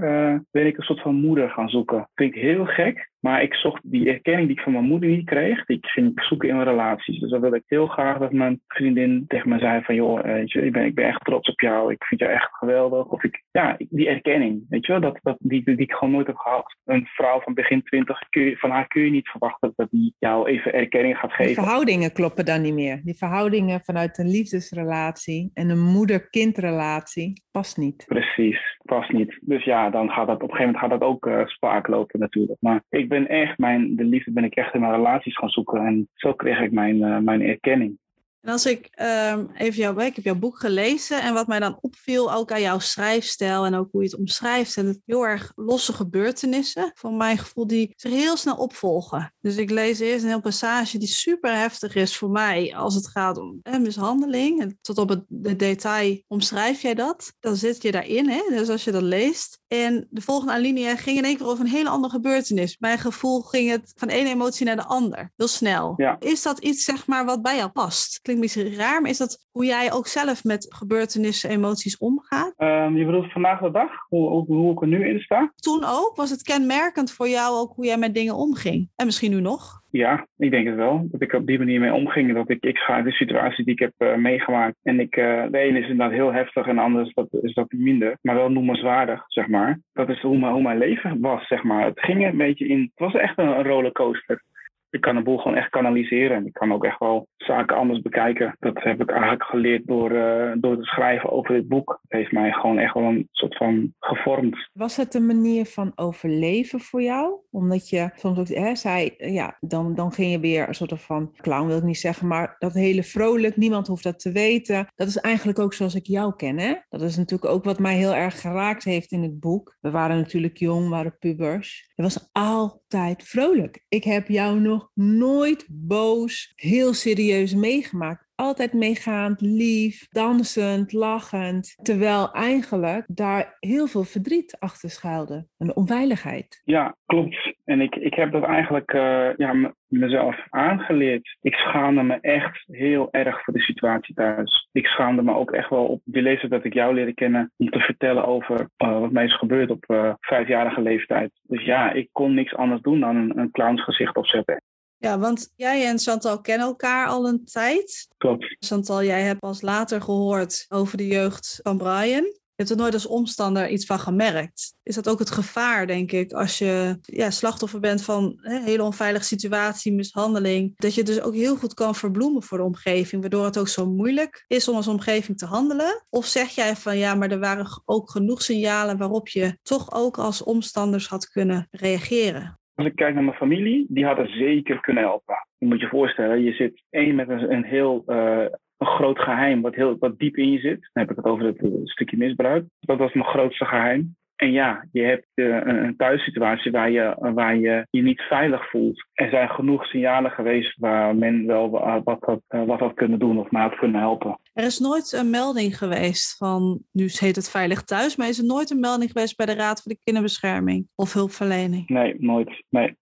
ben 0.51 0.65
ik 0.65 0.77
een 0.77 0.83
soort 0.83 1.01
van 1.01 1.15
moeder 1.15 1.49
gaan 1.49 1.69
zoeken. 1.69 1.97
Dat 1.97 2.09
vind 2.15 2.35
ik 2.35 2.41
heel 2.41 2.65
gek. 2.65 3.09
Maar 3.21 3.41
ik 3.41 3.53
zocht 3.53 3.81
die 3.83 4.09
erkenning 4.09 4.47
die 4.47 4.57
ik 4.57 4.63
van 4.63 4.71
mijn 4.71 4.85
moeder 4.85 5.09
niet 5.09 5.25
kreeg, 5.25 5.65
die 5.65 5.77
ging 5.81 6.11
ik 6.11 6.21
zoeken 6.21 6.49
in 6.49 6.61
relaties. 6.61 7.19
Dus 7.19 7.29
dan 7.29 7.41
wilde 7.41 7.55
ik 7.55 7.63
heel 7.67 7.87
graag 7.87 8.17
dat 8.17 8.31
mijn 8.31 8.61
vriendin 8.67 9.23
tegen 9.27 9.49
me 9.49 9.59
zei 9.59 9.83
van, 9.83 9.95
joh, 9.95 10.21
weet 10.23 10.51
je, 10.51 10.65
ik, 10.65 10.71
ben, 10.71 10.85
ik 10.85 10.95
ben 10.95 11.05
echt 11.05 11.25
trots 11.25 11.49
op 11.49 11.61
jou, 11.61 11.91
ik 11.91 12.03
vind 12.03 12.21
jou 12.21 12.33
echt 12.33 12.49
geweldig. 12.51 13.05
Of 13.05 13.23
ik, 13.23 13.43
ja, 13.51 13.77
die 13.89 14.07
erkenning, 14.07 14.65
weet 14.69 14.85
je 14.85 14.91
wel, 14.91 15.01
dat, 15.01 15.19
dat, 15.21 15.35
die, 15.39 15.63
die 15.63 15.77
ik 15.77 15.93
gewoon 15.93 16.13
nooit 16.13 16.27
heb 16.27 16.35
gehad. 16.35 16.75
Een 16.85 17.05
vrouw 17.05 17.41
van 17.41 17.53
begin 17.53 17.83
twintig, 17.83 18.19
van 18.59 18.69
haar 18.69 18.87
kun 18.87 19.03
je 19.03 19.09
niet 19.09 19.29
verwachten 19.29 19.73
dat 19.75 19.87
die 19.91 20.15
jou 20.19 20.47
even 20.47 20.73
erkenning 20.73 21.17
gaat 21.17 21.31
geven. 21.31 21.45
Die 21.45 21.63
verhoudingen 21.63 22.13
kloppen 22.13 22.45
dan 22.45 22.61
niet 22.61 22.73
meer. 22.73 23.01
Die 23.03 23.17
verhoudingen 23.17 23.81
vanuit 23.81 24.17
een 24.17 24.29
liefdesrelatie 24.29 25.51
en 25.53 25.69
een 25.69 25.83
moeder-kindrelatie 25.83 27.43
past 27.51 27.77
niet. 27.77 28.05
Precies, 28.07 28.77
past 28.95 29.11
niet. 29.11 29.39
Dus 29.41 29.63
ja, 29.63 29.89
dan 29.89 30.09
gaat 30.09 30.27
dat 30.27 30.35
op 30.35 30.49
een 30.49 30.55
gegeven 30.55 30.73
moment 30.73 30.83
gaat 30.83 30.99
dat 30.99 31.09
ook 31.09 31.25
uh, 31.25 31.45
spaak 31.45 31.87
lopen 31.87 32.19
natuurlijk. 32.19 32.57
Maar 32.61 32.83
ik 32.89 33.09
ben 33.09 33.27
echt, 33.27 33.57
mijn, 33.57 33.95
de 33.95 34.03
liefde 34.03 34.31
ben 34.31 34.43
ik 34.43 34.55
echt 34.55 34.73
in 34.73 34.79
mijn 34.79 34.93
relaties 34.93 35.37
gaan 35.37 35.49
zoeken. 35.49 35.85
En 35.85 36.09
zo 36.13 36.33
kreeg 36.33 36.59
ik 36.59 36.71
mijn, 36.71 36.95
uh, 36.95 37.17
mijn 37.17 37.41
erkenning. 37.41 37.97
En 38.41 38.51
als 38.51 38.65
ik 38.65 38.89
um, 39.01 39.51
even 39.53 39.79
jouw, 39.79 39.99
ik 39.99 40.15
heb 40.15 40.25
jouw 40.25 40.35
boek 40.35 40.59
gelezen 40.59 41.21
en 41.21 41.33
wat 41.33 41.47
mij 41.47 41.59
dan 41.59 41.77
opviel, 41.81 42.33
ook 42.33 42.51
aan 42.51 42.61
jouw 42.61 42.79
schrijfstijl 42.79 43.65
en 43.65 43.75
ook 43.75 43.87
hoe 43.91 44.03
je 44.03 44.09
het 44.09 44.19
omschrijft, 44.19 44.71
zijn 44.71 44.85
het 44.85 45.01
heel 45.05 45.27
erg 45.27 45.51
losse 45.55 45.93
gebeurtenissen, 45.93 46.91
van 46.95 47.17
mijn 47.17 47.37
gevoel, 47.37 47.67
die 47.67 47.93
zich 47.95 48.11
heel 48.11 48.37
snel 48.37 48.55
opvolgen. 48.55 49.33
Dus 49.41 49.57
ik 49.57 49.69
lees 49.69 49.99
eerst 49.99 50.23
een 50.23 50.29
heel 50.29 50.41
passage 50.41 50.97
die 50.97 51.07
super 51.07 51.57
heftig 51.57 51.95
is 51.95 52.17
voor 52.17 52.29
mij 52.29 52.75
als 52.75 52.95
het 52.95 53.07
gaat 53.07 53.37
om 53.37 53.59
eh, 53.63 53.79
mishandeling. 53.79 54.61
En 54.61 54.77
tot 54.81 54.97
op 54.97 55.09
het, 55.09 55.23
het, 55.41 55.59
detail 55.59 56.21
omschrijf 56.27 56.81
jij 56.81 56.93
dat. 56.93 57.33
Dan 57.39 57.55
zit 57.55 57.81
je 57.81 57.91
daarin, 57.91 58.29
hè? 58.29 58.41
dus 58.49 58.69
als 58.69 58.83
je 58.83 58.91
dat 58.91 59.01
leest. 59.01 59.59
En 59.67 60.07
de 60.09 60.21
volgende 60.21 60.53
alinea 60.53 60.95
ging 60.95 61.17
in 61.17 61.25
één 61.25 61.37
keer 61.37 61.47
over 61.47 61.65
een 61.65 61.71
hele 61.71 61.89
andere 61.89 62.13
gebeurtenis. 62.13 62.77
Mijn 62.79 62.99
gevoel 62.99 63.41
ging 63.41 63.69
het 63.69 63.93
van 63.95 64.07
ene 64.07 64.29
emotie 64.29 64.65
naar 64.65 64.75
de 64.75 64.85
ander, 64.85 65.31
heel 65.35 65.47
snel. 65.47 65.93
Ja. 65.97 66.19
Is 66.19 66.41
dat 66.41 66.59
iets, 66.59 66.83
zeg 66.83 67.07
maar, 67.07 67.25
wat 67.25 67.41
bij 67.41 67.55
jou 67.55 67.69
past? 67.69 68.19
Klinkt 68.31 68.55
misschien 68.55 68.83
raar, 68.83 69.01
maar 69.01 69.09
is 69.09 69.17
dat 69.17 69.47
hoe 69.51 69.65
jij 69.65 69.91
ook 69.93 70.07
zelf 70.07 70.43
met 70.43 70.75
gebeurtenissen, 70.75 71.49
emoties 71.49 71.97
omgaat? 71.97 72.53
Um, 72.57 72.97
je 72.97 73.05
bedoelt 73.05 73.31
vandaag 73.31 73.59
de 73.61 73.71
dag, 73.71 73.91
hoe, 74.09 74.29
hoe, 74.29 74.45
hoe 74.45 74.71
ik 74.71 74.81
er 74.81 74.87
nu 74.87 75.07
in 75.07 75.19
sta? 75.19 75.51
Toen 75.55 75.83
ook? 75.83 76.13
Was 76.15 76.29
het 76.29 76.41
kenmerkend 76.41 77.11
voor 77.11 77.27
jou 77.27 77.55
ook 77.55 77.73
hoe 77.75 77.85
jij 77.85 77.97
met 77.97 78.13
dingen 78.13 78.35
omging? 78.35 78.89
En 78.95 79.05
misschien 79.05 79.31
nu 79.31 79.41
nog? 79.41 79.79
Ja, 79.91 80.27
ik 80.37 80.51
denk 80.51 80.67
het 80.67 80.75
wel. 80.75 81.07
Dat 81.11 81.21
ik 81.21 81.33
op 81.33 81.45
die 81.45 81.57
manier 81.57 81.79
mee 81.79 81.93
omging. 81.93 82.33
Dat 82.33 82.49
ik, 82.49 82.63
ik 82.63 82.77
ga 82.77 83.01
de 83.01 83.11
situatie 83.11 83.65
die 83.65 83.73
ik 83.73 83.79
heb 83.79 83.93
uh, 83.97 84.15
meegemaakt. 84.15 84.75
En 84.83 84.99
ik, 84.99 85.15
uh, 85.15 85.43
de 85.51 85.57
ene 85.57 85.79
is 85.79 85.89
inderdaad 85.89 86.11
heel 86.11 86.33
heftig 86.33 86.67
en 86.67 86.75
de 86.75 86.81
andere 86.81 87.05
is 87.05 87.13
dat, 87.13 87.27
is 87.41 87.53
dat 87.53 87.71
minder. 87.71 88.17
Maar 88.21 88.35
wel 88.35 88.49
noemenswaardig, 88.49 89.23
zeg 89.27 89.47
maar. 89.47 89.79
Dat 89.93 90.09
is 90.09 90.21
hoe, 90.21 90.37
mijn, 90.37 90.53
hoe 90.53 90.61
mijn 90.61 90.77
leven 90.77 91.19
was, 91.19 91.47
zeg 91.47 91.63
maar. 91.63 91.85
Het 91.85 91.99
ging 91.99 92.25
een 92.25 92.37
beetje 92.37 92.67
in... 92.67 92.79
Het 92.79 92.99
was 92.99 93.13
echt 93.13 93.37
een, 93.37 93.47
een 93.47 93.63
rollercoaster 93.63 94.43
ik 94.91 95.01
kan 95.01 95.15
de 95.15 95.21
boel 95.21 95.37
gewoon 95.37 95.57
echt 95.57 95.69
kanaliseren. 95.69 96.37
En 96.37 96.45
ik 96.45 96.53
kan 96.53 96.73
ook 96.73 96.85
echt 96.85 96.99
wel 96.99 97.27
zaken 97.37 97.77
anders 97.77 98.01
bekijken. 98.01 98.55
Dat 98.59 98.83
heb 98.83 99.01
ik 99.01 99.09
eigenlijk 99.09 99.43
geleerd 99.43 99.87
door, 99.87 100.11
uh, 100.11 100.51
door 100.57 100.77
te 100.77 100.83
schrijven 100.83 101.31
over 101.31 101.53
dit 101.53 101.67
boek. 101.67 101.99
Het 102.01 102.19
heeft 102.19 102.31
mij 102.31 102.51
gewoon 102.51 102.77
echt 102.77 102.93
wel 102.93 103.03
een 103.03 103.27
soort 103.31 103.57
van 103.57 103.93
gevormd. 103.99 104.69
Was 104.73 104.97
het 104.97 105.13
een 105.13 105.25
manier 105.25 105.65
van 105.65 105.91
overleven 105.95 106.79
voor 106.79 107.01
jou? 107.01 107.39
Omdat 107.51 107.89
je 107.89 108.09
soms 108.15 108.39
ook 108.39 108.47
hè, 108.47 108.75
zei, 108.75 109.13
ja, 109.17 109.57
dan, 109.59 109.95
dan 109.95 110.11
ging 110.11 110.31
je 110.31 110.39
weer 110.39 110.67
een 110.67 110.73
soort 110.73 111.01
van 111.01 111.35
clown 111.41 111.67
wil 111.67 111.77
ik 111.77 111.83
niet 111.83 111.97
zeggen, 111.97 112.27
maar 112.27 112.55
dat 112.59 112.73
hele 112.73 113.03
vrolijk, 113.03 113.57
niemand 113.57 113.87
hoeft 113.87 114.03
dat 114.03 114.19
te 114.19 114.31
weten. 114.31 114.87
Dat 114.95 115.07
is 115.07 115.17
eigenlijk 115.17 115.59
ook 115.59 115.73
zoals 115.73 115.95
ik 115.95 116.05
jou 116.05 116.35
ken. 116.35 116.59
Hè? 116.59 116.73
Dat 116.89 117.01
is 117.01 117.17
natuurlijk 117.17 117.51
ook 117.51 117.63
wat 117.63 117.79
mij 117.79 117.95
heel 117.95 118.13
erg 118.13 118.41
geraakt 118.41 118.83
heeft 118.83 119.11
in 119.11 119.23
het 119.23 119.39
boek. 119.39 119.77
We 119.79 119.91
waren 119.91 120.17
natuurlijk 120.17 120.57
jong, 120.57 120.89
waren 120.89 121.17
pubers. 121.19 121.90
Was 122.01 122.29
altijd 122.31 123.23
vrolijk. 123.23 123.85
Ik 123.87 124.03
heb 124.03 124.27
jou 124.27 124.59
nog 124.59 124.91
nooit 124.93 125.65
boos, 125.69 126.53
heel 126.55 126.93
serieus 126.93 127.53
meegemaakt. 127.53 128.27
Altijd 128.41 128.73
meegaand, 128.73 129.41
lief, 129.41 130.07
dansend, 130.09 130.93
lachend. 130.93 131.75
Terwijl 131.81 132.31
eigenlijk 132.31 133.05
daar 133.07 133.57
heel 133.59 133.87
veel 133.87 134.03
verdriet 134.03 134.57
achter 134.59 134.89
schuilde. 134.89 135.47
Een 135.57 135.75
onveiligheid. 135.75 136.61
Ja, 136.63 136.95
klopt. 137.05 137.53
En 137.65 137.81
ik, 137.81 137.95
ik 137.95 138.13
heb 138.13 138.31
dat 138.31 138.43
eigenlijk 138.43 138.93
uh, 138.93 139.35
ja, 139.37 139.73
mezelf 139.87 140.35
aangeleerd. 140.49 141.37
Ik 141.41 141.53
schaamde 141.53 142.03
me 142.03 142.17
echt 142.21 142.63
heel 142.67 143.07
erg 143.11 143.43
voor 143.43 143.53
de 143.53 143.61
situatie 143.61 144.15
thuis. 144.15 144.69
Ik 144.71 144.85
schaamde 144.85 145.21
me 145.21 145.35
ook 145.35 145.51
echt 145.51 145.69
wel 145.69 145.85
op 145.85 146.01
de 146.03 146.21
leeftijd 146.21 146.51
dat 146.51 146.65
ik 146.65 146.73
jou 146.73 146.93
leerde 146.93 147.13
kennen. 147.13 147.51
Om 147.57 147.69
te 147.69 147.79
vertellen 147.79 148.25
over 148.25 148.69
uh, 148.77 148.99
wat 148.99 149.11
mij 149.11 149.25
is 149.25 149.37
gebeurd 149.37 149.69
op 149.69 149.83
uh, 149.87 150.13
vijfjarige 150.19 150.81
leeftijd. 150.81 151.31
Dus 151.43 151.63
ja, 151.63 151.91
ik 151.91 152.09
kon 152.11 152.33
niks 152.33 152.55
anders 152.55 152.81
doen 152.81 152.99
dan 152.99 153.15
een, 153.15 153.37
een 153.37 153.51
clownsgezicht 153.51 154.15
opzetten. 154.15 154.61
Ja, 155.01 155.19
want 155.19 155.51
jij 155.55 155.87
en 155.87 155.99
Chantal 155.99 156.41
kennen 156.41 156.67
elkaar 156.67 157.07
al 157.07 157.27
een 157.27 157.45
tijd. 157.45 158.07
Klopt. 158.17 158.55
Chantal, 158.59 159.03
jij 159.03 159.21
hebt 159.21 159.39
pas 159.39 159.61
later 159.61 160.01
gehoord 160.01 160.65
over 160.69 160.97
de 160.97 161.07
jeugd 161.07 161.59
van 161.63 161.77
Brian. 161.77 162.23
Je 162.23 162.67
hebt 162.67 162.69
er 162.69 162.77
nooit 162.77 162.93
als 162.93 163.05
omstander 163.05 163.69
iets 163.69 163.85
van 163.85 163.99
gemerkt. 163.99 164.73
Is 164.83 164.95
dat 164.95 165.09
ook 165.09 165.19
het 165.19 165.31
gevaar, 165.31 165.87
denk 165.87 166.11
ik, 166.11 166.33
als 166.33 166.57
je 166.57 166.97
ja, 167.01 167.31
slachtoffer 167.31 167.79
bent 167.79 168.03
van 168.03 168.39
een 168.41 168.63
hele 168.63 168.83
onveilige 168.83 169.25
situatie, 169.25 169.93
mishandeling. 169.93 170.73
Dat 170.75 170.95
je 170.95 171.03
dus 171.03 171.21
ook 171.21 171.33
heel 171.33 171.55
goed 171.55 171.73
kan 171.73 171.95
verbloemen 171.95 172.43
voor 172.43 172.57
de 172.57 172.63
omgeving, 172.63 173.21
waardoor 173.21 173.45
het 173.45 173.57
ook 173.57 173.67
zo 173.67 173.85
moeilijk 173.85 174.45
is 174.47 174.67
om 174.67 174.75
als 174.75 174.87
omgeving 174.87 175.37
te 175.37 175.45
handelen. 175.45 176.05
Of 176.09 176.25
zeg 176.25 176.49
jij 176.49 176.75
van 176.75 176.97
ja, 176.97 177.15
maar 177.15 177.31
er 177.31 177.39
waren 177.39 177.81
ook 177.85 178.09
genoeg 178.09 178.41
signalen 178.41 178.97
waarop 178.97 179.27
je 179.27 179.57
toch 179.61 179.93
ook 179.93 180.17
als 180.17 180.43
omstanders 180.43 181.07
had 181.07 181.29
kunnen 181.29 181.67
reageren? 181.71 182.60
Als 182.81 182.89
ik 182.89 182.95
kijk 182.95 183.13
naar 183.13 183.23
mijn 183.23 183.37
familie, 183.37 183.85
die 183.89 184.05
hadden 184.05 184.27
zeker 184.27 184.79
kunnen 184.79 185.03
helpen. 185.03 185.35
Je 185.57 185.65
moet 185.65 185.79
je 185.79 185.87
voorstellen, 185.87 186.43
je 186.43 186.53
zit 186.53 186.83
één 186.89 187.15
met 187.15 187.29
een, 187.29 187.63
heel 187.63 188.03
uh, 188.07 188.45
een 188.77 188.87
groot 188.87 189.19
geheim 189.19 189.61
wat, 189.61 189.75
heel, 189.75 189.97
wat 189.99 190.19
diep 190.19 190.37
in 190.37 190.51
je 190.51 190.59
zit. 190.59 190.89
Dan 190.93 191.03
heb 191.03 191.09
ik 191.09 191.15
het 191.15 191.25
over 191.25 191.45
het 191.45 191.61
uh, 191.61 191.71
stukje 191.83 192.17
misbruik. 192.17 192.65
Dat 192.79 192.97
was 192.97 193.13
mijn 193.13 193.25
grootste 193.25 193.65
geheim. 193.65 194.15
En 194.41 194.51
ja, 194.51 194.85
je 194.91 195.01
hebt 195.01 195.27
uh, 195.35 195.59
een, 195.63 195.95
thuissituatie 195.97 196.71
waar 196.71 196.91
je, 196.91 197.15
waar 197.19 197.55
je 197.57 197.87
je 197.89 198.01
niet 198.01 198.21
veilig 198.21 198.69
voelt. 198.69 199.05
Er 199.13 199.29
zijn 199.29 199.49
genoeg 199.49 199.85
signalen 199.85 200.31
geweest 200.31 200.77
waar 200.77 201.15
men 201.15 201.45
wel 201.45 201.69
wat 202.03 202.17
had, 202.19 202.41
uh, 202.49 202.63
wat 202.63 202.79
had 202.79 202.93
kunnen 202.93 203.19
doen 203.19 203.39
of 203.39 203.51
mij 203.51 203.61
had 203.61 203.75
kunnen 203.75 204.01
helpen. 204.01 204.39
Er 204.53 204.63
is 204.63 204.79
nooit 204.79 205.11
een 205.11 205.29
melding 205.29 205.77
geweest 205.77 206.37
van, 206.37 206.79
nu 206.91 207.09
heet 207.11 207.35
het 207.35 207.49
Veilig 207.49 207.83
Thuis, 207.83 208.15
maar 208.15 208.27
is 208.27 208.37
er 208.37 208.45
nooit 208.45 208.69
een 208.69 208.79
melding 208.79 209.11
geweest 209.11 209.37
bij 209.37 209.45
de 209.45 209.53
Raad 209.53 209.81
voor 209.81 209.91
de 209.91 209.99
Kinderbescherming 210.03 210.87
of 210.95 211.13
hulpverlening? 211.13 211.89
Nee, 211.89 212.15
nooit. 212.17 212.63
Nee. 212.69 212.95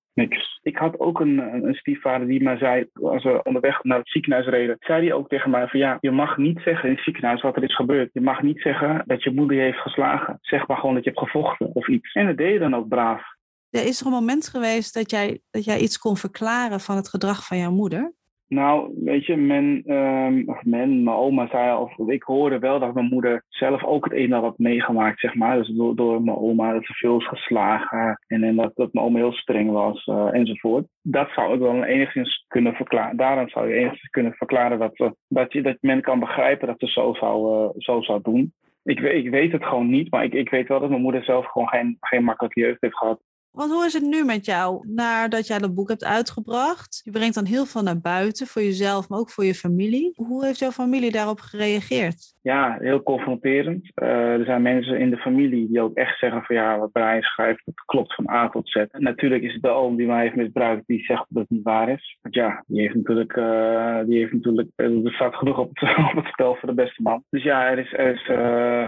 Ik 0.61 0.77
had 0.77 0.99
ook 0.99 1.19
een, 1.19 1.37
een 1.65 1.73
stiefvader 1.73 2.27
die 2.27 2.43
mij 2.43 2.57
zei, 2.57 2.85
als 2.93 3.23
we 3.23 3.43
onderweg 3.43 3.83
naar 3.83 3.97
het 3.97 4.09
ziekenhuis 4.09 4.45
reden, 4.45 4.75
zei 4.79 5.07
hij 5.07 5.13
ook 5.13 5.29
tegen 5.29 5.49
mij 5.49 5.67
van 5.67 5.79
ja, 5.79 5.97
je 5.99 6.11
mag 6.11 6.37
niet 6.37 6.59
zeggen 6.59 6.89
in 6.89 6.95
het 6.95 7.03
ziekenhuis 7.03 7.41
wat 7.41 7.55
er 7.55 7.63
is 7.63 7.75
gebeurd. 7.75 8.09
Je 8.13 8.21
mag 8.21 8.41
niet 8.41 8.61
zeggen 8.61 9.03
dat 9.05 9.23
je 9.23 9.31
moeder 9.31 9.57
je 9.57 9.63
heeft 9.63 9.77
geslagen. 9.77 10.37
Zeg 10.41 10.67
maar 10.67 10.77
gewoon 10.77 10.95
dat 10.95 11.03
je 11.03 11.09
hebt 11.09 11.21
gevochten 11.21 11.75
of 11.75 11.87
iets. 11.87 12.13
En 12.13 12.25
dat 12.25 12.37
deed 12.37 12.53
je 12.53 12.59
dan 12.59 12.75
ook 12.75 12.87
braaf. 12.87 13.21
Er 13.69 13.85
is 13.85 13.99
er 13.99 14.05
een 14.05 14.11
moment 14.11 14.47
geweest 14.47 14.93
dat 14.93 15.11
jij, 15.11 15.41
dat 15.51 15.63
jij 15.63 15.79
iets 15.79 15.97
kon 15.97 16.17
verklaren 16.17 16.79
van 16.79 16.95
het 16.95 17.09
gedrag 17.09 17.45
van 17.45 17.57
jouw 17.57 17.71
moeder? 17.71 18.13
Nou, 18.49 18.93
weet 19.03 19.25
je, 19.25 19.35
men, 19.35 19.83
um, 19.93 20.45
men, 20.63 21.03
mijn 21.03 21.15
oma 21.15 21.47
zei, 21.47 21.77
of 21.77 21.97
ik 21.97 22.23
hoorde 22.23 22.59
wel 22.59 22.79
dat 22.79 22.93
mijn 22.93 23.09
moeder 23.09 23.43
zelf 23.47 23.83
ook 23.83 24.03
het 24.03 24.13
een 24.13 24.19
en 24.25 24.33
ander 24.33 24.49
had 24.49 24.57
meegemaakt, 24.57 25.19
zeg 25.19 25.35
maar. 25.35 25.57
Dus 25.57 25.67
door, 25.67 25.95
door 25.95 26.23
mijn 26.23 26.37
oma 26.37 26.73
dat 26.73 26.85
ze 26.85 26.93
veel 26.93 27.17
is 27.17 27.27
geslagen 27.27 28.23
en, 28.27 28.43
en 28.43 28.55
dat, 28.55 28.71
dat 28.75 28.93
mijn 28.93 29.05
oma 29.05 29.17
heel 29.17 29.31
streng 29.31 29.71
was 29.71 30.05
uh, 30.05 30.33
enzovoort. 30.33 30.87
Dat 31.01 31.29
zou 31.35 31.53
ik 31.53 31.59
wel 31.59 31.83
enigszins 31.83 32.45
kunnen 32.47 32.73
verklaren. 32.73 33.17
Daarom 33.17 33.49
zou 33.49 33.67
je 33.67 33.73
enigszins 33.75 34.09
kunnen 34.09 34.33
verklaren 34.33 34.79
dat, 34.79 34.99
uh, 34.99 35.09
dat, 35.27 35.53
je, 35.53 35.61
dat 35.61 35.77
men 35.81 36.01
kan 36.01 36.19
begrijpen 36.19 36.67
dat 36.67 36.79
ze 36.79 36.87
zo 36.87 37.13
zou, 37.13 37.63
uh, 37.63 37.69
zo 37.77 38.01
zou 38.01 38.21
doen. 38.21 38.53
Ik, 38.83 38.99
ik 38.99 39.29
weet 39.29 39.51
het 39.51 39.65
gewoon 39.65 39.89
niet, 39.89 40.11
maar 40.11 40.23
ik, 40.23 40.33
ik 40.33 40.49
weet 40.49 40.67
wel 40.67 40.79
dat 40.79 40.89
mijn 40.89 41.01
moeder 41.01 41.23
zelf 41.23 41.45
gewoon 41.45 41.67
geen, 41.67 41.97
geen 41.99 42.23
makkelijke 42.23 42.59
jeugd 42.59 42.81
heeft 42.81 42.97
gehad. 42.97 43.21
Want 43.51 43.71
hoe 43.71 43.85
is 43.85 43.93
het 43.93 44.03
nu 44.03 44.23
met 44.25 44.45
jou 44.45 44.87
nadat 44.87 45.47
jij 45.47 45.57
dat 45.57 45.73
boek 45.75 45.89
hebt 45.89 46.03
uitgebracht? 46.03 47.01
Je 47.03 47.11
brengt 47.11 47.35
dan 47.35 47.45
heel 47.45 47.65
veel 47.65 47.83
naar 47.83 48.01
buiten 48.01 48.47
voor 48.47 48.61
jezelf, 48.61 49.09
maar 49.09 49.19
ook 49.19 49.29
voor 49.29 49.45
je 49.45 49.53
familie. 49.53 50.11
Hoe 50.15 50.45
heeft 50.45 50.59
jouw 50.59 50.71
familie 50.71 51.11
daarop 51.11 51.39
gereageerd? 51.39 52.37
Ja, 52.41 52.77
heel 52.79 53.03
confronterend. 53.03 53.91
Uh, 53.95 54.07
er 54.09 54.45
zijn 54.45 54.61
mensen 54.61 54.99
in 54.99 55.09
de 55.09 55.17
familie 55.17 55.67
die 55.67 55.81
ook 55.81 55.95
echt 55.95 56.19
zeggen 56.19 56.43
van 56.43 56.55
ja, 56.55 56.79
wat 56.79 56.91
Brian 56.91 57.21
schrijft, 57.21 57.61
dat 57.65 57.85
klopt 57.85 58.15
van 58.15 58.29
A 58.29 58.49
tot 58.49 58.69
Z. 58.69 58.85
Natuurlijk 58.91 59.43
is 59.43 59.53
het 59.53 59.61
de 59.61 59.69
oom 59.69 59.95
die 59.95 60.07
mij 60.07 60.21
heeft 60.21 60.35
misbruikt, 60.35 60.87
die 60.87 61.03
zegt 61.03 61.25
dat 61.29 61.41
het 61.41 61.49
niet 61.49 61.63
waar 61.63 61.89
is. 61.89 62.17
Want 62.21 62.35
ja, 62.35 62.63
die 62.67 62.81
heeft 62.81 62.95
natuurlijk, 62.95 63.35
uh, 63.35 63.99
die 64.05 64.19
heeft 64.19 64.33
natuurlijk 64.33 64.69
uh, 64.75 65.05
er 65.05 65.13
staat 65.13 65.35
genoeg 65.35 65.57
op 65.57 65.69
het, 65.73 65.97
op 66.11 66.15
het 66.15 66.31
spel 66.31 66.55
voor 66.55 66.69
de 66.69 66.75
beste 66.75 67.01
man. 67.01 67.23
Dus 67.29 67.43
ja, 67.43 67.69
er 67.69 67.79
is, 67.79 67.93
er 67.93 68.13
is 68.13 68.23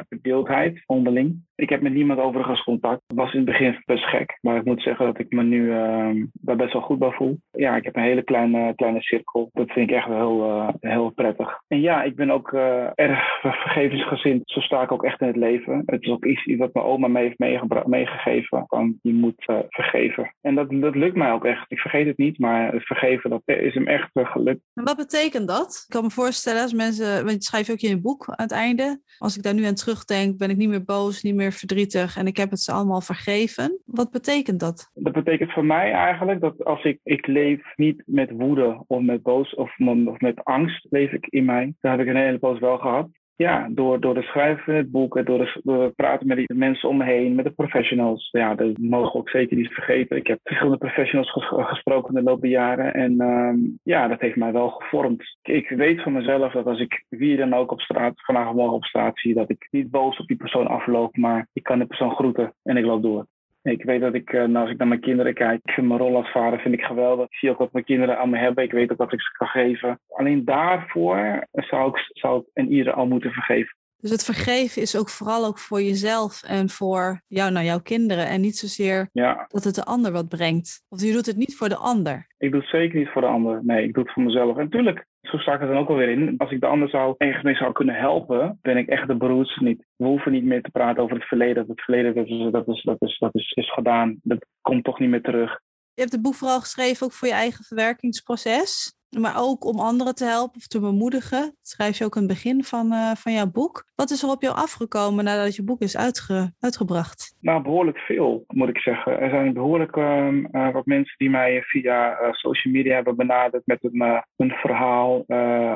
verdeeldheid 0.07 0.83
onderling. 0.85 1.49
Ik 1.61 1.69
heb 1.69 1.81
met 1.81 1.93
niemand 1.93 2.19
overigens 2.19 2.63
contact. 2.63 3.01
Het 3.07 3.17
was 3.17 3.33
in 3.33 3.39
het 3.39 3.49
begin 3.49 3.81
best 3.85 4.03
gek. 4.03 4.37
Maar 4.41 4.55
ik 4.55 4.65
moet 4.65 4.81
zeggen 4.81 5.05
dat 5.05 5.19
ik 5.19 5.31
me 5.31 5.43
nu 5.43 5.61
uh, 5.61 6.25
daar 6.33 6.55
best 6.55 6.73
wel 6.73 6.81
goed 6.81 6.99
bij 6.99 7.11
voel. 7.11 7.39
Ja, 7.51 7.75
ik 7.75 7.83
heb 7.83 7.95
een 7.95 8.03
hele 8.03 8.23
kleine, 8.23 8.75
kleine 8.75 9.01
cirkel. 9.01 9.49
Dat 9.53 9.71
vind 9.71 9.89
ik 9.89 9.95
echt 9.95 10.07
wel 10.07 10.17
heel, 10.17 10.47
uh, 10.47 10.69
heel 10.79 11.09
prettig. 11.09 11.61
En 11.67 11.81
ja, 11.81 12.03
ik 12.03 12.15
ben 12.15 12.31
ook 12.31 12.51
uh, 12.51 12.85
erg 12.95 13.39
vergevensgezind. 13.41 14.41
Zo 14.45 14.59
sta 14.59 14.81
ik 14.81 14.91
ook 14.91 15.03
echt 15.03 15.21
in 15.21 15.27
het 15.27 15.35
leven. 15.35 15.83
Het 15.85 16.01
is 16.01 16.09
ook 16.09 16.25
iets 16.25 16.55
wat 16.57 16.73
mijn 16.73 16.85
oma 16.85 17.07
mee 17.07 17.23
heeft 17.37 17.87
meegegeven. 17.87 18.63
Van, 18.67 18.99
je 19.01 19.13
moet 19.13 19.47
uh, 19.49 19.57
vergeven. 19.69 20.35
En 20.41 20.55
dat, 20.55 20.69
dat 20.69 20.95
lukt 20.95 21.15
mij 21.15 21.31
ook 21.31 21.45
echt. 21.45 21.65
Ik 21.67 21.79
vergeet 21.79 22.07
het 22.07 22.17
niet, 22.17 22.39
maar 22.39 22.73
het 22.73 22.85
vergeven, 22.85 23.29
dat 23.29 23.41
is 23.45 23.73
hem 23.73 23.87
echt 23.87 24.09
gelukt. 24.13 24.61
Wat 24.73 24.97
betekent 24.97 25.47
dat? 25.47 25.83
Ik 25.87 25.93
kan 25.93 26.03
me 26.03 26.09
voorstellen 26.09 26.61
als 26.61 26.73
mensen, 26.73 27.25
want 27.25 27.31
je 27.31 27.41
schrijft 27.41 27.71
ook 27.71 27.81
in 27.81 27.89
je 27.89 28.01
boek 28.01 28.25
aan 28.27 28.45
het 28.45 28.51
einde. 28.51 29.01
Als 29.17 29.37
ik 29.37 29.43
daar 29.43 29.53
nu 29.53 29.65
aan 29.65 29.75
terugdenk, 29.75 30.37
ben 30.37 30.49
ik 30.49 30.57
niet 30.57 30.69
meer 30.69 30.83
boos, 30.83 31.23
niet 31.23 31.35
meer 31.35 31.50
verdrietig 31.51 32.17
en 32.17 32.27
ik 32.27 32.37
heb 32.37 32.49
het 32.49 32.59
ze 32.59 32.71
allemaal 32.71 33.01
vergeven. 33.01 33.81
Wat 33.85 34.11
betekent 34.11 34.59
dat? 34.59 34.91
Dat 34.93 35.13
betekent 35.13 35.51
voor 35.51 35.65
mij 35.65 35.91
eigenlijk 35.91 36.41
dat 36.41 36.65
als 36.65 36.83
ik, 36.83 36.99
ik 37.03 37.27
leef 37.27 37.61
niet 37.75 38.03
met 38.05 38.31
woede 38.31 38.83
of 38.87 39.01
met 39.01 39.21
boos 39.21 39.53
of, 39.53 39.77
met 40.17 40.43
angst 40.43 40.87
leef 40.89 41.11
ik 41.11 41.25
in 41.29 41.45
mij. 41.45 41.73
Daar 41.79 41.97
heb 41.97 42.07
ik 42.07 42.13
een 42.13 42.21
hele 42.21 42.39
poos 42.39 42.59
wel 42.59 42.77
gehad 42.77 43.09
ja, 43.41 43.67
door, 43.71 43.99
door 43.99 44.13
de 44.13 44.21
schrijven 44.21 44.63
van 44.63 44.73
het 44.73 44.91
boek, 44.91 45.25
door, 45.25 45.59
door 45.63 45.83
het 45.83 45.95
praten 45.95 46.27
met 46.27 46.37
de 46.37 46.53
mensen 46.53 46.89
om 46.89 46.97
me 46.97 47.03
heen, 47.03 47.35
met 47.35 47.45
de 47.45 47.51
professionals. 47.51 48.29
Ja, 48.31 48.55
dat 48.55 48.77
mogen 48.77 49.11
we 49.11 49.17
ook 49.17 49.29
zeker 49.29 49.57
niet 49.57 49.73
vergeten. 49.73 50.17
Ik 50.17 50.27
heb 50.27 50.39
verschillende 50.43 50.77
professionals 50.77 51.31
gesproken 51.45 52.13
de 52.13 52.23
loop 52.23 52.45
jaren. 52.45 52.93
En 52.93 53.21
um, 53.21 53.79
ja, 53.83 54.07
dat 54.07 54.19
heeft 54.19 54.35
mij 54.35 54.51
wel 54.51 54.69
gevormd. 54.69 55.37
Ik 55.41 55.69
weet 55.69 56.01
van 56.01 56.13
mezelf 56.13 56.53
dat 56.53 56.65
als 56.65 56.79
ik 56.79 57.05
wie 57.09 57.37
dan 57.37 57.53
ook 57.53 57.71
op 57.71 57.81
straat, 57.81 58.13
vandaag 58.15 58.53
morgen 58.53 58.75
op 58.75 58.83
straat 58.83 59.19
zie, 59.19 59.33
dat 59.33 59.49
ik 59.49 59.67
niet 59.71 59.91
boos 59.91 60.17
op 60.17 60.27
die 60.27 60.37
persoon 60.37 60.67
afloop, 60.67 61.17
maar 61.17 61.47
ik 61.53 61.63
kan 61.63 61.79
de 61.79 61.85
persoon 61.85 62.11
groeten 62.11 62.53
en 62.63 62.77
ik 62.77 62.85
loop 62.85 63.01
door. 63.01 63.25
Ik 63.63 63.83
weet 63.83 64.01
dat 64.01 64.13
ik, 64.13 64.31
nou, 64.31 64.55
als 64.55 64.69
ik 64.69 64.77
naar 64.77 64.87
mijn 64.87 64.99
kinderen 64.99 65.33
kijk, 65.33 65.59
ik 65.63 65.73
vind 65.73 65.87
mijn 65.87 65.99
rol 65.99 66.15
als 66.15 66.31
vader 66.31 66.59
vind 66.59 66.73
ik 66.73 66.81
geweldig. 66.81 67.25
Ik 67.25 67.35
zie 67.35 67.49
ook 67.49 67.57
wat 67.57 67.73
mijn 67.73 67.85
kinderen 67.85 68.17
aan 68.17 68.29
me 68.29 68.37
hebben. 68.37 68.63
Ik 68.63 68.71
weet 68.71 68.91
ook 68.91 68.97
wat 68.97 69.13
ik 69.13 69.21
ze 69.21 69.31
kan 69.37 69.47
geven. 69.47 69.99
Alleen 70.09 70.45
daarvoor 70.45 71.47
zou 71.51 71.89
ik, 71.89 72.09
zou 72.13 72.39
ik 72.39 72.45
en 72.53 72.71
ieder 72.71 72.93
al 72.93 73.07
moeten 73.07 73.31
vergeven. 73.31 73.75
Dus 74.01 74.11
het 74.11 74.25
vergeven 74.25 74.81
is 74.81 74.97
ook 74.97 75.09
vooral 75.09 75.45
ook 75.45 75.59
voor 75.59 75.81
jezelf 75.81 76.43
en 76.43 76.69
voor 76.69 77.21
jou, 77.27 77.51
nou, 77.51 77.65
jouw 77.65 77.79
kinderen. 77.79 78.27
En 78.27 78.41
niet 78.41 78.57
zozeer 78.57 79.09
ja. 79.11 79.45
dat 79.47 79.63
het 79.63 79.75
de 79.75 79.83
ander 79.83 80.11
wat 80.11 80.29
brengt. 80.29 80.83
Of 80.89 81.01
je 81.01 81.11
doet 81.11 81.25
het 81.25 81.35
niet 81.35 81.55
voor 81.55 81.69
de 81.69 81.75
ander. 81.75 82.27
Ik 82.37 82.51
doe 82.51 82.59
het 82.59 82.69
zeker 82.69 82.99
niet 82.99 83.09
voor 83.09 83.21
de 83.21 83.27
ander. 83.27 83.59
Nee, 83.63 83.83
ik 83.83 83.93
doe 83.93 84.03
het 84.03 84.13
voor 84.13 84.23
mezelf. 84.23 84.57
En 84.57 84.63
natuurlijk, 84.63 85.05
zo 85.21 85.37
sta 85.37 85.53
ik 85.53 85.59
dan 85.59 85.77
ook 85.77 85.89
alweer 85.89 86.09
in. 86.09 86.37
Als 86.37 86.51
ik 86.51 86.59
de 86.59 86.65
ander 86.65 86.89
zou, 86.89 87.15
ergens 87.17 87.43
mee 87.43 87.55
zou 87.55 87.71
kunnen 87.71 87.95
helpen, 87.95 88.59
ben 88.61 88.77
ik 88.77 88.87
echt 88.87 89.07
de 89.07 89.17
broers 89.17 89.57
niet. 89.57 89.85
We 89.95 90.05
hoeven 90.05 90.31
niet 90.31 90.43
meer 90.43 90.61
te 90.61 90.71
praten 90.71 91.03
over 91.03 91.15
het 91.15 91.27
verleden. 91.27 91.65
Het 91.67 91.81
verleden 91.81 92.15
dat 92.15 92.27
is, 92.27 92.51
dat 92.51 92.67
is, 92.67 92.83
dat 92.83 93.01
is, 93.01 93.17
dat 93.19 93.35
is, 93.35 93.51
is 93.51 93.73
gedaan. 93.73 94.19
Dat 94.23 94.45
komt 94.61 94.83
toch 94.83 94.99
niet 94.99 95.09
meer 95.09 95.21
terug. 95.21 95.59
Je 95.93 96.01
hebt 96.01 96.11
het 96.11 96.21
boek 96.21 96.35
vooral 96.35 96.59
geschreven 96.59 97.05
ook 97.05 97.13
voor 97.13 97.27
je 97.27 97.33
eigen 97.33 97.63
verwerkingsproces 97.63 98.95
maar 99.19 99.35
ook 99.37 99.65
om 99.65 99.79
anderen 99.79 100.15
te 100.15 100.25
helpen 100.25 100.57
of 100.57 100.67
te 100.67 100.79
bemoedigen. 100.79 101.55
Schrijf 101.61 101.97
je 101.97 102.05
ook 102.05 102.15
in 102.15 102.21
het 102.21 102.31
begin 102.31 102.63
van, 102.63 102.93
uh, 102.93 103.11
van 103.11 103.31
jouw 103.31 103.51
boek. 103.51 103.89
Wat 103.95 104.09
is 104.09 104.23
er 104.23 104.29
op 104.29 104.41
jou 104.41 104.55
afgekomen 104.55 105.23
nadat 105.23 105.55
je 105.55 105.63
boek 105.63 105.81
is 105.81 105.97
uitge 105.97 106.53
uitgebracht? 106.59 107.37
Nou, 107.41 107.61
behoorlijk 107.61 107.97
veel, 107.97 108.43
moet 108.47 108.69
ik 108.69 108.77
zeggen. 108.77 109.19
Er 109.19 109.29
zijn 109.29 109.53
behoorlijk 109.53 109.95
uh, 109.95 110.73
wat 110.73 110.85
mensen 110.85 111.15
die 111.17 111.29
mij 111.29 111.61
via 111.61 112.11
uh, 112.11 112.31
social 112.31 112.73
media 112.73 112.95
hebben 112.95 113.15
benaderd 113.15 113.65
met 113.65 113.79
een, 113.81 114.23
een 114.37 114.51
verhaal 114.51 115.23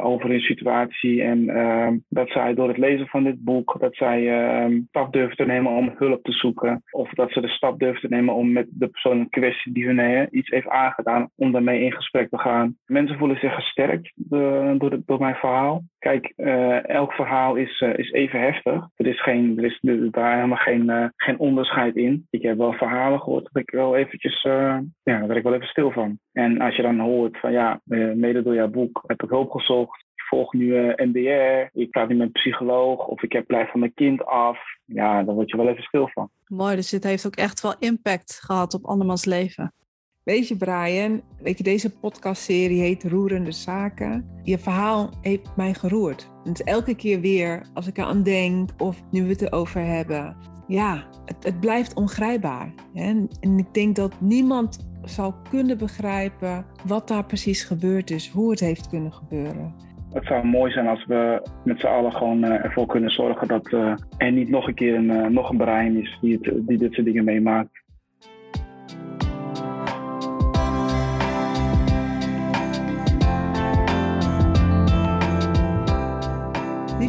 over 0.02 0.30
hun 0.30 0.40
situatie. 0.40 1.24
En 1.24 1.50
ehm, 1.50 1.98
dat 2.10 2.30
zij 2.30 2.54
door 2.54 2.68
het 2.68 2.78
lezen 2.78 3.08
van 3.08 3.24
dit 3.24 3.44
boek, 3.44 3.76
dat 3.80 3.96
zij 3.96 4.30
ehm, 4.30 4.82
stap 4.88 5.14
durven 5.14 5.36
te 5.36 5.46
nemen 5.46 5.72
om 5.72 5.94
hulp 5.98 6.24
te 6.24 6.32
zoeken. 6.32 6.84
Of 6.92 7.10
dat 7.10 7.32
ze 7.32 7.42
de 7.42 7.48
stap 7.48 7.80
durven 7.80 8.02
te 8.02 8.16
nemen 8.16 8.34
om 8.34 8.52
met 8.52 8.68
de 8.70 8.88
persoon 8.88 9.18
in 9.18 9.30
kwestie 9.30 9.74
die 9.74 9.86
hun 9.86 10.28
iets 10.32 10.50
heeft 10.50 10.68
aangedaan, 10.68 11.30
om 11.36 11.52
daarmee 11.52 11.84
in 11.84 11.92
gesprek 11.92 12.30
te 12.30 12.38
gaan. 12.38 12.78
Mensen 12.86 13.18
voelen 13.26 13.44
zich 13.50 13.56
gesterkt 13.56 14.12
door, 14.16 14.78
door, 14.78 15.00
door 15.06 15.20
mijn 15.20 15.36
verhaal. 15.36 15.84
Kijk, 16.00 16.34
uh, 16.38 16.90
elk 16.90 17.12
verhaal 17.12 17.56
is, 17.56 17.82
uh, 17.82 17.98
is 17.98 18.12
even 18.12 18.40
heftig. 18.40 18.88
Er 18.96 19.08
is, 19.08 19.22
geen, 19.22 19.58
er 19.58 19.64
is 19.64 19.80
daar 20.12 20.36
helemaal 20.36 20.58
geen, 20.58 21.14
geen 21.16 21.40
onderscheid 21.40 21.96
in. 21.96 22.28
Ik 22.30 22.42
heb 22.42 22.58
wel 22.58 22.74
verhalen 22.74 23.20
gehoord 23.20 23.50
dat 23.52 23.62
ik 23.62 23.72
wel 23.72 23.96
eventjes, 23.96 24.42
ja, 24.42 24.84
daar 25.04 25.28
ben 25.28 25.38
ik 25.38 25.44
wel 25.44 25.54
even 25.54 25.68
stil 25.68 25.92
van. 25.92 26.20
En 26.32 26.62
als 26.62 26.76
je 26.76 26.82
dan 26.82 27.00
hoort 27.00 27.40
van 27.40 27.52
ja, 27.52 27.82
mede 28.16 28.44
door 28.44 28.56
jouw 28.56 28.68
boek 28.68 29.04
heb 29.08 29.24
ik 29.24 29.30
hulp 29.30 29.52
gezocht. 29.52 30.04
Volg 30.16 30.54
nu 30.54 30.94
NDR, 30.96 31.80
ik 31.80 31.90
praat 31.90 32.10
nu 32.10 32.16
met 32.16 32.26
een 32.26 32.32
psycholoog 32.32 33.08
of 33.08 33.24
ik 33.24 33.32
heb 33.32 33.48
blijf 33.48 33.72
van 33.72 33.80
mijn 33.80 33.94
kind 33.94 34.26
af. 34.26 34.60
Ja, 34.86 35.24
dan 35.24 35.36
word 35.36 35.50
je 35.50 35.58
wel 35.58 35.70
even 35.70 35.84
stil 35.84 36.10
van. 36.14 36.30
Mooi, 36.48 36.76
dus 36.76 36.90
dit 36.90 37.04
heeft 37.04 37.26
ook 37.26 37.36
echt 37.36 37.62
wel 37.62 37.76
impact 37.80 38.40
gehad 38.44 38.74
op 38.74 38.86
andermans 38.86 39.26
leven. 39.26 39.74
Weet 40.26 40.48
je, 40.48 40.58
Brian, 40.58 41.22
weet 41.42 41.58
je, 41.58 41.64
deze 41.64 42.00
podcastserie 42.00 42.82
heet 42.82 43.04
Roerende 43.04 43.52
Zaken. 43.52 44.26
Je 44.44 44.58
verhaal 44.58 45.10
heeft 45.22 45.56
mij 45.56 45.74
geroerd. 45.74 46.30
Is 46.44 46.62
elke 46.62 46.96
keer 46.96 47.20
weer, 47.20 47.66
als 47.74 47.88
ik 47.88 47.98
eraan 47.98 48.24
denk 48.24 48.70
of 48.78 49.02
nu 49.12 49.24
we 49.24 49.30
het 49.30 49.42
erover 49.42 49.86
hebben. 49.86 50.36
Ja, 50.68 51.04
het, 51.26 51.44
het 51.44 51.60
blijft 51.60 51.94
ongrijpbaar. 51.94 52.74
En, 52.94 53.28
en 53.40 53.58
ik 53.58 53.74
denk 53.74 53.96
dat 53.96 54.22
niemand 54.22 54.90
zou 55.04 55.34
kunnen 55.50 55.78
begrijpen 55.78 56.66
wat 56.86 57.08
daar 57.08 57.26
precies 57.26 57.64
gebeurd 57.64 58.12
is, 58.12 58.30
hoe 58.30 58.50
het 58.50 58.60
heeft 58.60 58.90
kunnen 58.90 59.14
gebeuren. 59.14 59.74
Het 60.14 60.26
zou 60.26 60.46
mooi 60.46 60.72
zijn 60.72 60.88
als 60.88 61.06
we 61.06 61.48
met 61.64 61.80
z'n 61.80 61.88
allen 61.88 62.12
gewoon 62.12 62.46
uh, 62.46 62.66
ervoor 62.66 62.86
kunnen 62.86 63.12
zorgen 63.12 63.48
dat 63.48 63.72
uh, 63.72 63.94
er 64.18 64.32
niet 64.32 64.50
nog 64.50 64.68
een 64.68 64.74
keer 64.76 64.96
een, 64.96 65.12
uh, 65.12 65.26
nog 65.26 65.50
een 65.50 65.58
Brian 65.58 65.96
is 65.96 66.18
die, 66.22 66.40
die 66.66 66.78
dit 66.78 66.94
soort 66.94 67.06
dingen 67.06 67.24
meemaakt. 67.24 67.84